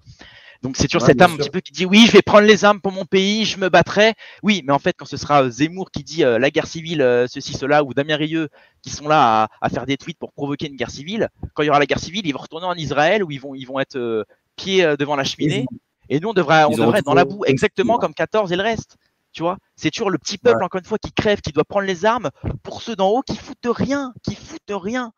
Donc 0.61 0.75
c'est 0.75 0.87
toujours 0.87 1.07
cette 1.07 1.21
âme 1.21 1.31
un 1.35 1.37
petit 1.37 1.49
peu 1.49 1.61
qui 1.61 1.71
dit 1.71 1.85
oui, 1.85 2.03
je 2.05 2.11
vais 2.11 2.21
prendre 2.21 2.45
les 2.45 2.65
armes 2.65 2.81
pour 2.81 2.91
mon 2.91 3.05
pays, 3.05 3.45
je 3.45 3.57
me 3.57 3.69
battrai. 3.69 4.15
Oui, 4.43 4.61
mais 4.65 4.73
en 4.73 4.79
fait, 4.79 4.91
quand 4.91 5.05
ce 5.05 5.15
sera 5.15 5.43
euh, 5.43 5.49
Zemmour 5.49 5.89
qui 5.89 6.03
dit 6.03 6.17
la 6.17 6.51
guerre 6.51 6.67
civile, 6.67 7.25
ceci, 7.29 7.53
cela, 7.53 7.85
ou 7.85 7.93
Damien 7.93 8.17
Rieu 8.17 8.49
qui 8.81 8.89
sont 8.89 9.07
là 9.07 9.43
à, 9.43 9.47
à, 9.61 9.69
faire 9.69 9.85
des 9.85 9.95
tweets 9.95 10.19
pour 10.19 10.33
provoquer 10.33 10.67
une 10.67 10.75
guerre 10.75 10.91
civile, 10.91 11.29
quand 11.53 11.63
il 11.63 11.67
y 11.67 11.69
aura 11.69 11.79
la 11.79 11.85
guerre 11.85 11.99
civile, 11.99 12.27
ils 12.27 12.33
vont 12.33 12.39
retourner 12.39 12.65
en 12.65 12.75
Israël 12.75 13.23
où 13.23 13.31
ils 13.31 13.39
vont, 13.39 13.55
ils 13.55 13.63
vont 13.63 13.79
être 13.79 14.25
pieds 14.57 14.83
devant 14.97 15.15
la 15.15 15.23
cheminée. 15.23 15.65
Et 16.09 16.19
nous, 16.19 16.29
on 16.29 16.33
devrait, 16.33 16.65
on 16.65 16.71
devrait 16.71 16.99
être 16.99 17.05
dans 17.05 17.13
la 17.13 17.25
boue, 17.25 17.45
exactement 17.45 17.97
comme 17.97 18.13
14 18.13 18.51
et 18.51 18.55
le 18.55 18.63
reste. 18.63 18.97
Tu 19.31 19.43
vois, 19.43 19.57
c'est 19.75 19.91
toujours 19.91 20.09
le 20.09 20.17
petit 20.17 20.39
peuple, 20.39 20.63
encore 20.63 20.79
une 20.79 20.85
fois, 20.85 20.97
qui 20.97 21.11
crève, 21.11 21.39
qui 21.41 21.51
doit 21.51 21.63
prendre 21.63 21.85
les 21.85 22.03
armes 22.03 22.31
pour 22.63 22.81
ceux 22.81 22.95
d'en 22.95 23.09
haut 23.09 23.21
qui 23.21 23.37
foutent 23.37 23.67
rien, 23.69 24.11
qui 24.23 24.33
foutent 24.33 24.61
rien, 24.69 25.13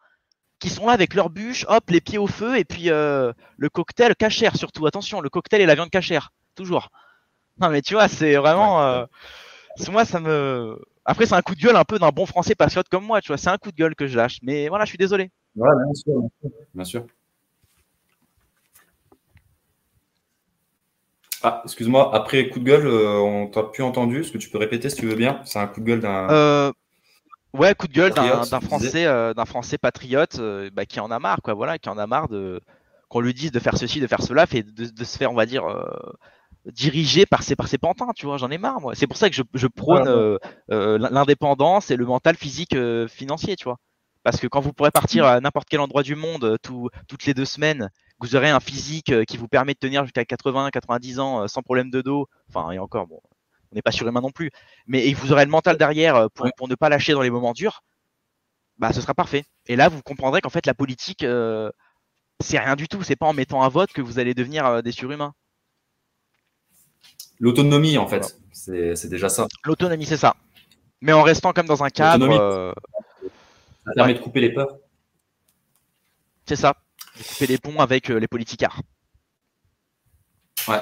qui 0.60 0.70
sont 0.70 0.86
là 0.86 0.92
avec 0.92 1.14
leur 1.14 1.30
bûche, 1.30 1.66
hop, 1.70 1.90
les 1.90 2.02
pieds 2.02 2.18
au 2.18 2.28
feu, 2.28 2.58
et 2.58 2.66
puis 2.66 2.90
euh, 2.90 3.32
le 3.58 3.70
cocktail 3.70 4.16
cachère 4.16 4.58
surtout. 4.58 4.86
Attention, 4.86 5.22
le 5.22 5.30
cocktail 5.30 5.62
et 5.62 5.66
la 5.66 5.76
viande 5.76 5.90
cachère, 5.90 6.34
toujours. 6.56 6.90
Non, 7.60 7.70
mais 7.70 7.82
tu 7.82 7.94
vois, 7.94 8.10
c'est 8.10 8.36
vraiment. 8.36 8.82
Euh, 8.84 9.06
moi, 9.90 10.04
ça 10.04 10.20
me. 10.20 10.78
Après, 11.06 11.26
c'est 11.26 11.36
un 11.36 11.42
coup 11.42 11.56
de 11.56 11.62
gueule 11.62 11.76
un 11.76 11.86
peu 11.86 11.98
d'un 11.98 12.10
bon 12.10 12.26
français 12.26 12.54
patriote 12.54 12.90
comme 12.90 13.06
moi, 13.06 13.22
tu 13.22 13.28
vois. 13.28 13.38
C'est 13.38 13.50
un 13.50 13.58
coup 13.58 13.72
de 13.72 13.78
gueule 13.78 13.96
que 13.96 14.08
je 14.08 14.18
lâche. 14.18 14.40
Mais 14.44 14.68
voilà, 14.68 14.86
je 14.86 14.90
suis 14.90 14.98
désolé. 14.98 15.32
Ouais, 15.56 15.70
bien 15.86 15.94
sûr. 15.94 16.22
Bien 16.74 16.86
sûr. 16.86 17.06
Ah, 21.44 21.62
excuse-moi, 21.64 22.14
après 22.14 22.50
coup 22.50 22.60
de 22.60 22.66
gueule, 22.66 22.86
euh, 22.86 23.18
on 23.18 23.48
t'a 23.48 23.64
plus 23.64 23.84
entendu. 23.84 24.22
Est-ce 24.22 24.32
que 24.32 24.38
tu 24.38 24.50
peux 24.50 24.58
répéter 24.58 24.90
si 24.90 24.98
tu 24.98 25.08
veux 25.08 25.16
bien? 25.16 25.42
C'est 25.44 25.60
un 25.60 25.68
coup 25.68 25.80
de 25.80 25.86
gueule 25.86 26.00
d'un. 26.00 26.30
Euh, 26.30 26.72
ouais, 27.54 27.74
coup 27.74 27.88
de 27.88 27.94
gueule 27.94 28.14
d'un 28.14 28.62
français, 28.62 29.06
euh, 29.06 29.34
d'un 29.34 29.46
français 29.46 29.78
patriote 29.78 30.40
bah, 30.74 30.86
qui 30.86 31.00
en 31.00 31.10
a 31.10 31.20
marre, 31.20 31.42
quoi. 31.42 31.54
Voilà, 31.54 31.80
qui 31.80 31.90
en 31.90 31.98
a 31.98 32.06
marre 32.06 32.30
de 32.30 32.62
qu'on 33.10 33.22
lui 33.22 33.34
dise 33.34 33.52
de 33.52 33.60
faire 33.60 33.78
ceci, 33.78 34.00
de 34.00 34.08
faire 34.08 34.22
cela, 34.22 34.46
fait 34.46 34.64
de, 34.64 35.04
se 35.04 35.18
faire, 35.18 35.32
on 35.32 35.36
va 35.36 35.46
dire, 35.46 35.66
diriger 36.66 37.26
par 37.26 37.44
ses 37.44 37.56
par 37.56 37.68
ses 37.68 37.78
pantins. 37.78 38.12
Tu 38.16 38.26
vois, 38.26 38.38
j'en 38.38 38.52
ai 38.52 38.58
marre, 38.58 38.80
moi. 38.80 38.94
C'est 38.96 39.08
pour 39.08 39.18
ça 39.18 39.30
que 39.30 39.36
je, 39.36 39.44
je 39.54 39.68
prône 39.68 40.38
l'indépendance 40.70 41.92
et 41.92 41.96
le 41.96 42.06
mental, 42.06 42.36
physique, 42.36 42.76
financier, 43.08 43.56
tu 43.56 43.66
vois. 43.66 43.78
Parce 44.24 44.40
que 44.40 44.48
quand 44.48 44.62
vous 44.62 44.74
pourrez 44.74 44.92
partir 44.92 45.26
à 45.26 45.40
n'importe 45.40 45.68
quel 45.70 45.80
endroit 45.80 46.04
du 46.04 46.16
monde 46.16 46.58
tout, 46.62 46.90
toutes 47.08 47.26
les 47.26 47.34
deux 47.34 47.46
semaines 47.46 47.90
vous 48.22 48.36
aurez 48.36 48.50
un 48.50 48.60
physique 48.60 49.12
euh, 49.12 49.24
qui 49.26 49.38
vous 49.38 49.48
permet 49.48 49.74
de 49.74 49.80
tenir 49.80 50.04
jusqu'à 50.04 50.24
80, 50.24 50.70
90 50.70 51.20
ans 51.20 51.44
euh, 51.44 51.48
sans 51.48 51.64
problème 51.64 51.90
de 51.90 52.02
dos. 52.02 52.28
Enfin, 52.50 52.72
et 52.72 52.78
encore, 52.78 53.08
bon, 53.08 53.20
on 53.72 53.76
n'est 53.76 53.82
pas 53.82 53.92
surhumain 53.92 54.22
non 54.22 54.30
plus. 54.30 54.52
Mais 54.86 55.12
vous 55.14 55.32
aurez 55.32 55.44
le 55.44 55.52
mental 55.52 55.78
derrière 55.78 56.16
euh, 56.16 56.28
pour, 56.34 56.48
pour, 56.56 56.68
ne 56.68 56.76
pas 56.76 56.88
lâcher 56.88 57.14
dans 57.14 57.22
les 57.22 57.32
moments 57.32 57.54
durs. 57.54 57.82
Bah, 58.78 58.94
ce 58.94 59.02
sera 59.02 59.16
parfait. 59.16 59.44
Et 59.66 59.76
là, 59.76 59.90
vous 59.90 60.02
comprendrez 60.04 60.42
qu'en 60.42 60.50
fait, 60.50 60.66
la 60.68 60.74
politique, 60.74 61.26
c'est 62.40 62.58
rien 62.58 62.76
du 62.76 62.88
tout. 62.88 63.04
C'est 63.04 63.16
pas 63.16 63.28
en 63.28 63.34
mettant 63.34 63.62
un 63.62 63.70
vote 63.70 63.92
que 63.92 64.02
vous 64.02 64.18
allez 64.18 64.34
devenir 64.34 64.82
des 64.82 64.92
surhumains. 64.92 65.34
L'autonomie, 67.40 68.00
en 68.00 68.08
fait, 68.08 68.40
c'est 68.52 69.08
déjà 69.08 69.30
ça. 69.30 69.48
L'autonomie, 69.66 70.06
c'est 70.06 70.18
ça. 70.18 70.36
Mais 71.02 71.14
en 71.14 71.22
restant 71.22 71.54
comme 71.54 71.68
dans 71.68 71.84
un 71.84 71.90
cadre. 71.90 72.74
Ça 73.92 73.96
permet 73.96 74.14
de 74.14 74.20
couper 74.20 74.42
les 74.42 74.54
peurs. 74.54 74.78
C'est 76.46 76.56
ça 76.56 76.76
couper 77.18 77.48
les 77.48 77.58
ponts 77.58 77.80
avec 77.80 78.10
euh, 78.10 78.20
les 78.20 78.28
politicards. 78.28 78.82
Ouais. 80.68 80.82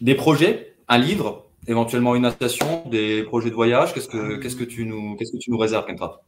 Des 0.00 0.14
projets, 0.14 0.76
un 0.88 0.98
livre, 0.98 1.50
éventuellement 1.66 2.14
une 2.14 2.24
association, 2.24 2.88
des 2.88 3.22
projets 3.22 3.50
de 3.50 3.54
voyage? 3.54 3.94
Qu'est-ce 3.94 4.08
que 4.08 4.36
qu'est-ce 4.36 4.56
que 4.56 4.64
tu 4.64 4.84
nous 4.84 5.16
qu'est-ce 5.16 5.32
que 5.32 5.38
tu 5.38 5.50
nous 5.50 5.58
réserves, 5.58 5.86
Kentra? 5.86 6.22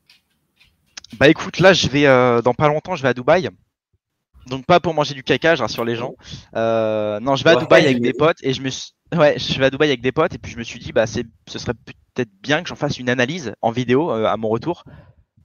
Bah 1.19 1.29
écoute, 1.29 1.59
là 1.59 1.73
je 1.73 1.89
vais 1.89 2.07
euh, 2.07 2.43
dans 2.43 2.55
pas 2.55 2.69
longtemps, 2.69 2.95
je 2.97 3.03
vais 3.03 3.09
à 3.09 3.15
Dubaï. 3.15 3.51
Donc 4.47 4.65
pas 4.65 4.79
pour 4.79 4.95
manger 4.95 5.15
du 5.15 5.25
caca, 5.25 5.57
je 5.57 5.63
rassure 5.63 5.85
les 5.85 5.97
gens. 5.97 6.15
Euh, 6.55 7.19
non, 7.21 7.35
je 7.35 7.43
vais 7.43 7.51
à 7.51 7.57
Dubaï 7.57 7.85
avec 7.85 8.01
des 8.01 8.13
potes 8.13 8.39
et 8.43 8.53
je 8.55 8.63
me 8.63 8.71
ouais, 9.15 9.39
je 9.39 9.59
vais 9.59 9.67
à 9.67 9.71
Dubaï 9.71 9.89
avec 9.89 10.01
des 10.01 10.13
potes 10.13 10.35
et 10.35 10.39
puis 10.39 10.53
je 10.53 10.59
me 10.59 10.65
suis 10.65 10.79
dit 10.79 10.93
bah 10.93 11.07
c'est 11.07 11.27
ce 11.49 11.59
serait 11.59 11.75
peut-être 11.75 12.31
bien 12.43 12.63
que 12.63 12.69
j'en 12.69 12.77
fasse 12.77 12.99
une 12.99 13.09
analyse 13.09 13.55
en 13.63 13.71
vidéo 13.71 14.11
à 14.11 14.37
mon 14.37 14.49
retour 14.49 14.85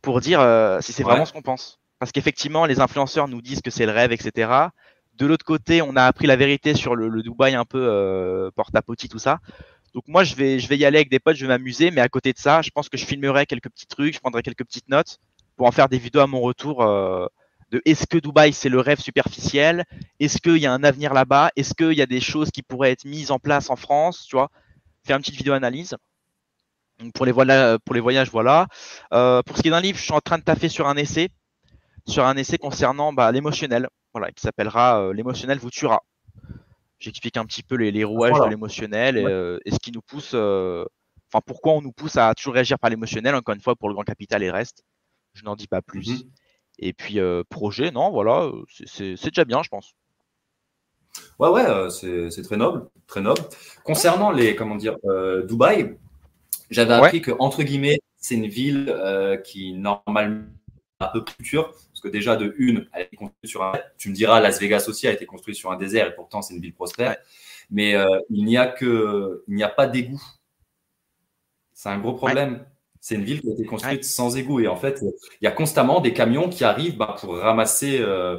pour 0.01 0.21
dire 0.21 0.39
si 0.81 0.93
c'est 0.93 1.03
vraiment 1.03 1.25
ce 1.25 1.33
qu'on 1.33 1.41
pense. 1.41 1.81
Parce 2.01 2.11
qu'effectivement, 2.11 2.65
les 2.65 2.79
influenceurs 2.79 3.27
nous 3.27 3.43
disent 3.43 3.61
que 3.61 3.69
c'est 3.69 3.85
le 3.85 3.91
rêve, 3.91 4.11
etc. 4.11 4.51
De 5.13 5.27
l'autre 5.27 5.45
côté, 5.45 5.83
on 5.83 5.95
a 5.95 6.03
appris 6.03 6.25
la 6.25 6.35
vérité 6.35 6.73
sur 6.73 6.95
le, 6.95 7.21
Dubaï 7.21 7.53
un 7.53 7.63
peu 7.63 7.77
euh, 7.79 8.49
porte-à-potie, 8.55 9.07
tout 9.07 9.19
ça. 9.19 9.37
Donc 9.93 10.05
moi, 10.07 10.23
je 10.23 10.33
vais, 10.33 10.57
je 10.57 10.67
vais 10.67 10.79
y 10.79 10.83
aller 10.83 10.97
avec 10.97 11.11
des 11.11 11.19
potes, 11.19 11.35
je 11.35 11.45
vais 11.45 11.49
m'amuser, 11.49 11.91
mais 11.91 12.01
à 12.01 12.09
côté 12.09 12.33
de 12.33 12.39
ça, 12.39 12.63
je 12.63 12.71
pense 12.71 12.89
que 12.89 12.97
je 12.97 13.05
filmerai 13.05 13.45
quelques 13.45 13.69
petits 13.69 13.85
trucs, 13.85 14.15
je 14.15 14.19
prendrai 14.19 14.41
quelques 14.41 14.65
petites 14.65 14.89
notes 14.89 15.19
pour 15.57 15.67
en 15.67 15.71
faire 15.71 15.89
des 15.89 15.99
vidéos 15.99 16.21
à 16.21 16.25
mon 16.27 16.41
retour 16.41 16.81
euh, 16.81 17.27
de 17.71 17.81
est-ce 17.85 18.05
que 18.05 18.17
Dubaï 18.17 18.53
c'est 18.53 18.69
le 18.69 18.79
rêve 18.79 18.99
superficiel? 18.99 19.85
Est-ce 20.19 20.37
qu'il 20.39 20.57
y 20.57 20.65
a 20.65 20.73
un 20.73 20.83
avenir 20.83 21.13
là-bas? 21.13 21.51
Est-ce 21.55 21.73
qu'il 21.73 21.93
y 21.93 22.01
a 22.01 22.05
des 22.05 22.19
choses 22.19 22.51
qui 22.51 22.61
pourraient 22.61 22.91
être 22.91 23.05
mises 23.05 23.31
en 23.31 23.39
place 23.39 23.69
en 23.69 23.75
France? 23.75 24.25
Tu 24.27 24.35
vois, 24.35 24.49
faire 25.05 25.15
une 25.15 25.21
petite 25.21 25.35
vidéo 25.35 25.53
analyse. 25.53 25.95
Donc 26.99 27.13
pour 27.13 27.25
les, 27.25 27.31
voilà, 27.31 27.79
pour 27.83 27.95
les 27.95 28.01
voyages, 28.01 28.29
voilà. 28.29 28.67
Euh, 29.13 29.41
pour 29.43 29.57
ce 29.57 29.61
qui 29.61 29.69
est 29.69 29.71
d'un 29.71 29.81
livre, 29.81 29.97
je 29.97 30.03
suis 30.03 30.13
en 30.13 30.19
train 30.19 30.37
de 30.37 30.43
taffer 30.43 30.69
sur 30.69 30.87
un 30.87 30.95
essai 30.95 31.29
sur 32.07 32.25
un 32.25 32.35
essai 32.35 32.57
concernant 32.57 33.13
bah, 33.13 33.31
l'émotionnel, 33.31 33.87
voilà, 34.11 34.31
qui 34.31 34.41
s'appellera 34.41 35.01
euh, 35.01 35.13
L'émotionnel 35.13 35.59
vous 35.59 35.69
tuera. 35.69 36.01
J'explique 36.97 37.37
un 37.37 37.45
petit 37.45 37.61
peu 37.61 37.75
les, 37.75 38.03
rouages 38.03 38.39
de 38.39 38.49
l'émotionnel 38.49 39.17
euh, 39.17 39.59
et, 39.65 39.71
ce 39.71 39.77
qui 39.77 39.91
nous 39.91 40.01
pousse, 40.01 40.33
enfin 40.33 41.41
pourquoi 41.45 41.73
on 41.73 41.81
nous 41.81 41.91
pousse 41.91 42.17
à 42.17 42.33
toujours 42.33 42.55
réagir 42.55 42.79
par 42.79 42.89
l'émotionnel, 42.89 43.35
encore 43.35 43.53
une 43.53 43.61
fois 43.61 43.75
pour 43.75 43.87
le 43.87 43.93
grand 43.93 44.03
capital 44.03 44.41
et 44.41 44.47
le 44.47 44.51
reste. 44.51 44.83
Je 45.33 45.43
n'en 45.43 45.55
dis 45.55 45.67
pas 45.67 45.81
plus. 45.81 46.23
Mhm. 46.23 46.31
Et 46.81 46.93
puis 46.93 47.19
projet, 47.49 47.91
non, 47.91 48.11
voilà, 48.11 48.51
c'est 48.85 49.15
déjà 49.23 49.45
bien, 49.45 49.63
je 49.63 49.69
pense. 49.69 49.93
Ouais, 51.39 51.49
ouais, 51.49 51.89
c'est 51.89 52.41
très 52.43 52.57
noble, 52.57 52.89
très 53.07 53.21
noble. 53.21 53.41
Concernant 53.83 54.31
les, 54.31 54.55
comment 54.55 54.75
dire, 54.75 54.97
Dubaï, 55.47 55.97
j'avais 56.69 56.93
appris 56.93 57.21
que 57.21 57.31
entre 57.39 57.63
guillemets, 57.63 57.99
c'est 58.17 58.35
une 58.35 58.47
ville 58.47 58.93
qui 59.45 59.73
normalement 59.73 60.45
un 61.01 61.07
peu 61.07 61.21
culture, 61.21 61.71
parce 61.71 62.01
que 62.01 62.07
déjà 62.07 62.35
de 62.35 62.53
une, 62.57 62.87
elle 62.93 63.07
est 63.11 63.15
construite 63.15 63.49
sur 63.49 63.63
un. 63.63 63.73
Tu 63.97 64.09
me 64.09 64.13
diras, 64.13 64.39
Las 64.39 64.59
Vegas 64.59 64.85
aussi 64.87 65.07
a 65.07 65.11
été 65.11 65.25
construite 65.25 65.55
sur 65.55 65.71
un 65.71 65.77
désert 65.77 66.07
et 66.07 66.15
pourtant 66.15 66.41
c'est 66.41 66.53
une 66.53 66.61
ville 66.61 66.73
prospère. 66.73 67.17
Mais 67.69 67.95
euh, 67.95 68.19
il 68.29 68.45
n'y 68.45 68.57
a 68.57 68.67
que, 68.67 69.43
il 69.47 69.55
n'y 69.55 69.63
a 69.63 69.69
pas 69.69 69.87
d'égout. 69.87 70.21
C'est 71.73 71.89
un 71.89 71.99
gros 71.99 72.13
problème. 72.13 72.65
C'est 73.01 73.15
une 73.15 73.23
ville 73.23 73.41
qui 73.41 73.49
a 73.49 73.53
été 73.53 73.65
construite 73.65 74.05
sans 74.05 74.37
égout 74.37 74.59
et 74.59 74.67
en 74.67 74.77
fait, 74.77 75.01
il 75.01 75.45
y 75.45 75.47
a 75.47 75.51
constamment 75.51 75.99
des 75.99 76.13
camions 76.13 76.49
qui 76.49 76.63
arrivent 76.63 76.97
bah, 76.97 77.15
pour 77.19 77.35
ramasser 77.37 77.99
euh, 77.99 78.37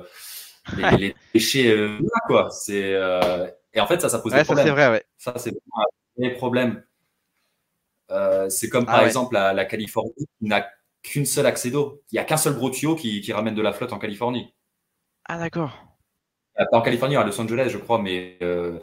les, 0.77 1.15
déchets 1.35 1.71
euh, 1.71 1.99
quoi. 2.27 2.49
C'est 2.51 2.99
et 3.75 3.81
en 3.81 3.87
fait 3.87 4.01
ça, 4.01 4.09
ça 4.09 4.19
pose 4.19 4.33
des 4.33 4.45
problèmes. 4.45 4.67
Ça 4.67 4.73
c'est 4.73 4.89
vrai, 4.91 5.05
Ça 5.19 5.35
c'est 5.37 5.51
un 5.51 6.29
vrai 6.29 6.35
problème. 6.35 6.85
c'est 8.49 8.69
comme 8.69 8.87
par 8.87 9.01
ah 9.01 9.07
exemple 9.07 9.35
la, 9.35 9.53
la 9.53 9.65
Californie 9.65 10.15
qui 10.17 10.47
n'a 10.47 10.67
qu'une 11.03 11.27
seule 11.27 11.47
accès 11.47 11.71
d'eau. 11.71 12.03
Il 12.11 12.15
n'y 12.15 12.19
a 12.19 12.25
qu'un 12.25 12.37
seul 12.37 12.55
gros 12.55 12.71
tuyau 12.71 12.95
qui, 12.95 13.33
ramène 13.33 13.55
de 13.55 13.63
la 13.63 13.73
flotte 13.73 13.93
en 13.93 13.99
Californie. 13.99 14.55
Ah, 15.25 15.39
d'accord. 15.39 15.73
Euh, 16.61 16.65
pas 16.71 16.79
en 16.79 16.83
Californie, 16.83 17.17
à 17.17 17.25
Los 17.25 17.41
Angeles, 17.41 17.69
je 17.71 17.79
crois, 17.79 18.01
mais 18.01 18.39
euh, 18.43 18.79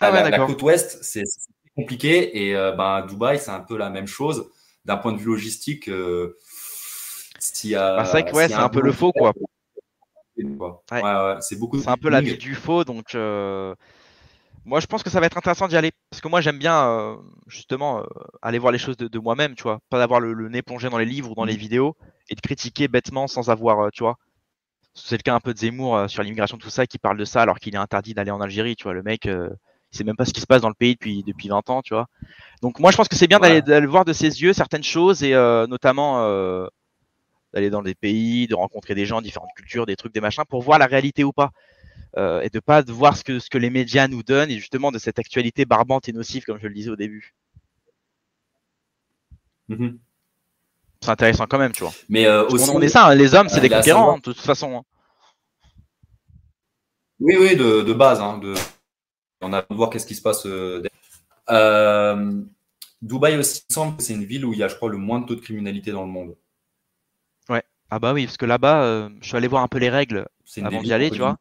ah 0.00 0.28
la, 0.28 0.46
côte 0.46 0.62
ouest, 0.62 0.98
c'est 1.02 1.24
compliqué. 1.74 2.46
Et 2.46 2.56
euh, 2.56 2.72
ben, 2.72 3.06
Dubaï, 3.06 3.38
c'est 3.38 3.50
un 3.50 3.60
peu 3.60 3.76
la 3.76 3.90
même 3.90 4.06
chose. 4.06 4.50
D'un 4.84 4.96
point 4.96 5.12
de 5.12 5.18
vue 5.18 5.26
logistique, 5.26 5.90
bah, 5.90 5.94
c'est 7.38 7.74
vrai 7.74 8.24
que 8.24 8.34
ouais, 8.34 8.48
c'est 8.48 8.54
un, 8.54 8.68
peu 8.68 8.80
le 8.80 8.92
faux, 8.92 9.12
quoi. 9.12 9.32
Ouais. 10.36 11.36
c'est 11.40 11.58
beaucoup. 11.58 11.78
C'est 11.78 11.88
un 11.88 11.96
peu 11.96 12.08
la 12.08 12.20
vie 12.20 12.38
du 12.38 12.54
faux, 12.54 12.84
donc. 12.84 13.14
Moi, 13.14 13.76
moi, 14.64 14.80
je 14.80 14.86
pense 14.86 15.02
que 15.02 15.10
ça 15.10 15.20
va 15.20 15.26
être 15.26 15.38
intéressant 15.38 15.68
d'y 15.68 15.76
aller. 15.76 15.92
Parce 16.10 16.20
que 16.20 16.28
moi, 16.28 16.40
j'aime 16.40 16.58
bien, 16.58 16.86
euh, 16.88 17.16
justement, 17.46 18.00
euh, 18.00 18.04
aller 18.42 18.58
voir 18.58 18.72
les 18.72 18.78
choses 18.78 18.96
de, 18.96 19.18
moi-même, 19.18 19.54
tu 19.54 19.62
vois. 19.62 19.80
Pas 19.88 19.98
d'avoir 19.98 20.20
le, 20.20 20.48
nez 20.48 20.62
plongé 20.62 20.88
dans 20.88 20.98
les 20.98 21.04
livres 21.04 21.30
ou 21.30 21.34
dans 21.34 21.44
les 21.44 21.54
mmh. 21.54 21.56
vidéos 21.56 21.96
et 22.28 22.34
de 22.34 22.40
critiquer 22.40 22.88
bêtement 22.88 23.26
sans 23.26 23.50
avoir, 23.50 23.80
euh, 23.80 23.88
tu 23.92 24.02
vois. 24.02 24.16
C'est 24.94 25.16
le 25.16 25.22
cas 25.22 25.34
un 25.34 25.40
peu 25.40 25.54
de 25.54 25.58
Zemmour 25.58 26.08
sur 26.08 26.22
l'immigration, 26.22 26.58
tout 26.58 26.70
ça, 26.70 26.86
qui 26.86 26.98
parle 26.98 27.16
de 27.16 27.24
ça 27.24 27.42
alors 27.42 27.58
qu'il 27.58 27.74
est 27.74 27.78
interdit 27.78 28.12
d'aller 28.12 28.32
en 28.32 28.40
Algérie, 28.40 28.76
tu 28.76 28.84
vois. 28.84 28.92
Le 28.92 29.02
mec, 29.02 29.28
il 29.92 29.96
sait 29.96 30.04
même 30.04 30.16
pas 30.16 30.24
ce 30.24 30.32
qui 30.32 30.40
se 30.40 30.46
passe 30.46 30.62
dans 30.62 30.68
le 30.68 30.74
pays 30.74 30.94
depuis, 30.94 31.22
depuis 31.24 31.48
20 31.48 31.68
ans, 31.70 31.82
tu 31.82 31.94
vois. 31.94 32.06
Donc, 32.62 32.78
moi, 32.78 32.90
je 32.90 32.96
pense 32.96 33.08
que 33.08 33.16
c'est 33.16 33.26
bien 33.26 33.38
d'aller 33.38 33.86
voir 33.86 34.04
de 34.04 34.12
ses 34.12 34.42
yeux 34.42 34.52
certaines 34.52 34.84
choses 34.84 35.22
et 35.22 35.32
notamment 35.68 36.24
d'aller 37.52 37.70
dans 37.70 37.82
des 37.82 37.94
pays, 37.94 38.46
de 38.46 38.54
rencontrer 38.54 38.94
des 38.94 39.06
gens, 39.06 39.20
différentes 39.20 39.50
cultures, 39.56 39.86
des 39.86 39.96
trucs, 39.96 40.14
des 40.14 40.20
machins, 40.20 40.44
pour 40.48 40.62
voir 40.62 40.78
la 40.78 40.86
réalité 40.86 41.24
ou 41.24 41.32
pas. 41.32 41.50
Euh, 42.16 42.40
et 42.40 42.48
de 42.48 42.58
pas 42.58 42.82
voir 42.82 43.16
ce 43.16 43.22
que, 43.22 43.38
ce 43.38 43.48
que 43.48 43.58
les 43.58 43.70
médias 43.70 44.08
nous 44.08 44.24
donnent 44.24 44.50
et 44.50 44.58
justement 44.58 44.90
de 44.90 44.98
cette 44.98 45.20
actualité 45.20 45.64
barbante 45.64 46.08
et 46.08 46.12
nocive, 46.12 46.44
comme 46.44 46.58
je 46.58 46.66
le 46.66 46.74
disais 46.74 46.90
au 46.90 46.96
début. 46.96 47.36
Mm-hmm. 49.68 49.96
C'est 51.02 51.10
intéressant 51.10 51.46
quand 51.46 51.58
même, 51.58 51.70
tu 51.70 51.84
vois. 51.84 51.92
Mais 52.08 52.26
euh, 52.26 52.44
aussi, 52.48 52.68
on, 52.70 52.80
est 52.80 52.88
ça, 52.88 53.06
hein, 53.06 53.14
les 53.14 53.34
hommes, 53.34 53.48
c'est 53.48 53.58
euh, 53.58 53.60
des 53.60 53.68
conquérants, 53.68 54.14
hein, 54.14 54.16
de 54.16 54.22
toute 54.22 54.40
façon. 54.40 54.84
Oui, 57.20 57.36
oui, 57.38 57.54
de, 57.54 57.82
de 57.82 57.92
base. 57.92 58.20
Hein, 58.20 58.38
de... 58.38 58.54
On 59.40 59.52
a 59.52 59.62
de 59.62 59.74
voir 59.74 59.90
qu'est-ce 59.90 60.06
qui 60.06 60.14
se 60.14 60.22
passe. 60.22 60.46
Dubaï 63.02 63.38
aussi, 63.38 63.64
il 63.68 63.72
semble 63.72 63.96
que 63.96 64.02
c'est 64.02 64.14
une 64.14 64.24
ville 64.24 64.44
où 64.44 64.52
il 64.52 64.58
y 64.58 64.62
a, 64.62 64.68
je 64.68 64.76
crois, 64.76 64.90
le 64.90 64.98
moins 64.98 65.20
de 65.20 65.26
taux 65.26 65.34
de 65.34 65.40
criminalité 65.40 65.90
dans 65.90 66.04
le 66.04 66.10
monde. 66.10 66.36
Ouais. 67.48 67.62
Ah 67.88 67.98
bah 67.98 68.12
oui, 68.12 68.26
parce 68.26 68.36
que 68.36 68.46
là-bas, 68.46 69.08
je 69.20 69.26
suis 69.26 69.36
allé 69.36 69.48
voir 69.48 69.62
un 69.62 69.68
peu 69.68 69.78
les 69.78 69.90
règles 69.90 70.26
avant 70.62 70.82
d'y 70.82 70.92
aller, 70.92 71.10
tu 71.10 71.18
vois. 71.18 71.38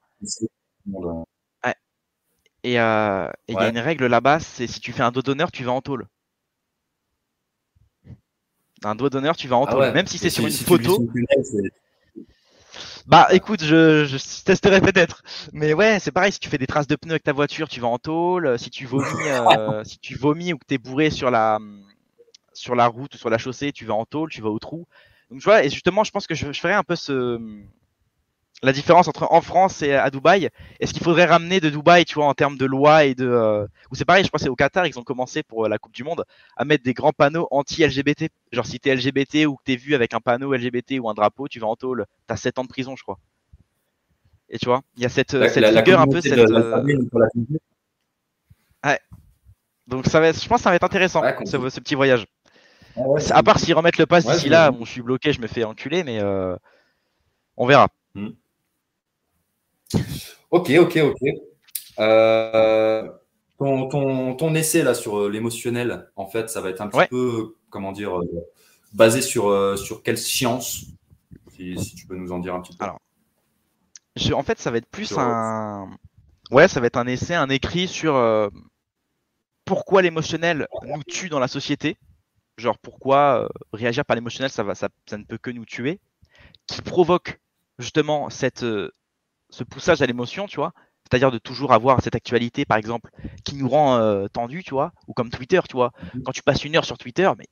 Et 2.64 2.80
euh, 2.80 3.30
il 3.48 3.56
y 3.56 3.58
a 3.58 3.70
une 3.70 3.80
règle 3.80 4.06
là-bas, 4.08 4.40
c'est 4.40 4.68
si 4.68 4.80
tu 4.80 4.92
fais 4.92 5.04
un 5.04 5.12
dos 5.12 5.22
d'honneur, 5.22 5.52
tu 5.52 5.64
vas 5.64 5.72
en 5.72 5.82
tôle. 5.82 6.08
Un 8.84 8.96
doigt 8.96 9.10
d'honneur, 9.10 9.36
tu 9.36 9.48
vas 9.48 9.58
en 9.58 9.66
ah 9.66 9.72
tôle. 9.72 9.94
Même 9.94 10.08
si 10.08 10.18
c'est 10.18 10.30
sur 10.30 10.46
une 10.46 10.52
photo. 10.52 11.08
Bah 13.08 13.28
écoute, 13.32 13.64
je, 13.64 14.06
je 14.06 14.44
testerai 14.44 14.82
peut-être. 14.82 15.24
Mais 15.54 15.74
ouais, 15.74 16.00
c'est 16.00 16.12
pareil, 16.12 16.32
si 16.32 16.40
tu 16.40 16.50
fais 16.50 16.58
des 16.58 16.68
traces 16.68 16.88
de 16.88 16.96
pneus 16.96 17.14
avec 17.14 17.24
ta 17.24 17.34
voiture, 17.34 17.68
tu 17.68 17.80
vas 17.80 17.88
en 17.88 17.98
tôle. 17.98 18.58
Si 18.60 18.70
tu 18.70 18.86
vomis, 18.86 19.28
euh, 19.28 19.84
si 19.84 20.00
tu 20.00 20.16
vomis 20.16 20.54
ou 20.54 20.58
que 20.58 20.66
tu 20.68 20.76
es 20.76 20.78
bourré 20.78 21.10
sur 21.10 21.32
la, 21.32 21.60
sur 22.54 22.76
la 22.76 22.88
route 22.88 23.16
ou 23.16 23.18
sur 23.18 23.30
la 23.30 23.38
chaussée, 23.38 23.72
tu 23.72 23.86
vas 23.86 23.96
en 23.96 24.06
tôle, 24.06 24.30
tu 24.30 24.42
vas 24.42 24.50
au 24.50 24.60
trou. 24.60 24.88
Donc 25.32 25.40
tu 25.40 25.46
vois, 25.46 25.64
et 25.64 25.70
justement, 25.70 26.04
je 26.04 26.12
pense 26.12 26.28
que 26.28 26.36
je, 26.36 26.52
je 26.52 26.60
ferai 26.60 26.74
un 26.74 26.84
peu 26.84 26.96
ce, 26.96 27.40
la 28.62 28.74
différence 28.74 29.08
entre 29.08 29.28
en 29.32 29.42
France 29.42 29.82
et 29.82 29.94
à 29.94 30.10
Dubaï. 30.10 30.50
Est-ce 30.80 30.94
qu'il 30.94 31.04
faudrait 31.04 31.26
ramener 31.26 31.60
de 31.60 31.70
Dubaï, 31.70 32.06
tu 32.06 32.16
vois, 32.16 32.26
en 32.26 32.34
termes 32.34 32.58
de 32.58 32.66
loi 32.66 33.06
et 33.06 33.16
de. 33.16 33.28
Euh, 33.28 33.66
ou 33.92 33.96
c'est 33.96 34.06
pareil, 34.06 34.24
je 34.24 34.30
crois 34.30 34.40
c'est 34.40 34.50
au 34.50 34.56
Qatar, 34.56 34.86
ils 34.86 35.00
ont 35.00 35.04
commencé 35.04 35.44
pour 35.44 35.66
euh, 35.66 35.70
la 35.70 35.78
Coupe 35.78 35.94
du 35.94 36.04
Monde 36.04 36.26
à 36.58 36.66
mettre 36.66 36.84
des 36.84 36.94
grands 36.94 37.14
panneaux 37.14 37.48
anti-LGBT. 37.52 38.30
Genre 38.52 38.66
si 38.66 38.80
t'es 38.80 38.94
LGBT 38.94 39.46
ou 39.48 39.56
que 39.56 39.64
t'es 39.64 39.76
vu 39.76 39.96
avec 39.96 40.14
un 40.14 40.20
panneau 40.20 40.54
LGBT 40.54 41.00
ou 41.00 41.10
un 41.10 41.14
drapeau, 41.14 41.48
tu 41.48 41.60
vas 41.60 41.68
en 41.68 41.76
tôle. 41.76 42.06
T'as 42.28 42.36
7 42.36 42.60
ans 42.60 42.64
de 42.64 42.68
prison, 42.68 42.96
je 42.96 43.04
crois. 43.04 43.20
Et 44.50 44.58
tu 44.58 44.66
vois, 44.66 44.82
il 44.98 45.04
y 45.04 45.06
a 45.06 45.10
cette, 45.10 45.32
cette 45.32 45.64
un 45.64 46.08
peu. 46.08 46.22
Cette, 46.22 46.38
euh, 46.38 46.84
Ouais. 48.84 49.00
Donc 49.88 50.06
ça 50.06 50.20
va 50.20 50.32
je 50.32 50.48
pense 50.48 50.60
que 50.60 50.64
ça 50.64 50.70
va 50.70 50.76
être 50.76 50.84
intéressant, 50.84 51.22
ce, 51.46 51.80
petit 51.80 51.96
voyage. 51.96 52.26
Ah 52.96 53.02
à 53.32 53.44
part 53.44 53.60
s'ils 53.60 53.74
remettent 53.74 53.98
le 53.98 54.06
pass 54.06 54.26
d'ici 54.26 54.50
là, 54.50 54.72
bon, 54.72 54.86
je 54.86 54.92
suis 54.92 55.02
bloqué, 55.02 55.34
je 55.34 55.42
me 55.42 55.48
fais 55.48 55.64
enculer, 55.64 56.04
mais 56.04 56.22
on 57.58 57.66
verra. 57.66 57.90
Hmm. 58.16 58.30
Ok, 60.52 60.72
ok, 60.80 60.98
ok. 60.98 61.30
Euh, 62.00 63.08
ton, 63.58 64.56
essai 64.56 64.84
là 64.84 64.94
sur 64.94 65.20
euh, 65.20 65.30
l'émotionnel, 65.30 66.10
en 66.16 66.28
fait, 66.28 66.50
ça 66.50 66.62
va 66.62 66.70
être 66.70 66.82
un 66.82 66.88
petit 66.88 67.08
peu, 67.10 67.56
comment 67.70 67.92
dire, 67.92 68.18
euh, 68.18 68.26
basé 68.94 69.22
sur, 69.22 69.78
sur 69.78 70.02
quelle 70.02 70.18
science 70.18 70.86
si, 71.56 71.76
tu 71.96 72.08
peux 72.08 72.16
nous 72.16 72.32
en 72.32 72.40
dire 72.40 72.56
un 72.56 72.62
petit 72.62 72.76
peu. 72.76 72.86
Alors, 72.86 73.00
en 74.34 74.44
fait, 74.44 74.60
ça 74.60 74.72
va 74.72 74.78
être 74.78 74.90
plus 74.90 75.18
un. 75.18 75.90
Ouais, 76.52 76.68
ça 76.68 76.80
va 76.80 76.88
être 76.88 76.98
un 76.98 77.06
essai, 77.06 77.36
un 77.36 77.50
écrit 77.50 77.88
sur 77.88 78.50
pourquoi 79.66 80.02
l'émotionnel 80.02 80.68
nous 80.84 81.04
tue 81.04 81.30
dans 81.30 81.40
la 81.40 81.50
société. 81.50 81.98
Genre, 82.58 82.78
pourquoi 82.80 83.50
réagir 83.72 84.06
par 84.06 84.16
l'émotionnel, 84.16 84.50
ça, 84.50 84.64
va, 84.64 84.74
ça, 84.74 84.90
ça 85.06 85.18
ne 85.18 85.24
peut 85.24 85.38
que 85.38 85.52
nous 85.52 85.66
tuer. 85.66 86.00
Qui 86.66 86.82
provoque 86.82 87.40
justement 87.78 88.30
cette, 88.30 88.66
ce 89.50 89.64
poussage 89.64 90.02
à 90.02 90.06
l'émotion, 90.06 90.48
tu 90.48 90.58
vois, 90.58 90.74
c'est-à-dire 91.04 91.32
de 91.32 91.38
toujours 91.38 91.74
avoir 91.74 92.02
cette 92.02 92.16
actualité, 92.16 92.66
par 92.66 92.78
exemple, 92.78 93.10
qui 93.44 93.56
nous 93.56 93.68
rend 93.68 93.98
euh, 93.98 94.28
tendu, 94.28 94.64
tu 94.64 94.72
vois, 94.72 94.92
ou 95.08 95.14
comme 95.14 95.30
Twitter, 95.30 95.60
tu 95.68 95.76
vois, 95.76 95.92
mhm. 96.14 96.24
quand 96.24 96.32
tu 96.32 96.44
passes 96.44 96.64
une 96.64 96.76
heure 96.76 96.86
sur 96.86 96.98
Twitter, 96.98 97.30
mais 97.38 97.46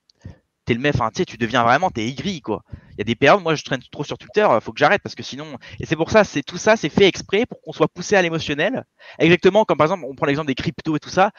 t'es 0.65 0.73
le 0.73 0.79
mec, 0.81 0.95
enfin, 0.95 1.09
tu 1.09 1.19
sais, 1.19 1.25
tu 1.25 1.37
deviens 1.37 1.63
vraiment, 1.63 1.89
t'es 1.89 2.05
aigri, 2.05 2.41
quoi. 2.41 2.63
Il 2.91 2.97
y 2.97 3.01
a 3.01 3.05
des 3.05 3.15
périodes, 3.15 3.41
moi, 3.41 3.55
je 3.55 3.63
traîne 3.63 3.81
trop 3.91 4.03
sur 4.03 4.17
Twitter, 4.17 4.45
faut 4.61 4.73
que 4.73 4.79
j'arrête 4.79 5.01
parce 5.01 5.15
que 5.15 5.23
sinon, 5.23 5.57
et 5.79 5.85
c'est 5.85 5.95
pour 5.95 6.11
ça, 6.11 6.23
c'est 6.23 6.43
tout 6.43 6.57
ça, 6.57 6.75
c'est 6.75 6.89
fait 6.89 7.07
exprès 7.07 7.45
pour 7.45 7.61
qu'on 7.61 7.71
soit 7.71 7.87
poussé 7.87 8.15
à 8.15 8.21
l'émotionnel. 8.21 8.83
Exactement 9.17 9.65
comme 9.65 9.77
par 9.77 9.85
exemple, 9.85 10.05
on 10.07 10.13
prend 10.13 10.25
l'exemple 10.25 10.47
des 10.47 10.55
cryptos 10.55 10.97
et 10.97 10.99
tout 10.99 11.09
ça. 11.09 11.31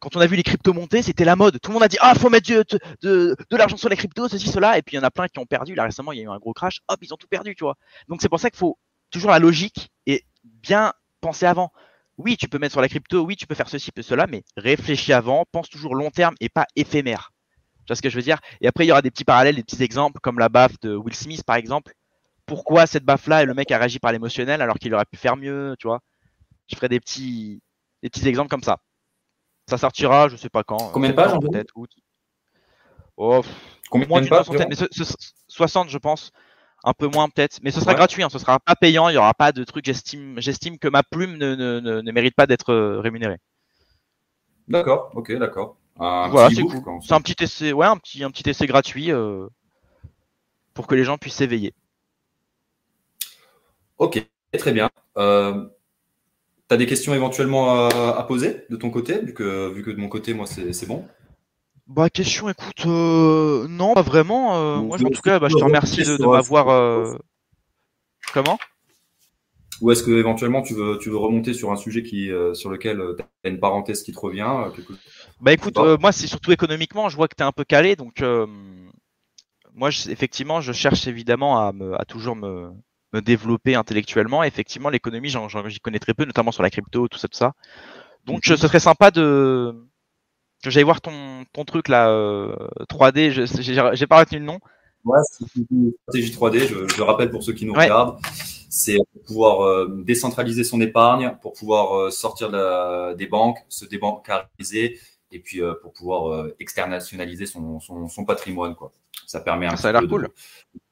Quand 0.00 0.16
on 0.16 0.20
a 0.20 0.26
vu 0.26 0.36
les 0.36 0.42
cryptos 0.42 0.72
monter, 0.72 1.00
c'était 1.00 1.24
la 1.24 1.36
mode. 1.36 1.60
Tout 1.60 1.70
le 1.70 1.74
monde 1.74 1.84
a 1.84 1.88
dit 1.88 1.96
ah 2.00 2.14
faut 2.16 2.28
mettre 2.28 2.50
de, 2.50 2.64
de, 3.02 3.36
de 3.48 3.56
l'argent 3.56 3.76
sur 3.76 3.88
les 3.88 3.96
cryptos, 3.96 4.28
ceci, 4.28 4.48
cela. 4.48 4.76
Et 4.76 4.82
puis 4.82 4.96
il 4.96 4.98
y 4.98 5.00
en 5.00 5.04
a 5.04 5.12
plein 5.12 5.28
qui 5.28 5.38
ont 5.38 5.46
perdu. 5.46 5.76
Là 5.76 5.84
récemment, 5.84 6.10
il 6.10 6.18
y 6.18 6.20
a 6.22 6.24
eu 6.24 6.28
un 6.28 6.38
gros 6.38 6.52
crash. 6.52 6.80
Hop, 6.88 6.98
ils 7.02 7.14
ont 7.14 7.16
tout 7.16 7.28
perdu, 7.28 7.54
tu 7.54 7.62
vois. 7.62 7.76
Donc 8.08 8.20
c'est 8.20 8.28
pour 8.28 8.40
ça 8.40 8.50
qu'il 8.50 8.58
faut 8.58 8.76
toujours 9.12 9.30
la 9.30 9.38
logique 9.38 9.92
et 10.06 10.24
bien 10.44 10.92
penser 11.20 11.46
avant. 11.46 11.72
Oui, 12.18 12.36
tu 12.36 12.48
peux 12.48 12.58
mettre 12.58 12.72
sur 12.72 12.80
la 12.80 12.88
crypto, 12.88 13.24
oui, 13.24 13.36
tu 13.36 13.46
peux 13.46 13.54
faire 13.54 13.68
ceci, 13.68 13.92
peut 13.92 14.02
cela, 14.02 14.26
mais 14.26 14.42
réfléchis 14.56 15.12
avant, 15.12 15.44
pense 15.50 15.70
toujours 15.70 15.94
long 15.94 16.10
terme 16.10 16.34
et 16.40 16.48
pas 16.48 16.66
éphémère. 16.76 17.32
Tu 17.78 17.84
vois 17.88 17.96
ce 17.96 18.02
que 18.02 18.10
je 18.10 18.16
veux 18.16 18.22
dire? 18.22 18.38
Et 18.60 18.68
après, 18.68 18.84
il 18.84 18.88
y 18.88 18.92
aura 18.92 19.02
des 19.02 19.10
petits 19.10 19.24
parallèles, 19.24 19.56
des 19.56 19.62
petits 19.62 19.82
exemples, 19.82 20.20
comme 20.20 20.38
la 20.38 20.48
baffe 20.48 20.78
de 20.80 20.94
Will 20.94 21.14
Smith, 21.14 21.42
par 21.44 21.56
exemple. 21.56 21.94
Pourquoi 22.46 22.86
cette 22.86 23.04
baffe-là 23.04 23.42
et 23.42 23.46
le 23.46 23.54
mec 23.54 23.70
a 23.70 23.78
réagi 23.78 23.98
par 23.98 24.12
l'émotionnel 24.12 24.60
alors 24.62 24.76
qu'il 24.78 24.92
aurait 24.94 25.04
pu 25.04 25.16
faire 25.16 25.36
mieux, 25.36 25.74
tu 25.78 25.86
vois? 25.86 26.00
Je 26.68 26.76
ferai 26.76 26.88
des 26.88 27.00
petits, 27.00 27.62
des 28.02 28.10
petits 28.10 28.28
exemples 28.28 28.50
comme 28.50 28.62
ça. 28.62 28.78
Ça 29.68 29.78
sortira, 29.78 30.28
je 30.28 30.36
sais 30.36 30.48
pas 30.48 30.64
quand. 30.64 30.90
Combien 30.92 31.10
de 31.10 31.14
pages 31.14 31.38
peut-être 31.40 31.72
oh, 33.16 33.42
Combien 33.90 34.20
de 34.20 34.28
pages 34.28 34.46
60, 35.48 35.88
je 35.88 35.98
pense 35.98 36.32
un 36.84 36.92
peu 36.92 37.06
moins 37.06 37.28
peut-être, 37.28 37.60
mais 37.62 37.70
ce 37.70 37.80
sera 37.80 37.94
gratuit, 37.94 38.22
hein, 38.22 38.28
ce 38.30 38.38
sera 38.38 38.58
pas 38.58 38.74
payant, 38.74 39.08
il 39.08 39.14
y 39.14 39.18
aura 39.18 39.34
pas 39.34 39.52
de 39.52 39.64
truc. 39.64 39.84
J'estime, 39.84 40.34
j'estime 40.38 40.78
que 40.78 40.88
ma 40.88 41.02
plume 41.02 41.36
ne, 41.36 41.54
ne, 41.54 42.00
ne, 42.00 42.12
mérite 42.12 42.34
pas 42.34 42.46
d'être 42.46 42.72
euh, 42.72 43.00
rémunérée. 43.00 43.38
D'accord, 44.68 45.10
ok, 45.14 45.32
d'accord. 45.38 45.76
Voilà, 45.96 46.50
c'est 46.50 46.62
cool. 46.62 46.82
C'est 47.06 47.14
un 47.14 47.20
petit 47.20 47.42
essai, 47.42 47.72
ouais, 47.72 47.86
un 47.86 47.96
petit, 47.96 48.24
un 48.24 48.30
petit 48.30 48.48
essai 48.48 48.66
gratuit 48.66 49.12
euh, 49.12 49.46
pour 50.74 50.86
que 50.86 50.94
les 50.94 51.04
gens 51.04 51.18
puissent 51.18 51.36
s'éveiller. 51.36 51.74
Ok, 53.98 54.24
très 54.58 54.72
bien. 54.72 54.90
Euh, 55.16 55.66
tu 56.68 56.74
as 56.74 56.76
des 56.76 56.86
questions 56.86 57.14
éventuellement 57.14 57.86
à, 57.86 58.16
à, 58.16 58.22
poser 58.24 58.64
de 58.70 58.76
ton 58.76 58.90
côté, 58.90 59.20
vu 59.20 59.34
que, 59.34 59.70
vu 59.72 59.82
que 59.82 59.90
de 59.90 59.96
mon 59.96 60.08
côté, 60.08 60.34
moi, 60.34 60.46
c'est 60.46 60.86
bon? 60.86 61.06
Bah 61.88 62.10
question, 62.10 62.48
écoute, 62.48 62.86
euh, 62.86 63.66
non, 63.68 63.94
pas 63.94 64.02
vraiment. 64.02 64.56
Euh, 64.56 64.76
moi, 64.80 64.98
en 65.02 65.10
tout 65.10 65.20
cas, 65.20 65.38
bah, 65.38 65.48
je 65.48 65.56
te 65.56 65.64
remercie 65.64 66.02
de, 66.02 66.24
m'avoir. 66.24 66.68
Euh, 66.68 67.14
comment? 68.32 68.58
Ou 69.80 69.90
est-ce 69.90 70.04
que 70.04 70.12
éventuellement 70.12 70.62
tu 70.62 70.74
veux, 70.74 70.98
tu 70.98 71.10
veux 71.10 71.16
remonter 71.16 71.54
sur 71.54 71.72
un 71.72 71.76
sujet 71.76 72.04
qui, 72.04 72.30
sur 72.54 72.70
lequel 72.70 73.02
tu 73.18 73.24
as 73.44 73.48
une 73.48 73.58
parenthèse 73.58 74.04
qui 74.04 74.12
te 74.12 74.20
revient 74.20 74.48
Bah 75.40 75.52
écoute, 75.52 75.76
moi 76.00 76.12
c'est 76.12 76.28
surtout 76.28 76.52
économiquement, 76.52 77.08
je 77.08 77.16
vois 77.16 77.26
que 77.26 77.34
tu 77.34 77.42
es 77.42 77.46
un 77.46 77.52
peu 77.52 77.64
calé, 77.64 77.96
donc 77.96 78.22
moi 79.74 79.88
effectivement 80.08 80.60
je 80.60 80.72
cherche 80.72 81.08
évidemment 81.08 81.66
à, 81.66 81.72
me, 81.72 82.00
à 82.00 82.04
toujours 82.04 82.36
me, 82.36 82.70
me 83.12 83.20
développer 83.20 83.74
intellectuellement. 83.74 84.42
Effectivement, 84.42 84.88
l'économie, 84.88 85.28
j'y 85.30 85.80
connais 85.80 85.98
très 85.98 86.14
peu, 86.14 86.24
notamment 86.24 86.52
sur 86.52 86.62
la 86.62 86.70
crypto, 86.70 87.08
tout 87.08 87.18
ça, 87.18 87.28
tout 87.28 87.36
ça. 87.36 87.52
Donc 88.24 88.46
mhm. 88.46 88.56
ce 88.56 88.56
serait 88.56 88.80
sympa 88.80 89.10
de 89.10 89.74
J'allais 90.70 90.84
voir 90.84 91.00
ton, 91.00 91.44
ton 91.52 91.64
truc 91.64 91.88
là, 91.88 92.08
3D, 92.88 93.38
euh, 93.38 93.92
j'ai 93.94 94.06
pas 94.06 94.20
retenu 94.20 94.38
le 94.38 94.44
nom. 94.44 94.60
Ouais, 95.04 95.18
stratégie 95.24 96.32
3D, 96.32 96.68
je, 96.68 96.96
le 96.96 97.02
rappelle 97.02 97.30
pour 97.30 97.42
ceux 97.42 97.52
qui 97.52 97.66
nous 97.66 97.74
regardent. 97.74 98.18
C'est 98.70 98.96
pour 98.96 99.22
pouvoir 99.22 99.62
euh, 99.62 100.02
décentraliser 100.04 100.64
son 100.64 100.80
épargne, 100.80 101.36
pour 101.42 101.52
pouvoir 101.52 101.96
euh, 101.96 102.10
sortir 102.10 102.50
des 103.16 103.26
banques, 103.26 103.58
se 103.68 103.84
débancariser, 103.84 105.00
et 105.32 105.40
puis 105.40 105.60
pour 105.82 105.92
pouvoir 105.92 106.46
externaliser 106.60 107.46
son, 107.46 107.80
son, 107.80 108.06
son, 108.06 108.24
patrimoine. 108.24 108.76
Quoi. 108.76 108.92
Ça 109.26 109.40
permet 109.40 109.66
un 109.66 109.76
ça 109.76 109.88
a 109.88 109.92
l'air 109.92 110.06
cool. 110.06 110.28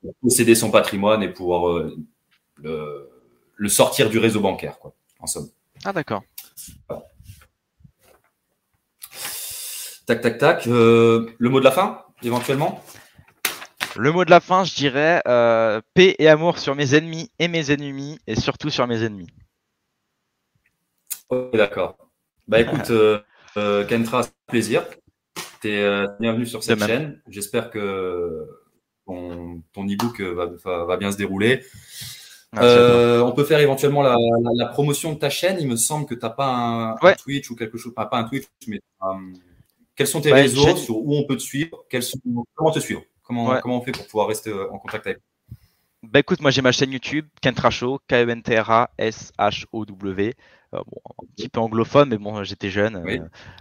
de, 0.03 0.11
posséder 0.21 0.55
son 0.55 0.71
patrimoine 0.71 1.23
et 1.23 1.29
pouvoir 1.29 1.91
le, 2.57 3.09
le, 3.55 3.69
sortir 3.69 4.11
du 4.11 4.19
réseau 4.19 4.41
bancaire, 4.41 4.79
quoi, 4.79 4.95
en 5.21 5.27
somme. 5.27 5.49
Ah 5.85 5.93
d'accord. 5.93 6.23
Tac, 10.11 10.23
tac, 10.23 10.39
tac. 10.39 10.67
Euh, 10.67 11.31
le 11.39 11.49
mot 11.51 11.61
de 11.61 11.65
la 11.65 11.71
fin, 11.71 12.03
éventuellement 12.25 12.83
Le 13.95 14.11
mot 14.11 14.25
de 14.25 14.31
la 14.31 14.41
fin, 14.41 14.65
je 14.65 14.75
dirais 14.75 15.23
euh, 15.29 15.81
paix 15.95 16.17
et 16.19 16.29
amour 16.29 16.59
sur 16.59 16.75
mes 16.75 16.97
ennemis 16.97 17.31
et 17.39 17.47
mes 17.47 17.71
ennemis, 17.71 18.19
et 18.27 18.35
surtout 18.35 18.71
sur 18.71 18.89
mes 18.89 19.05
ennemis. 19.05 19.29
Ok, 21.29 21.55
d'accord. 21.57 21.97
Bah 22.49 22.59
écoute, 22.63 22.91
Kentra, 23.89 24.23
plaisir. 24.49 24.85
Tu 25.63 25.71
es 25.71 26.07
bienvenu 26.19 26.45
sur 26.45 26.65
cette 26.65 26.85
chaîne. 26.85 27.23
J'espère 27.29 27.71
que 27.71 28.49
ton, 29.07 29.63
ton 29.73 29.85
e-book 29.85 30.21
va, 30.21 30.87
va, 30.87 30.97
bien 30.97 31.13
se 31.13 31.19
dérouler. 31.19 31.63
Euh, 32.59 33.21
on 33.21 33.31
peut 33.31 33.45
faire 33.45 33.61
éventuellement 33.61 34.03
la, 34.03 34.67
promotion 34.67 35.13
de 35.13 35.19
ta 35.19 35.31
chaîne. 35.31 35.59
Il 35.61 35.69
me 35.69 35.77
semble 35.77 36.07
que 36.07 36.15
tu 36.15 36.21
n'as 36.21 36.31
pas 36.31 36.49
un, 36.49 37.15
Twitch 37.15 37.49
ou 37.51 37.55
quelque 37.55 37.79
chose. 37.79 37.95
Pas, 37.95 38.09
un 38.11 38.25
Twitch, 38.25 38.47
mais 38.67 38.81
euh, 39.03 39.07
quels 40.01 40.07
sont 40.07 40.23
tes 40.23 40.33
réseaux 40.33 40.77
sur 40.77 40.97
où 40.97 41.15
on 41.15 41.25
peut 41.25 41.37
te 41.37 41.43
suivre? 41.43 41.85
Comment 42.55 42.71
te 42.71 42.79
suivre? 42.79 43.03
Comment, 43.23 43.61
comment 43.61 43.81
on 43.81 43.83
fait 43.83 43.93
pour 43.93 44.07
pouvoir 44.07 44.29
rester 44.29 44.49
euh, 44.49 44.73
en 44.73 44.79
contact 44.79 45.07
avec 45.07 45.19
bah 46.03 46.21
écoute, 46.21 46.41
moi 46.41 46.51
j'ai 46.51 46.63
ma 46.63 46.73
chaîne 46.73 46.91
YouTube, 46.91 47.27
Kentra 47.43 47.69
Show, 47.69 48.01
K-E-N-T-R-A-S-H-O-W. 48.09 50.33
bon, 50.73 50.81
un 50.81 51.27
petit 51.37 51.51
peu 51.51 51.61
anglophone, 51.61 52.09
mais 52.09 52.17
bon, 52.17 52.43
j'étais 52.43 52.71
jeune. 52.71 53.05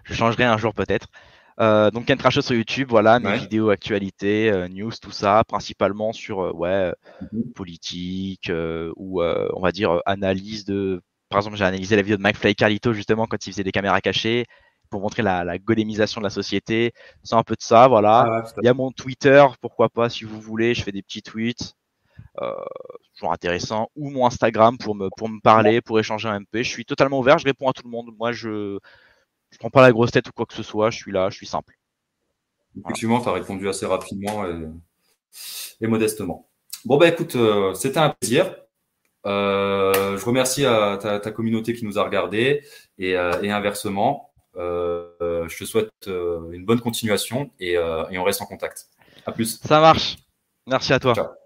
je 0.05 0.13
changerai 0.13 0.45
un 0.45 0.57
jour 0.57 0.73
peut-être. 0.73 1.09
Euh, 1.59 1.91
donc 1.91 2.05
Kentra 2.05 2.29
Show 2.29 2.39
sur 2.39 2.55
YouTube, 2.55 2.87
voilà, 2.89 3.19
mes 3.19 3.37
vidéos 3.37 3.69
actualités, 3.69 4.49
euh, 4.49 4.69
news, 4.69 4.93
tout 5.01 5.11
ça, 5.11 5.43
principalement 5.45 6.13
sur 6.13 6.39
euh, 6.39 6.53
ouais, 6.53 6.93
mhm. 7.33 7.51
politique 7.51 8.49
ou 8.95 9.21
on 9.21 9.61
va 9.61 9.73
dire 9.73 9.99
analyse 10.05 10.63
de. 10.63 11.01
Par 11.27 11.39
exemple, 11.39 11.57
j'ai 11.57 11.65
analysé 11.65 11.97
la 11.97 12.03
vidéo 12.03 12.15
de 12.15 12.23
McFly 12.23 12.55
Carlito 12.55 12.93
justement 12.93 13.27
quand 13.27 13.45
il 13.45 13.51
faisait 13.51 13.65
des 13.65 13.73
caméras 13.73 13.99
cachées 13.99 14.45
pour 14.89 15.01
montrer 15.01 15.23
la, 15.23 15.43
la 15.43 15.57
golemisation 15.57 16.21
de 16.21 16.25
la 16.25 16.29
société. 16.29 16.93
C'est 17.23 17.35
un 17.35 17.43
peu 17.43 17.55
de 17.55 17.61
ça, 17.61 17.87
voilà. 17.87 18.25
Ah 18.27 18.43
il 18.61 18.65
y 18.65 18.69
a 18.69 18.73
mon 18.73 18.91
Twitter, 18.91 19.45
pourquoi 19.61 19.89
pas, 19.89 20.09
si 20.09 20.23
vous 20.23 20.39
voulez, 20.39 20.73
je 20.73 20.83
fais 20.83 20.91
des 20.91 21.01
petits 21.01 21.21
tweets. 21.21 21.75
Euh, 22.41 22.53
toujours 23.15 23.33
intéressant 23.33 23.89
ou 23.95 24.09
mon 24.09 24.25
Instagram 24.25 24.77
pour 24.77 24.93
me 24.93 25.09
pour 25.17 25.29
me 25.29 25.39
parler 25.41 25.81
pour 25.81 25.99
échanger 25.99 26.27
un 26.27 26.39
MP 26.41 26.63
je 26.63 26.69
suis 26.69 26.85
totalement 26.85 27.19
ouvert 27.19 27.37
je 27.37 27.45
réponds 27.45 27.69
à 27.69 27.73
tout 27.73 27.83
le 27.83 27.89
monde 27.89 28.09
moi 28.17 28.31
je 28.31 28.77
je 29.51 29.57
prends 29.57 29.69
pas 29.69 29.81
la 29.81 29.91
grosse 29.91 30.11
tête 30.11 30.27
ou 30.27 30.31
quoi 30.31 30.45
que 30.45 30.53
ce 30.53 30.63
soit, 30.63 30.89
je 30.89 30.97
suis 30.97 31.11
là, 31.11 31.29
je 31.29 31.35
suis 31.35 31.47
simple. 31.47 31.77
Effectivement, 32.79 33.19
tu 33.21 33.29
as 33.29 33.33
répondu 33.33 33.67
assez 33.67 33.85
rapidement 33.85 34.45
et, 35.81 35.87
modestement. 35.87 36.47
Bon, 36.85 36.97
bah 36.97 37.07
écoute, 37.07 37.35
euh, 37.35 37.73
c'était 37.73 37.97
un 37.97 38.09
plaisir. 38.09 38.55
Euh, 39.25 40.17
je 40.17 40.25
remercie 40.25 40.65
à 40.65 40.97
ta, 40.97 41.31
communauté 41.31 41.73
qui 41.73 41.85
nous 41.85 41.99
a 41.99 42.03
regardés 42.03 42.63
et, 42.97 43.17
euh, 43.17 43.41
inversement. 43.43 44.28
Je 44.55 45.57
te 45.57 45.65
souhaite 45.65 45.89
une 46.07 46.65
bonne 46.65 46.79
continuation 46.81 47.51
et, 47.59 47.73
et 47.73 48.17
on 48.17 48.23
reste 48.23 48.41
en 48.41 48.45
contact. 48.45 48.87
À 49.25 49.31
plus. 49.31 49.59
Ça 49.61 49.79
marche. 49.79 50.17
Merci 50.67 50.93
à 50.93 50.99
toi. 50.99 51.13
Ciao. 51.13 51.38